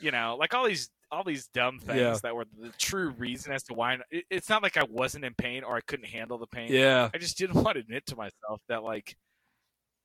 you 0.00 0.12
know, 0.12 0.36
like 0.38 0.54
all 0.54 0.66
these 0.66 0.88
all 1.10 1.24
these 1.24 1.48
dumb 1.48 1.78
things 1.78 1.98
Yeah. 1.98 2.18
that 2.22 2.34
were 2.34 2.44
the 2.60 2.70
true 2.78 3.10
reason 3.10 3.52
as 3.52 3.62
to 3.64 3.74
why 3.74 3.98
it, 4.10 4.24
it's 4.30 4.48
not 4.48 4.62
like 4.62 4.76
I 4.76 4.84
wasn't 4.84 5.24
in 5.24 5.34
pain 5.34 5.64
or 5.64 5.76
I 5.76 5.80
couldn't 5.80 6.06
handle 6.06 6.38
the 6.38 6.46
pain. 6.46 6.70
yeah, 6.72 7.08
I 7.14 7.18
just 7.18 7.38
didn't 7.38 7.54
want 7.62 7.74
to 7.76 7.80
admit 7.80 8.06
to 8.06 8.16
myself 8.16 8.60
that 8.68 8.82
like 8.82 9.16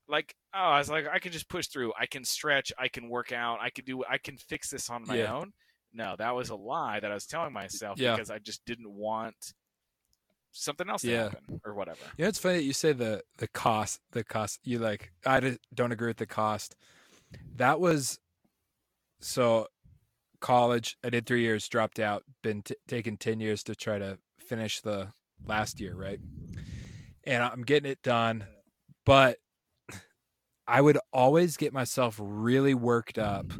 like 0.08 0.36
oh 0.54 0.60
I 0.60 0.78
was 0.80 0.90
like 0.90 1.06
I 1.12 1.20
can 1.20 1.32
just 1.32 1.50
push 1.50 1.68
through. 1.68 1.94
I 2.00 2.06
can 2.06 2.24
stretch, 2.24 2.72
I 2.78 2.88
can 2.88 3.10
work 3.10 3.32
out, 3.32 3.60
I 3.62 3.70
can 3.70 3.86
do 3.86 4.04
I 4.10 4.18
can 4.18 4.38
fix 4.38 4.70
this 4.70 4.90
on 4.90 5.06
my 5.08 5.16
Yeah. 5.18 5.34
own. 5.36 5.54
No, 5.94 6.16
that 6.18 6.32
was 6.36 6.50
a 6.50 6.56
lie 6.56 7.00
that 7.00 7.12
I 7.12 7.14
was 7.14 7.26
telling 7.26 7.54
myself 7.54 8.00
Yeah. 8.00 8.16
because 8.16 8.32
I 8.32 8.40
just 8.40 8.66
didn't 8.66 8.92
want 8.92 9.54
something 10.52 10.90
else 10.90 11.02
to 11.04 11.10
Yeah. 11.12 11.24
happen 11.30 11.62
or 11.66 11.74
whatever. 11.74 12.00
Yeah, 12.18 12.28
it's 12.28 12.40
funny 12.40 12.58
that 12.58 12.64
you 12.64 12.74
say 12.74 12.94
the 12.94 13.24
the 13.38 13.48
cost. 13.48 14.00
The 14.12 14.24
cost. 14.24 14.60
You 14.64 14.80
like. 14.80 15.12
I 15.26 15.58
don't 15.74 15.92
agree 15.92 16.08
with 16.08 16.18
the 16.18 16.26
cost. 16.28 16.76
That 17.56 17.80
was 17.80 18.20
so 19.20 19.68
college. 20.44 20.98
I 21.04 21.10
did 21.10 21.26
three 21.26 21.42
years, 21.42 21.68
dropped 21.68 22.00
out. 22.00 22.24
Been 22.44 22.62
t- 22.62 22.76
taking 22.88 23.18
ten 23.18 23.40
years 23.40 23.64
to 23.64 23.76
try 23.76 23.98
to 23.98 24.20
finish 24.40 24.82
the 24.82 25.14
last 25.46 25.80
year, 25.80 25.96
right? 25.96 26.20
And 27.24 27.42
I'm 27.42 27.64
getting 27.64 27.90
it 27.90 28.02
done, 28.04 28.46
but 29.06 29.38
I 30.68 30.82
would 30.82 31.00
always 31.14 31.58
get 31.58 31.74
myself 31.74 32.20
really 32.22 32.74
worked 32.74 33.18
up 33.18 33.52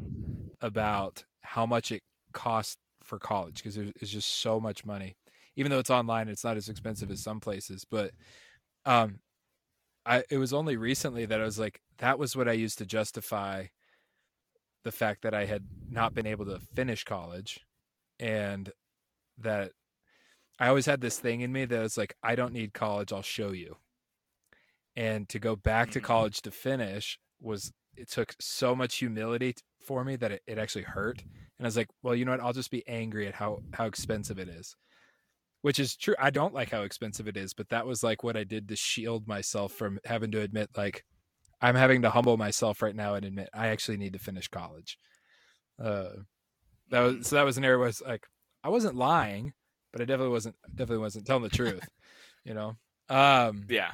about 0.62 1.24
how 1.42 1.66
much 1.66 1.92
it 1.92 2.04
costs 2.34 2.78
for 3.02 3.18
college 3.18 3.56
because 3.56 3.78
it's 3.78 4.12
just 4.12 4.42
so 4.42 4.60
much 4.60 4.86
money. 4.86 5.16
Even 5.56 5.72
though 5.72 5.80
it's 5.80 5.90
online, 5.90 6.28
it's 6.28 6.44
not 6.44 6.58
as 6.58 6.68
expensive 6.68 7.10
as 7.12 7.24
some 7.24 7.40
places. 7.40 7.86
But 7.90 8.12
um, 8.86 9.20
I 10.06 10.24
it 10.30 10.38
was 10.38 10.54
only 10.54 10.76
recently 10.76 11.26
that 11.26 11.40
I 11.40 11.46
was 11.46 11.60
like, 11.60 11.80
that 12.00 12.20
was 12.20 12.36
what 12.36 12.50
I 12.50 12.54
used 12.54 12.78
to 12.80 12.86
justify 12.86 13.68
the 14.84 14.92
fact 14.92 15.22
that 15.24 15.34
I 15.34 15.46
had 15.46 15.68
not 15.90 16.14
been 16.14 16.28
able 16.28 16.46
to 16.46 16.60
finish 16.60 17.04
college, 17.04 17.66
and 18.20 18.72
that 19.38 19.74
I 20.60 20.70
always 20.70 20.86
had 20.88 21.02
this 21.02 21.20
thing 21.20 21.42
in 21.42 21.52
me 21.52 21.66
that 21.66 21.82
was 21.82 21.98
like, 21.98 22.16
I 22.24 22.36
don't 22.36 22.54
need 22.54 22.74
college, 22.74 23.14
I'll 23.14 23.22
show 23.24 23.52
you. 23.52 23.78
And 24.96 25.28
to 25.30 25.40
go 25.40 25.56
back 25.56 25.90
to 25.92 26.00
Mhm. 26.00 26.04
college 26.04 26.42
to 26.44 26.52
finish 26.52 27.18
was 27.40 27.72
it 27.96 28.10
took 28.10 28.36
so 28.40 28.76
much 28.76 28.96
humility 28.98 29.56
for 29.82 30.04
me 30.04 30.16
that 30.18 30.32
it, 30.32 30.44
it 30.48 30.58
actually 30.58 30.84
hurt. 30.84 31.24
And 31.58 31.66
I 31.66 31.68
was 31.68 31.78
like, 31.78 31.90
well, 32.02 32.16
you 32.16 32.26
know 32.26 32.32
what? 32.32 32.40
I'll 32.42 32.54
just 32.54 32.72
be 32.72 32.88
angry 32.88 33.28
at 33.28 33.36
how 33.36 33.64
how 33.74 33.86
expensive 33.86 34.40
it 34.40 34.50
is. 34.50 34.76
Which 35.62 35.80
is 35.80 35.98
true. 35.98 36.16
I 36.20 36.32
don't 36.32 36.54
like 36.54 36.72
how 36.72 36.84
expensive 36.84 37.28
it 37.28 37.38
is, 37.38 37.54
but 37.54 37.70
that 37.70 37.88
was 37.88 38.04
like 38.04 38.24
what 38.24 38.38
I 38.38 38.44
did 38.46 38.68
to 38.70 38.76
shield 38.76 39.28
myself 39.28 39.74
from 39.74 40.00
having 40.06 40.32
to 40.32 40.42
admit 40.42 40.72
like 40.78 41.06
I'm 41.64 41.76
having 41.76 42.04
to 42.04 42.12
humble 42.12 42.38
myself 42.38 42.84
right 42.84 42.96
now 42.96 43.16
and 43.16 43.26
admit 43.26 43.50
I 43.56 43.70
actually 43.70 43.98
need 43.98 44.14
to 44.16 44.20
finish 44.20 44.50
college. 44.50 45.00
Uh 45.80 46.12
that 46.90 47.02
was 47.02 47.28
so 47.28 47.36
that 47.38 47.44
was 47.46 47.58
an 47.58 47.66
area 47.66 47.80
where 47.80 47.90
it's 47.90 48.02
like 48.02 48.28
I 48.64 48.70
wasn't 48.70 48.96
lying, 48.96 49.54
but 49.94 50.02
I 50.02 50.06
definitely 50.06 50.34
wasn't 50.34 50.58
definitely 50.76 51.00
wasn't 51.04 51.28
telling 51.28 51.44
the 51.44 51.50
truth, 51.50 51.88
you 52.46 52.54
know. 52.56 52.76
Um 53.10 53.70
Yeah. 53.70 53.94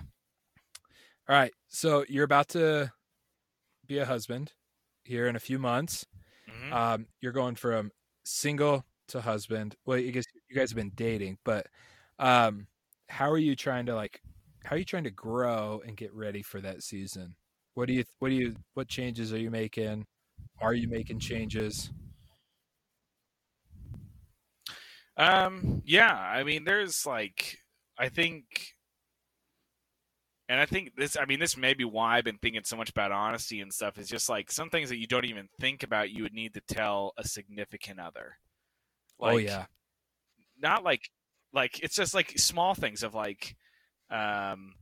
all 1.27 1.35
right. 1.35 1.53
So 1.67 2.05
you're 2.09 2.23
about 2.25 2.49
to 2.49 2.91
be 3.87 3.99
a 3.99 4.05
husband 4.05 4.53
here 5.03 5.27
in 5.27 5.35
a 5.35 5.39
few 5.41 5.59
months. 5.59 6.05
Mhm. 6.47 6.79
Um, 6.79 7.07
you're 7.21 7.33
going 7.33 7.55
from 7.55 7.91
single 8.25 8.85
to 9.09 9.21
husband. 9.21 9.75
Well, 9.85 9.99
I 9.99 10.11
guess 10.11 10.25
you 10.49 10.55
guys 10.57 10.71
have 10.71 10.77
been 10.77 10.91
dating, 10.95 11.39
but 11.45 11.67
um, 12.19 12.67
how 13.09 13.31
are 13.31 13.37
you 13.39 13.55
trying 13.55 13.87
to 13.87 13.95
like? 13.95 14.21
How 14.65 14.75
are 14.75 14.79
you 14.79 14.85
trying 14.85 15.05
to 15.05 15.11
grow 15.11 15.81
and 15.85 15.97
get 15.97 16.13
ready 16.13 16.43
for 16.43 16.61
that 16.61 16.83
season? 16.83 17.35
What 17.79 17.87
do 17.87 17.93
you? 17.93 18.03
What 18.19 18.27
do 18.27 18.35
you? 18.35 18.55
What 18.73 18.89
changes 18.89 19.31
are 19.31 19.37
you 19.37 19.49
making? 19.49 20.05
Are 20.59 20.73
you 20.73 20.89
making 20.89 21.19
changes? 21.19 21.89
Um, 25.15 25.81
yeah, 25.85 26.13
I 26.13 26.43
mean, 26.43 26.65
there's 26.65 27.05
like, 27.05 27.57
I 27.97 28.09
think, 28.09 28.43
and 30.49 30.59
I 30.59 30.65
think 30.65 30.91
this, 30.97 31.15
I 31.15 31.23
mean, 31.23 31.39
this 31.39 31.55
may 31.55 31.73
be 31.73 31.85
why 31.85 32.17
I've 32.17 32.25
been 32.25 32.37
thinking 32.37 32.63
so 32.65 32.75
much 32.75 32.89
about 32.89 33.13
honesty 33.13 33.61
and 33.61 33.71
stuff. 33.71 33.97
Is 33.97 34.09
just 34.09 34.27
like 34.27 34.51
some 34.51 34.69
things 34.69 34.89
that 34.89 34.99
you 34.99 35.07
don't 35.07 35.23
even 35.23 35.47
think 35.61 35.81
about, 35.81 36.09
you 36.09 36.23
would 36.23 36.33
need 36.33 36.55
to 36.55 36.61
tell 36.67 37.13
a 37.17 37.25
significant 37.25 38.01
other. 38.01 38.33
oh 39.21 39.37
yeah, 39.37 39.67
not 40.61 40.83
like, 40.83 41.09
like 41.53 41.81
it's 41.81 41.95
just 41.95 42.13
like 42.13 42.37
small 42.37 42.73
things 42.73 43.03
of 43.03 43.13
like, 43.15 43.55
um, 44.11 44.73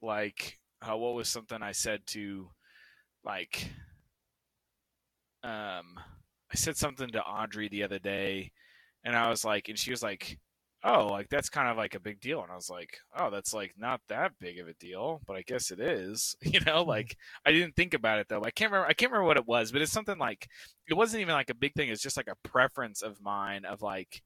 like, 0.00 0.60
uh, 0.82 0.96
what 0.96 1.14
was 1.14 1.28
something 1.28 1.62
I 1.62 1.72
said 1.72 2.00
to, 2.08 2.48
like, 3.24 3.70
um, 5.42 5.98
I 6.52 6.54
said 6.56 6.76
something 6.76 7.08
to 7.10 7.22
Audrey 7.22 7.68
the 7.68 7.82
other 7.84 7.98
day, 7.98 8.52
and 9.04 9.16
I 9.16 9.28
was 9.28 9.44
like, 9.44 9.68
and 9.68 9.78
she 9.78 9.90
was 9.90 10.02
like, 10.02 10.38
"Oh, 10.84 11.06
like 11.06 11.28
that's 11.28 11.48
kind 11.48 11.68
of 11.68 11.76
like 11.76 11.94
a 11.94 12.00
big 12.00 12.20
deal," 12.20 12.42
and 12.42 12.50
I 12.52 12.56
was 12.56 12.70
like, 12.70 12.98
"Oh, 13.16 13.30
that's 13.30 13.54
like 13.54 13.74
not 13.76 14.00
that 14.08 14.32
big 14.40 14.58
of 14.58 14.68
a 14.68 14.74
deal, 14.74 15.20
but 15.26 15.36
I 15.36 15.42
guess 15.42 15.70
it 15.70 15.80
is." 15.80 16.36
You 16.44 16.60
know, 16.60 16.82
like 16.84 17.16
I 17.46 17.52
didn't 17.52 17.76
think 17.76 17.94
about 17.94 18.18
it 18.20 18.28
though. 18.28 18.42
I 18.44 18.50
can't 18.50 18.70
remember. 18.72 18.88
I 18.88 18.94
can't 18.94 19.10
remember 19.12 19.26
what 19.28 19.36
it 19.38 19.46
was, 19.46 19.72
but 19.72 19.82
it's 19.82 19.92
something 19.92 20.18
like 20.18 20.48
it 20.88 20.94
wasn't 20.94 21.22
even 21.22 21.34
like 21.34 21.50
a 21.50 21.54
big 21.54 21.74
thing. 21.74 21.88
It's 21.90 22.02
just 22.02 22.16
like 22.16 22.28
a 22.28 22.48
preference 22.48 23.02
of 23.02 23.20
mine 23.20 23.64
of 23.64 23.82
like 23.82 24.22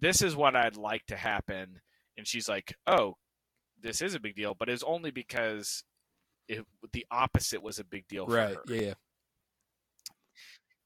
this 0.00 0.22
is 0.22 0.34
what 0.36 0.56
I'd 0.56 0.76
like 0.76 1.04
to 1.06 1.16
happen, 1.16 1.80
and 2.16 2.26
she's 2.26 2.48
like, 2.48 2.74
"Oh, 2.86 3.16
this 3.82 4.00
is 4.02 4.14
a 4.14 4.20
big 4.20 4.34
deal," 4.36 4.54
but 4.58 4.68
it's 4.68 4.82
only 4.82 5.10
because 5.10 5.84
it, 6.48 6.64
the 6.92 7.06
opposite 7.10 7.62
was 7.62 7.78
a 7.78 7.84
big 7.84 8.06
deal 8.08 8.26
for 8.26 8.34
right. 8.34 8.54
her 8.54 8.62
Yeah, 8.68 8.80
yeah, 8.80 8.94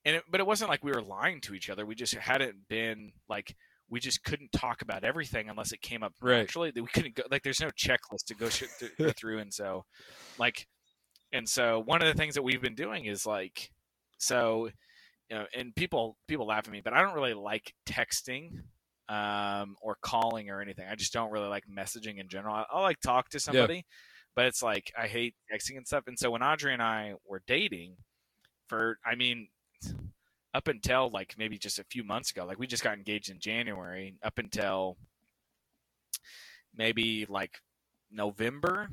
and 0.05 0.17
it, 0.17 0.23
but 0.31 0.41
it 0.41 0.47
wasn't 0.47 0.71
like 0.71 0.85
we 0.85 0.93
were 0.93 1.03
lying 1.03 1.41
to 1.43 1.55
each 1.55 1.69
other. 1.71 1.85
We 1.85 1.95
just 1.95 2.15
hadn't 2.15 2.69
been 2.69 3.13
like 3.29 3.55
we 3.89 4.01
just 4.01 4.25
couldn't 4.25 4.51
talk 4.53 4.83
about 4.83 5.05
everything 5.05 5.49
unless 5.49 5.73
it 5.73 5.81
came 5.81 6.03
up 6.03 6.13
Right. 6.21 6.39
naturally. 6.39 6.73
We 6.75 6.87
couldn't 6.87 7.15
go 7.15 7.23
like 7.31 7.43
there's 7.43 7.61
no 7.61 7.69
checklist 7.71 8.25
to 8.27 8.35
go, 8.35 8.49
sh- 8.49 8.65
to 8.81 8.91
go 8.99 9.11
through, 9.11 9.39
and 9.39 9.53
so 9.53 9.85
like 10.39 10.67
and 11.33 11.49
so 11.49 11.81
one 11.85 12.03
of 12.03 12.09
the 12.09 12.15
things 12.15 12.35
that 12.35 12.43
we've 12.43 12.63
been 12.63 12.75
doing 12.75 13.05
is 13.07 13.27
like 13.27 13.71
so 14.19 14.69
you 15.29 15.37
know 15.37 15.45
and 15.55 15.75
people 15.75 16.17
people 16.29 16.47
laugh 16.47 16.67
at 16.67 16.71
me 16.73 16.81
but 16.83 16.93
i 16.93 17.03
don't 17.03 17.15
really 17.15 17.35
like 17.35 17.75
texting 17.85 18.51
um 19.09 19.77
or 19.81 19.97
calling 20.03 20.51
or 20.51 20.61
anything. 20.61 20.87
I 20.91 20.95
just 20.95 21.13
don't 21.13 21.31
really 21.31 21.49
like 21.49 21.65
messaging 21.67 22.19
in 22.19 22.29
general. 22.29 22.55
I, 22.55 22.65
I 22.71 22.81
like 22.81 23.01
talk 23.01 23.29
to 23.31 23.41
somebody 23.41 23.85
but 24.37 24.45
it's 24.45 24.63
like 24.63 24.93
i 24.97 25.09
hate 25.09 25.35
texting 25.53 25.77
and 25.79 25.87
stuff. 25.87 26.05
And 26.07 26.17
so 26.17 26.31
when 26.31 26.43
audrey 26.43 26.73
and 26.73 26.83
i 26.83 27.15
were 27.27 27.43
dating 27.49 27.97
for 28.69 28.99
i 29.05 29.17
mean 29.17 29.49
up 30.55 30.69
until 30.69 31.11
like 31.11 31.35
maybe 31.37 31.59
just 31.59 31.79
a 31.79 31.85
few 31.85 32.05
months 32.05 32.31
ago 32.31 32.45
like 32.45 32.59
we 32.59 32.67
just 32.67 32.85
got 32.85 32.97
engaged 32.97 33.31
in 33.31 33.39
january 33.39 34.17
up 34.23 34.39
until 34.39 34.97
maybe 36.75 37.27
like 37.29 37.59
november 38.11 38.89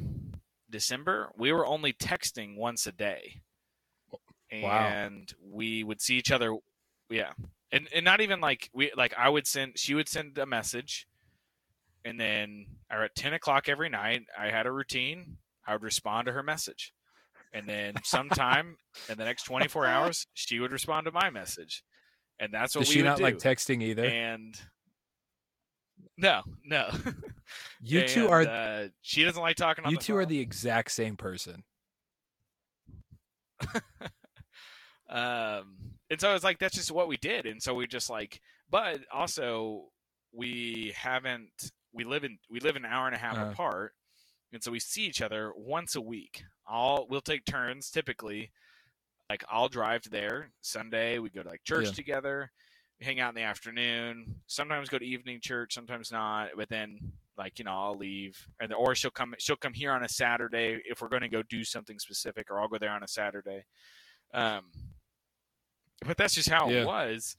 december 0.70 1.32
we 1.38 1.52
were 1.52 1.66
only 1.66 1.94
texting 1.94 2.58
once 2.58 2.88
a 2.88 2.92
day. 2.92 3.42
Wow. 4.52 4.88
and 4.88 5.34
we 5.42 5.84
would 5.84 6.00
see 6.00 6.16
each 6.16 6.32
other 6.32 6.56
yeah 7.10 7.32
and 7.74 7.90
and 7.94 8.06
not 8.06 8.22
even 8.22 8.40
like 8.40 8.70
we 8.74 8.90
like 8.96 9.14
i 9.18 9.28
would 9.28 9.46
send 9.46 9.78
she 9.78 9.94
would 9.94 10.08
send 10.08 10.38
a 10.38 10.46
message 10.46 11.06
and 12.06 12.18
then 12.18 12.66
or 12.90 13.04
at 13.04 13.16
10 13.16 13.34
o'clock 13.34 13.68
every 13.68 13.90
night 13.90 14.22
i 14.40 14.50
had 14.50 14.66
a 14.66 14.72
routine 14.72 15.36
i 15.68 15.74
would 15.74 15.84
respond 15.84 16.28
to 16.28 16.32
her 16.32 16.44
message 16.44 16.94
and 17.54 17.68
then 17.68 17.94
sometime 18.04 18.78
in 19.10 19.18
the 19.18 19.24
next 19.26 19.44
24 19.44 19.86
hours, 19.86 20.26
she 20.34 20.60
would 20.60 20.72
respond 20.72 21.06
to 21.06 21.12
my 21.12 21.30
message, 21.30 21.84
and 22.40 22.52
that's 22.52 22.76
what 22.76 22.86
Does 22.86 22.90
we 22.90 22.96
she 22.96 23.02
not 23.04 23.18
do. 23.18 23.24
like 23.24 23.38
texting 23.38 23.84
either? 23.84 24.04
and 24.04 24.60
no, 26.18 26.42
no, 26.66 26.90
you 27.82 28.08
two 28.08 28.28
are 28.28 28.42
Uh, 28.42 28.88
she 29.02 29.24
doesn't 29.24 29.42
like 29.42 29.56
talking 29.56 29.86
on 29.86 29.92
you 29.92 29.98
two 29.98 30.16
are 30.16 30.26
the 30.26 30.40
exact 30.40 30.92
same 30.92 31.16
person. 31.16 31.64
um 35.10 35.93
and 36.10 36.20
so 36.20 36.36
it's 36.36 36.44
like 36.44 36.60
that's 36.60 36.76
just 36.76 36.92
what 36.92 37.08
we 37.08 37.18
did. 37.18 37.46
And 37.46 37.62
so 37.62 37.74
we 37.74 37.88
just 37.88 38.10
like 38.10 38.40
but 38.70 39.00
also 39.12 39.86
we 40.32 40.94
haven't 40.96 41.72
we 41.92 42.04
live 42.04 42.24
in 42.24 42.38
we 42.50 42.60
live 42.60 42.76
an 42.76 42.86
hour 42.86 43.08
and 43.08 43.16
a 43.16 43.20
half 43.20 43.38
Uh-huh. 43.38 43.52
apart. 43.52 43.94
And 44.52 44.64
so 44.64 44.72
we 44.72 44.80
see 44.80 45.06
each 45.06 45.22
other 45.22 45.52
once 45.56 45.96
a 45.96 46.02
week. 46.02 46.44
All 46.68 47.08
we'll 47.10 47.22
take 47.22 47.46
turns 47.46 47.90
typically. 47.90 48.52
Like 49.30 49.44
i'll 49.50 49.70
drive 49.70 50.04
there 50.12 50.52
sunday. 50.62 51.20
We 51.20 51.30
go 51.30 51.44
to 51.44 51.50
like 51.50 51.64
church 51.64 51.86
Yeah. 51.88 51.92
together 51.92 52.52
hang 53.02 53.20
out 53.20 53.30
in 53.30 53.36
the 53.36 53.42
afternoon. 53.42 54.36
Sometimes 54.48 54.88
go 54.88 54.98
to 54.98 55.06
evening 55.06 55.40
church 55.42 55.74
sometimes 55.74 56.10
not. 56.12 56.50
But 56.56 56.70
then 56.70 57.00
like 57.38 57.58
you 57.60 57.66
know 57.66 57.72
i'll 57.72 57.98
leave. 57.98 58.48
And 58.60 58.74
or 58.74 58.96
she'll 58.96 59.12
come 59.12 59.34
she'll 59.40 59.56
come 59.56 59.74
here 59.74 59.92
on 59.92 60.04
a 60.04 60.10
saturday 60.10 60.80
if 60.86 61.02
we're 61.02 61.10
going 61.10 61.22
to 61.24 61.30
go 61.30 61.42
do 61.44 61.64
something 61.64 61.98
specific 62.00 62.50
or 62.52 62.60
i'll 62.62 62.68
go 62.68 62.78
there 62.78 62.92
on 62.92 63.04
a 63.04 63.08
saturday. 63.08 63.66
Um, 64.34 64.66
but 66.04 66.18
that's 66.18 66.36
just 66.36 66.50
how 66.50 66.70
Yeah. 66.70 66.82
it 66.82 66.86
was 66.86 67.36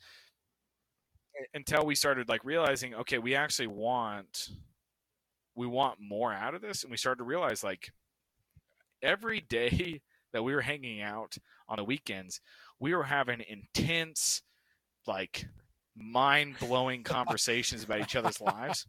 until 1.52 1.84
we 1.84 1.94
started 1.94 2.28
like 2.28 2.44
realizing, 2.44 2.94
okay, 2.94 3.18
we 3.18 3.34
actually 3.34 3.66
want 3.68 4.50
we 5.56 5.66
want 5.68 6.00
more 6.00 6.32
out 6.32 6.54
of 6.54 6.62
this, 6.62 6.82
and 6.82 6.90
we 6.90 6.96
started 6.96 7.18
to 7.18 7.24
realize 7.24 7.62
like 7.62 7.92
every 9.02 9.40
day 9.40 10.00
that 10.32 10.42
we 10.42 10.52
were 10.52 10.60
hanging 10.60 11.00
out 11.00 11.36
on 11.68 11.76
the 11.76 11.84
weekends, 11.84 12.40
we 12.80 12.92
were 12.94 13.04
having 13.04 13.40
intense, 13.48 14.42
like 15.06 15.46
mind 15.96 16.56
blowing 16.58 17.02
conversations 17.04 17.84
about 17.84 18.00
each 18.00 18.16
other's 18.16 18.40
lives. 18.40 18.86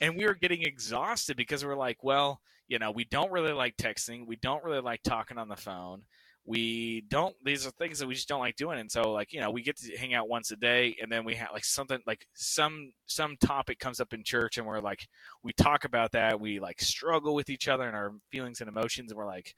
And 0.00 0.16
we 0.16 0.26
were 0.26 0.34
getting 0.34 0.62
exhausted 0.62 1.36
because 1.36 1.62
we 1.62 1.68
were 1.68 1.76
like, 1.76 2.02
well, 2.02 2.40
you 2.68 2.78
know, 2.78 2.90
we 2.90 3.04
don't 3.04 3.30
really 3.32 3.52
like 3.52 3.76
texting. 3.76 4.26
We 4.26 4.36
don't 4.36 4.64
really 4.64 4.80
like 4.80 5.02
talking 5.02 5.38
on 5.38 5.48
the 5.48 5.56
phone 5.56 6.02
we 6.46 7.02
don't 7.08 7.34
these 7.44 7.66
are 7.66 7.70
things 7.72 7.98
that 7.98 8.06
we 8.06 8.14
just 8.14 8.28
don't 8.28 8.40
like 8.40 8.56
doing. 8.56 8.78
And 8.78 8.90
so 8.90 9.10
like 9.12 9.32
you 9.32 9.40
know 9.40 9.50
we 9.50 9.62
get 9.62 9.76
to 9.78 9.96
hang 9.96 10.14
out 10.14 10.28
once 10.28 10.50
a 10.52 10.56
day 10.56 10.96
and 11.02 11.10
then 11.10 11.24
we 11.24 11.34
have 11.34 11.48
like 11.52 11.64
something 11.64 11.98
like 12.06 12.26
some 12.34 12.92
some 13.06 13.36
topic 13.38 13.78
comes 13.80 14.00
up 14.00 14.12
in 14.14 14.22
church 14.24 14.56
and 14.56 14.66
we're 14.66 14.80
like 14.80 15.08
we 15.42 15.52
talk 15.52 15.84
about 15.84 16.12
that. 16.12 16.40
We 16.40 16.60
like 16.60 16.80
struggle 16.80 17.34
with 17.34 17.50
each 17.50 17.68
other 17.68 17.86
and 17.86 17.96
our 17.96 18.12
feelings 18.30 18.60
and 18.60 18.68
emotions 18.68 19.10
and 19.10 19.18
we're 19.18 19.26
like 19.26 19.54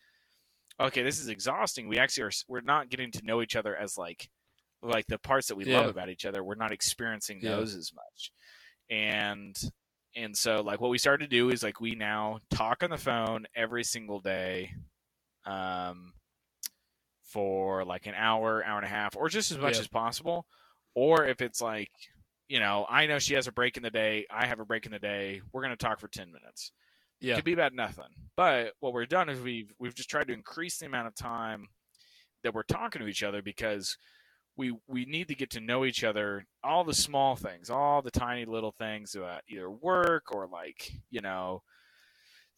okay 0.80 1.02
this 1.02 1.20
is 1.20 1.28
exhausting. 1.28 1.88
We 1.88 1.98
actually 1.98 2.24
are 2.24 2.32
we're 2.48 2.62
not 2.62 2.88
getting 2.88 3.12
to 3.12 3.24
know 3.24 3.42
each 3.42 3.56
other 3.56 3.76
as 3.76 3.98
like 3.98 4.30
like 4.82 5.06
the 5.08 5.18
parts 5.18 5.48
that 5.48 5.56
we 5.56 5.64
Yeah. 5.64 5.80
love 5.80 5.90
about 5.90 6.08
each 6.08 6.24
other. 6.24 6.42
We're 6.42 6.54
not 6.54 6.72
experiencing 6.72 7.40
Yeah. 7.42 7.56
those 7.56 7.74
as 7.74 7.92
much. 7.94 8.32
And 8.90 9.54
and 10.16 10.36
so 10.36 10.62
like 10.62 10.80
what 10.80 10.90
we 10.90 10.98
started 10.98 11.30
to 11.30 11.36
do 11.36 11.50
is 11.50 11.62
like 11.62 11.80
we 11.80 11.94
now 11.94 12.38
talk 12.50 12.82
on 12.82 12.90
the 12.90 12.96
phone 12.96 13.46
every 13.54 13.84
single 13.84 14.20
day. 14.20 14.72
Um 15.44 16.14
for 17.28 17.84
like 17.84 18.06
an 18.06 18.14
hour, 18.14 18.64
hour 18.64 18.76
and 18.78 18.86
a 18.86 18.88
half, 18.88 19.16
or 19.16 19.28
just 19.28 19.50
as 19.52 19.58
much 19.58 19.74
Yeah. 19.74 19.80
as 19.80 19.88
possible. 19.88 20.46
Or 20.94 21.26
if 21.26 21.40
it's 21.40 21.60
like, 21.60 21.90
you 22.48 22.58
know, 22.58 22.86
I 22.88 23.06
know 23.06 23.18
she 23.18 23.34
has 23.34 23.46
a 23.46 23.52
break 23.52 23.76
in 23.76 23.82
the 23.82 23.90
day, 23.90 24.26
I 24.30 24.46
have 24.46 24.58
a 24.60 24.64
break 24.64 24.86
in 24.86 24.92
the 24.92 24.98
day, 24.98 25.42
we're 25.52 25.62
going 25.62 25.76
to 25.76 25.76
talk 25.76 26.00
for 26.00 26.08
10 26.08 26.32
minutes. 26.32 26.72
Yeah. 27.20 27.34
Could 27.36 27.44
be 27.44 27.52
about 27.52 27.74
nothing. 27.74 28.08
But 28.36 28.72
what 28.80 28.94
we've 28.94 29.08
done 29.08 29.28
is 29.28 29.40
we've 29.40 29.72
we've 29.78 29.94
just 29.94 30.08
tried 30.08 30.28
to 30.28 30.32
increase 30.32 30.78
the 30.78 30.86
amount 30.86 31.08
of 31.08 31.14
time 31.14 31.68
that 32.42 32.54
we're 32.54 32.62
talking 32.62 33.00
to 33.02 33.08
each 33.08 33.22
other 33.24 33.42
because 33.42 33.98
we 34.56 34.72
we 34.86 35.04
need 35.04 35.28
to 35.28 35.34
get 35.34 35.50
to 35.50 35.60
know 35.60 35.84
each 35.84 36.02
other 36.04 36.44
all 36.64 36.84
the 36.84 36.94
small 36.94 37.34
things 37.36 37.70
all 37.70 38.02
the 38.02 38.10
tiny 38.10 38.44
little 38.44 38.70
things 38.72 39.14
about 39.16 39.42
either 39.48 39.68
work 39.70 40.32
or 40.32 40.46
like 40.46 40.92
you 41.10 41.20
know 41.20 41.62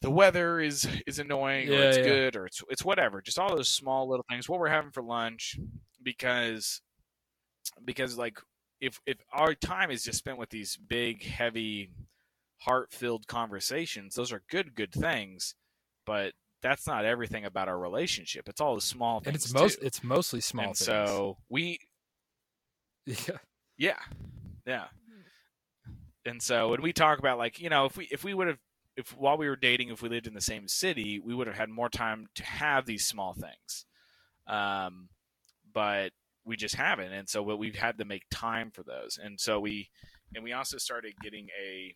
the 0.01 0.11
weather 0.11 0.59
is 0.59 0.87
is 1.07 1.19
annoying 1.19 1.69
or 1.69 1.73
it's 1.73 1.97
yeah. 1.97 2.03
good 2.03 2.35
or 2.35 2.45
it's 2.45 2.63
it's 2.69 2.83
whatever 2.83 3.21
just 3.21 3.39
all 3.39 3.55
those 3.55 3.69
small 3.69 4.09
little 4.09 4.25
things 4.29 4.49
what 4.49 4.59
we're 4.59 4.67
having 4.69 4.91
for 4.91 5.03
lunch 5.03 5.59
because 6.03 6.81
because 7.85 8.17
like 8.17 8.39
if 8.79 8.99
if 9.05 9.17
our 9.31 9.53
time 9.53 9.91
is 9.91 10.03
just 10.03 10.19
spent 10.19 10.37
with 10.37 10.49
these 10.49 10.75
big 10.75 11.23
heavy 11.23 11.91
heart 12.59 12.91
filled 12.91 13.27
conversations 13.27 14.15
those 14.15 14.31
are 14.31 14.43
good 14.49 14.75
good 14.75 14.91
things 14.91 15.55
but 16.05 16.33
that's 16.61 16.85
not 16.85 17.05
everything 17.05 17.45
about 17.45 17.67
our 17.67 17.79
relationship 17.79 18.47
it's 18.47 18.61
all 18.61 18.75
the 18.75 18.81
small 18.81 19.19
things 19.19 19.27
and 19.27 19.35
it's 19.35 19.53
most 19.53 19.79
too. 19.79 19.85
it's 19.85 20.03
mostly 20.03 20.41
small 20.41 20.65
and 20.65 20.75
things. 20.75 20.85
so 20.85 21.37
we 21.49 21.79
yeah. 23.05 23.37
yeah, 23.77 23.97
yeah. 24.65 24.83
Mm-hmm. 24.83 25.91
And 26.25 26.41
so 26.41 26.69
when 26.69 26.81
we 26.81 26.93
talk 26.93 27.19
about 27.19 27.37
like 27.37 27.59
you 27.59 27.69
know 27.69 27.85
if 27.85 27.97
we 27.97 28.07
if 28.11 28.23
we 28.23 28.33
would 28.33 28.47
have 28.47 28.59
if 28.97 29.15
while 29.17 29.37
we 29.37 29.47
were 29.49 29.55
dating 29.55 29.89
if 29.89 30.01
we 30.01 30.09
lived 30.09 30.27
in 30.27 30.33
the 30.33 30.41
same 30.41 30.67
city 30.67 31.19
we 31.19 31.33
would 31.35 31.47
have 31.47 31.55
had 31.55 31.69
more 31.69 31.89
time 31.89 32.27
to 32.35 32.43
have 32.43 32.85
these 32.85 33.05
small 33.07 33.33
things, 33.33 33.85
um, 34.47 35.09
but 35.73 36.11
we 36.45 36.55
just 36.57 36.75
haven't. 36.75 37.13
And 37.13 37.29
so 37.29 37.45
but 37.45 37.57
we've 37.57 37.75
had 37.75 37.97
to 37.99 38.05
make 38.05 38.23
time 38.31 38.71
for 38.71 38.83
those. 38.83 39.19
And 39.21 39.39
so 39.39 39.59
we 39.59 39.89
and 40.35 40.43
we 40.43 40.53
also 40.53 40.77
started 40.77 41.13
getting 41.21 41.49
a 41.61 41.95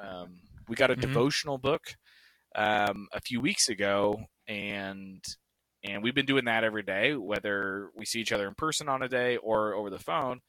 um, 0.00 0.40
we 0.68 0.76
got 0.76 0.90
a 0.90 0.96
Mhm. 0.96 0.96
devotional 0.96 1.58
book 1.58 1.96
um, 2.54 3.08
a 3.12 3.20
few 3.20 3.40
weeks 3.40 3.68
ago. 3.68 4.24
And 4.48 5.24
and 5.84 6.02
we've 6.02 6.14
been 6.14 6.26
doing 6.26 6.46
that 6.46 6.64
every 6.64 6.82
day 6.82 7.14
whether 7.16 7.90
we 7.96 8.04
see 8.04 8.20
each 8.20 8.32
other 8.32 8.48
in 8.48 8.54
person 8.54 8.88
on 8.88 9.02
a 9.02 9.08
day 9.08 9.36
or 9.38 9.74
over 9.74 9.90
the 9.90 9.98
phone 9.98 10.40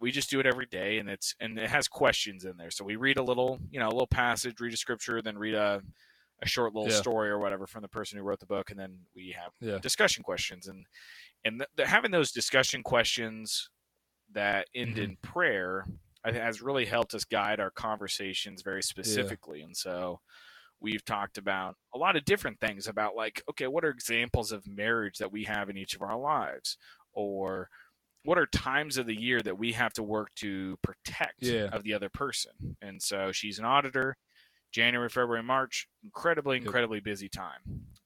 we 0.00 0.10
just 0.10 0.30
do 0.30 0.40
it 0.40 0.46
every 0.46 0.66
day 0.66 0.98
and 0.98 1.08
it's 1.08 1.34
and 1.40 1.58
it 1.58 1.68
has 1.68 1.88
questions 1.88 2.44
in 2.44 2.56
there 2.56 2.70
so 2.70 2.84
we 2.84 2.96
read 2.96 3.18
a 3.18 3.22
little 3.22 3.58
you 3.70 3.80
know 3.80 3.88
a 3.88 3.90
little 3.90 4.06
passage 4.06 4.60
read 4.60 4.72
a 4.72 4.76
scripture 4.76 5.20
then 5.22 5.36
read 5.38 5.54
a 5.54 5.82
a 6.40 6.46
short 6.46 6.72
little 6.74 6.90
Yeah. 6.90 6.96
story 7.00 7.28
or 7.30 7.38
whatever 7.38 7.66
from 7.66 7.82
the 7.82 7.88
person 7.88 8.16
who 8.16 8.22
wrote 8.24 8.38
the 8.38 8.46
book 8.46 8.70
and 8.70 8.78
then 8.78 9.00
we 9.14 9.32
have 9.32 9.50
Yeah. 9.60 9.78
discussion 9.78 10.22
questions 10.22 10.68
and 10.68 10.86
and 11.44 11.60
th- 11.60 11.68
th- 11.76 11.88
having 11.88 12.10
those 12.12 12.30
discussion 12.32 12.82
questions 12.82 13.70
that 14.32 14.68
end 14.74 14.96
Mhm. 14.96 15.02
in 15.04 15.16
prayer 15.16 15.84
I 16.24 16.30
think 16.32 16.42
has 16.44 16.60
really 16.62 16.84
helped 16.86 17.14
us 17.14 17.24
guide 17.24 17.58
our 17.60 17.70
conversations 17.70 18.62
very 18.62 18.82
specifically 18.82 19.62
and 19.62 19.76
so 19.76 20.20
we've 20.80 21.04
talked 21.04 21.38
about 21.38 21.76
a 21.92 21.98
lot 21.98 22.14
of 22.14 22.24
different 22.24 22.60
things 22.60 22.86
about 22.86 23.16
like 23.16 23.42
okay 23.50 23.66
what 23.66 23.84
are 23.84 23.88
examples 23.90 24.52
of 24.52 24.64
marriage 24.66 25.18
that 25.18 25.32
we 25.32 25.42
have 25.44 25.68
in 25.70 25.76
each 25.76 25.94
of 25.96 26.02
our 26.02 26.16
lives 26.16 26.76
or 27.12 27.68
what 28.24 28.38
are 28.38 28.46
times 28.46 28.98
of 28.98 29.06
the 29.06 29.18
year 29.18 29.40
that 29.40 29.58
we 29.58 29.72
have 29.72 29.92
to 29.94 30.02
work 30.02 30.34
to 30.36 30.76
protect 30.82 31.42
Yeah. 31.44 31.68
of 31.72 31.82
the 31.82 31.94
other 31.94 32.08
person 32.08 32.52
and 32.82 33.00
so 33.02 33.32
she's 33.32 33.58
an 33.58 33.64
auditor 33.64 34.16
january 34.72 35.08
february 35.08 35.42
march 35.42 35.88
incredibly 36.04 36.56
Yep. 36.56 36.66
incredibly 36.66 37.00
busy 37.00 37.28
time 37.28 37.60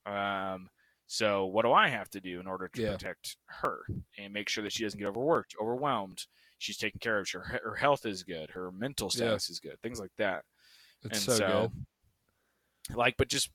um, 0.06 0.68
so 1.06 1.46
what 1.46 1.64
do 1.64 1.72
i 1.72 1.88
have 1.88 2.08
to 2.10 2.20
do 2.20 2.40
in 2.40 2.46
order 2.46 2.68
to 2.68 2.82
Yeah. 2.82 2.92
protect 2.92 3.36
her 3.46 3.80
and 4.18 4.32
make 4.32 4.48
sure 4.48 4.62
that 4.62 4.72
she 4.72 4.84
doesn't 4.84 4.98
get 4.98 5.08
overworked 5.08 5.54
overwhelmed 5.60 6.26
she's 6.58 6.76
taken 6.76 7.00
care 7.00 7.18
of 7.18 7.28
her, 7.30 7.60
her 7.64 7.74
health 7.74 8.06
is 8.06 8.22
good 8.22 8.50
her 8.50 8.70
mental 8.70 9.08
Yeah. 9.08 9.16
status 9.16 9.50
is 9.50 9.60
good 9.60 9.80
things 9.82 9.98
like 10.00 10.12
that 10.18 10.44
It's 11.04 11.18
and 11.18 11.22
so, 11.22 11.38
so, 11.38 11.72
good. 12.90 12.96
like 12.96 13.16
but 13.16 13.28
just 13.28 13.50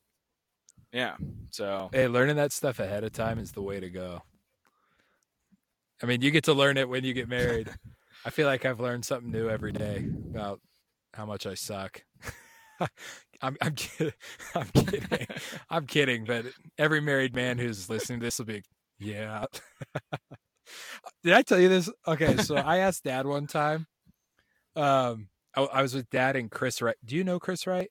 yeah 0.91 1.15
so 1.51 1.89
Hey, 1.91 2.07
learning 2.07 2.35
that 2.37 2.51
stuff 2.51 2.79
ahead 2.79 3.03
of 3.03 3.13
time 3.13 3.39
is 3.39 3.51
the 3.53 3.61
way 3.61 3.79
to 3.79 3.89
go. 3.89 4.21
I 6.01 6.05
mean, 6.05 6.21
you 6.21 6.31
get 6.31 6.43
to 6.45 6.53
learn 6.53 6.77
it 6.77 6.87
when 6.89 7.03
you 7.03 7.13
get 7.13 7.27
married. 7.27 7.69
I 8.25 8.29
feel 8.29 8.47
like 8.47 8.65
I've 8.65 8.79
learned 8.79 9.05
something 9.05 9.31
new 9.31 9.49
every 9.49 9.71
day 9.71 10.07
about 10.29 10.59
how 11.13 11.25
much 11.25 11.45
I 11.47 11.55
suck. 11.55 12.03
I'm, 13.41 13.55
I'm 13.61 13.73
kidding. 13.75 14.13
I'm 14.55 14.67
kidding. 14.67 15.27
I'm 15.69 15.85
kidding. 15.87 16.25
But 16.25 16.45
every 16.77 17.01
married 17.01 17.35
man 17.35 17.57
who's 17.57 17.89
listening 17.89 18.19
to 18.19 18.25
this 18.25 18.37
will 18.37 18.45
be, 18.45 18.63
yeah. 18.99 19.45
Did 21.23 21.33
I 21.33 21.41
tell 21.41 21.59
you 21.59 21.69
this? 21.69 21.89
Okay, 22.07 22.37
so 22.37 22.55
I 22.55 22.77
asked 22.77 23.03
Dad 23.03 23.25
one 23.25 23.47
time. 23.47 23.87
Um, 24.75 25.29
I, 25.55 25.61
I 25.63 25.81
was 25.81 25.93
with 25.95 26.09
Dad 26.09 26.35
and 26.35 26.51
Chris 26.51 26.81
Wright. 26.81 26.97
Do 27.05 27.15
you 27.15 27.23
know 27.23 27.39
Chris 27.39 27.65
Wright? 27.65 27.89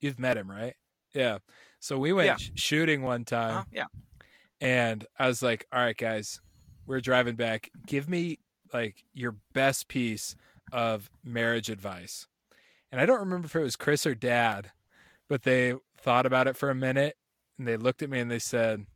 You've 0.00 0.18
met 0.18 0.36
him, 0.36 0.50
right? 0.50 0.74
Yeah. 1.14 1.38
So 1.80 1.98
we 1.98 2.12
went 2.12 2.26
Yeah. 2.26 2.36
sh- 2.36 2.50
shooting 2.56 3.02
one 3.02 3.24
time, 3.24 3.58
uh, 3.58 3.64
yeah 3.72 3.84
and 4.60 5.06
I 5.18 5.28
was 5.28 5.42
like, 5.42 5.66
"All 5.70 5.78
right, 5.80 5.96
guys, 5.96 6.40
we're 6.86 7.00
driving 7.00 7.36
back. 7.36 7.70
Give 7.86 8.08
me 8.08 8.38
like 8.72 9.04
your 9.14 9.36
best 9.52 9.88
piece 9.88 10.36
of 10.72 11.10
marriage 11.24 11.70
advice." 11.70 12.26
And 12.92 13.00
I 13.00 13.06
don't 13.06 13.20
remember 13.20 13.46
if 13.46 13.56
it 13.56 13.62
was 13.62 13.76
Chris 13.76 14.06
or 14.06 14.14
Dad, 14.14 14.72
but 15.28 15.42
they 15.42 15.74
thought 15.98 16.26
about 16.26 16.46
it 16.48 16.56
for 16.56 16.70
a 16.70 16.74
minute 16.74 17.16
and 17.58 17.66
they 17.66 17.76
looked 17.76 18.02
at 18.02 18.10
me 18.10 18.20
and 18.20 18.30
they 18.30 18.38
said, 18.38 18.86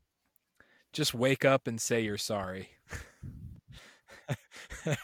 "Just 0.93 1.15
wake 1.15 1.45
up 1.45 1.67
and 1.67 1.81
say 1.81 2.01
you're 2.01 2.17
sorry." 2.19 2.71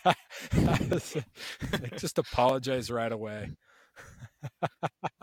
Like, 0.03 0.17
just 1.97 2.19
apologize 2.19 2.91
right 2.91 3.13
away. 3.13 3.51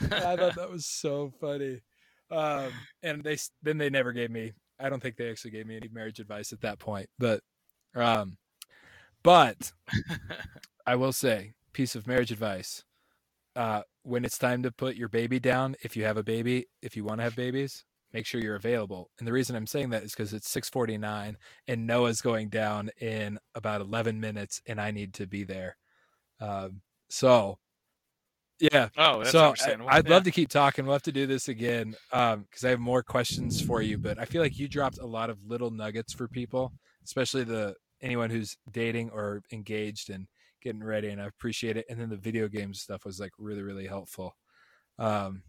I 0.00 0.36
thought 0.36 0.54
that 0.56 0.70
was 0.70 0.86
so 0.86 1.32
funny. 1.40 1.80
um, 2.30 2.72
and 3.02 3.22
they 3.22 3.36
then 3.62 3.78
they 3.78 3.90
never 3.90 4.12
gave 4.12 4.30
me. 4.30 4.52
I 4.82 4.88
don't 4.88 5.02
think 5.02 5.16
they 5.16 5.30
actually 5.30 5.52
gave 5.52 5.66
me 5.66 5.76
any 5.76 5.88
marriage 5.88 6.20
advice 6.20 6.52
at 6.52 6.60
that 6.62 6.78
point. 6.78 7.08
But, 7.18 7.42
um, 7.94 8.36
but 9.22 9.72
I 10.86 10.96
will 10.96 11.12
say, 11.12 11.52
piece 11.72 11.94
of 11.94 12.06
marriage 12.06 12.32
advice: 12.32 12.84
uh, 13.56 13.82
when 14.02 14.24
it's 14.24 14.38
time 14.38 14.62
to 14.62 14.72
put 14.72 14.96
your 14.96 15.08
baby 15.08 15.38
down, 15.38 15.76
if 15.82 15.96
you 15.96 16.04
have 16.04 16.16
a 16.16 16.22
baby, 16.22 16.66
if 16.82 16.96
you 16.96 17.04
want 17.04 17.18
to 17.18 17.24
have 17.24 17.36
babies, 17.36 17.84
make 18.12 18.26
sure 18.26 18.40
you're 18.40 18.56
available. 18.56 19.10
And 19.18 19.26
the 19.28 19.32
reason 19.32 19.56
I'm 19.56 19.66
saying 19.66 19.90
that 19.90 20.02
is 20.02 20.12
because 20.12 20.32
it's 20.32 20.48
6:49 20.54 21.36
and 21.68 21.86
Noah's 21.86 22.20
going 22.20 22.48
down 22.48 22.90
in 23.00 23.38
about 23.54 23.80
11 23.80 24.20
minutes, 24.20 24.60
and 24.66 24.80
I 24.80 24.90
need 24.90 25.14
to 25.14 25.26
be 25.26 25.44
there. 25.44 25.76
Um, 26.40 26.82
so 27.08 27.58
yeah. 28.58 28.88
Oh, 28.96 29.18
that's 29.18 29.30
so. 29.30 29.54
I, 29.66 29.76
would 29.98 30.06
Yeah. 30.06 30.14
love 30.14 30.24
to 30.24 30.30
keep 30.30 30.48
talking. 30.48 30.84
We'll 30.84 30.94
have 30.94 31.02
to 31.02 31.12
do 31.12 31.26
this 31.26 31.48
again 31.48 31.94
because 32.10 32.64
I 32.64 32.70
have 32.70 32.80
more 32.80 33.02
questions 33.02 33.60
for 33.60 33.82
you. 33.82 33.98
But 33.98 34.18
I 34.18 34.24
feel 34.24 34.42
like 34.42 34.58
you 34.58 34.68
dropped 34.68 34.98
a 34.98 35.06
lot 35.06 35.30
of 35.30 35.38
little 35.46 35.70
nuggets 35.70 36.12
for 36.12 36.28
people, 36.28 36.72
especially 37.04 37.44
the 37.44 37.74
anyone 38.00 38.30
who's 38.30 38.56
dating 38.70 39.10
or 39.10 39.42
engaged 39.52 40.10
and 40.10 40.26
getting 40.60 40.82
ready. 40.82 41.08
And 41.08 41.20
I 41.20 41.26
appreciate 41.26 41.76
it. 41.76 41.86
And 41.88 42.00
then 42.00 42.08
the 42.10 42.16
video 42.16 42.48
game 42.48 42.74
stuff 42.74 43.04
was 43.04 43.18
like 43.20 43.32
really, 43.38 43.62
really 43.62 43.86
helpful. 43.86 44.36
Um, 44.98 45.42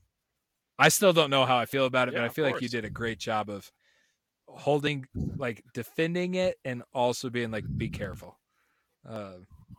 I 0.79 0.89
still 0.89 1.13
don't 1.13 1.29
know 1.29 1.45
how 1.45 1.57
I 1.57 1.65
feel 1.65 1.85
about 1.85 2.07
it, 2.07 2.13
Yeah, 2.13 2.21
but 2.21 2.25
I 2.25 2.29
feel 2.29 2.45
like 2.45 2.61
you 2.61 2.69
did 2.69 2.83
a 2.85 2.89
great 2.89 3.19
job 3.19 3.49
of 3.49 3.71
holding, 4.47 5.05
like 5.37 5.63
defending 5.73 6.35
it, 6.35 6.57
and 6.65 6.83
also 6.93 7.29
being 7.29 7.51
like, 7.51 7.65
be 7.77 7.89
careful. 7.89 8.39
Uh, 9.07 9.33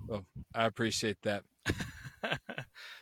well, 0.06 0.24
I 0.54 0.66
appreciate 0.66 1.16
that. 1.22 1.42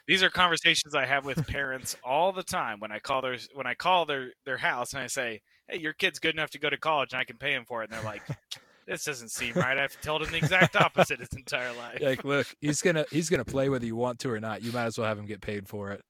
These 0.06 0.22
are 0.22 0.30
conversations 0.30 0.94
I 0.94 1.06
have 1.06 1.24
with 1.24 1.46
parents 1.46 1.94
all 2.04 2.32
the 2.32 2.42
time 2.42 2.80
when 2.80 2.90
I 2.90 2.98
call 2.98 3.22
their 3.22 3.36
when 3.54 3.66
I 3.66 3.74
call 3.74 4.04
their 4.04 4.32
their 4.44 4.56
house 4.58 4.92
and 4.94 5.02
I 5.02 5.06
say, 5.06 5.40
"Hey, 5.68 5.78
your 5.78 5.92
kid's 5.92 6.18
good 6.18 6.34
enough 6.34 6.50
to 6.50 6.58
go 6.58 6.68
to 6.68 6.76
college 6.76 7.12
and 7.12 7.20
I 7.20 7.24
can 7.24 7.38
pay 7.38 7.52
him 7.52 7.64
for 7.64 7.82
it." 7.82 7.90
And 7.90 7.92
they're 7.94 8.04
like, 8.04 8.22
"This 8.86 9.04
doesn't 9.04 9.30
seem 9.30 9.54
right." 9.54 9.78
I've 9.78 9.98
told 10.00 10.22
him 10.22 10.30
the 10.32 10.38
exact 10.38 10.74
opposite 10.76 11.20
his 11.20 11.28
entire 11.36 11.72
life. 11.78 12.00
like 12.00 12.24
look 12.24 12.46
he's 12.60 12.82
gonna 12.82 13.04
he's 13.10 13.30
gonna 13.30 13.44
play 13.44 13.68
whether 13.68 13.86
you 13.86 13.96
want 13.96 14.18
to 14.20 14.30
or 14.30 14.40
not 14.40 14.62
you 14.62 14.72
might 14.72 14.86
as 14.86 14.98
well 14.98 15.06
have 15.06 15.18
him 15.18 15.26
get 15.26 15.40
paid 15.40 15.68
for 15.68 15.92
it 15.92 16.04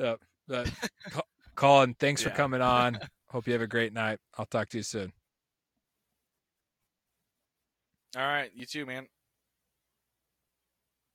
uh, 0.00 0.16
Col- 1.10 1.26
Collin 1.54 1.94
thanks 1.94 2.22
for 2.22 2.30
coming 2.30 2.60
on 2.60 2.98
hope 3.28 3.46
you 3.46 3.52
have 3.54 3.62
a 3.62 3.66
great 3.66 3.92
night 3.92 4.18
i'll 4.36 4.46
talk 4.46 4.68
to 4.68 4.76
you 4.76 4.82
soon 4.82 5.12
All 8.16 8.22
right, 8.22 8.50
you 8.54 8.64
too, 8.64 8.86
man. 8.86 9.06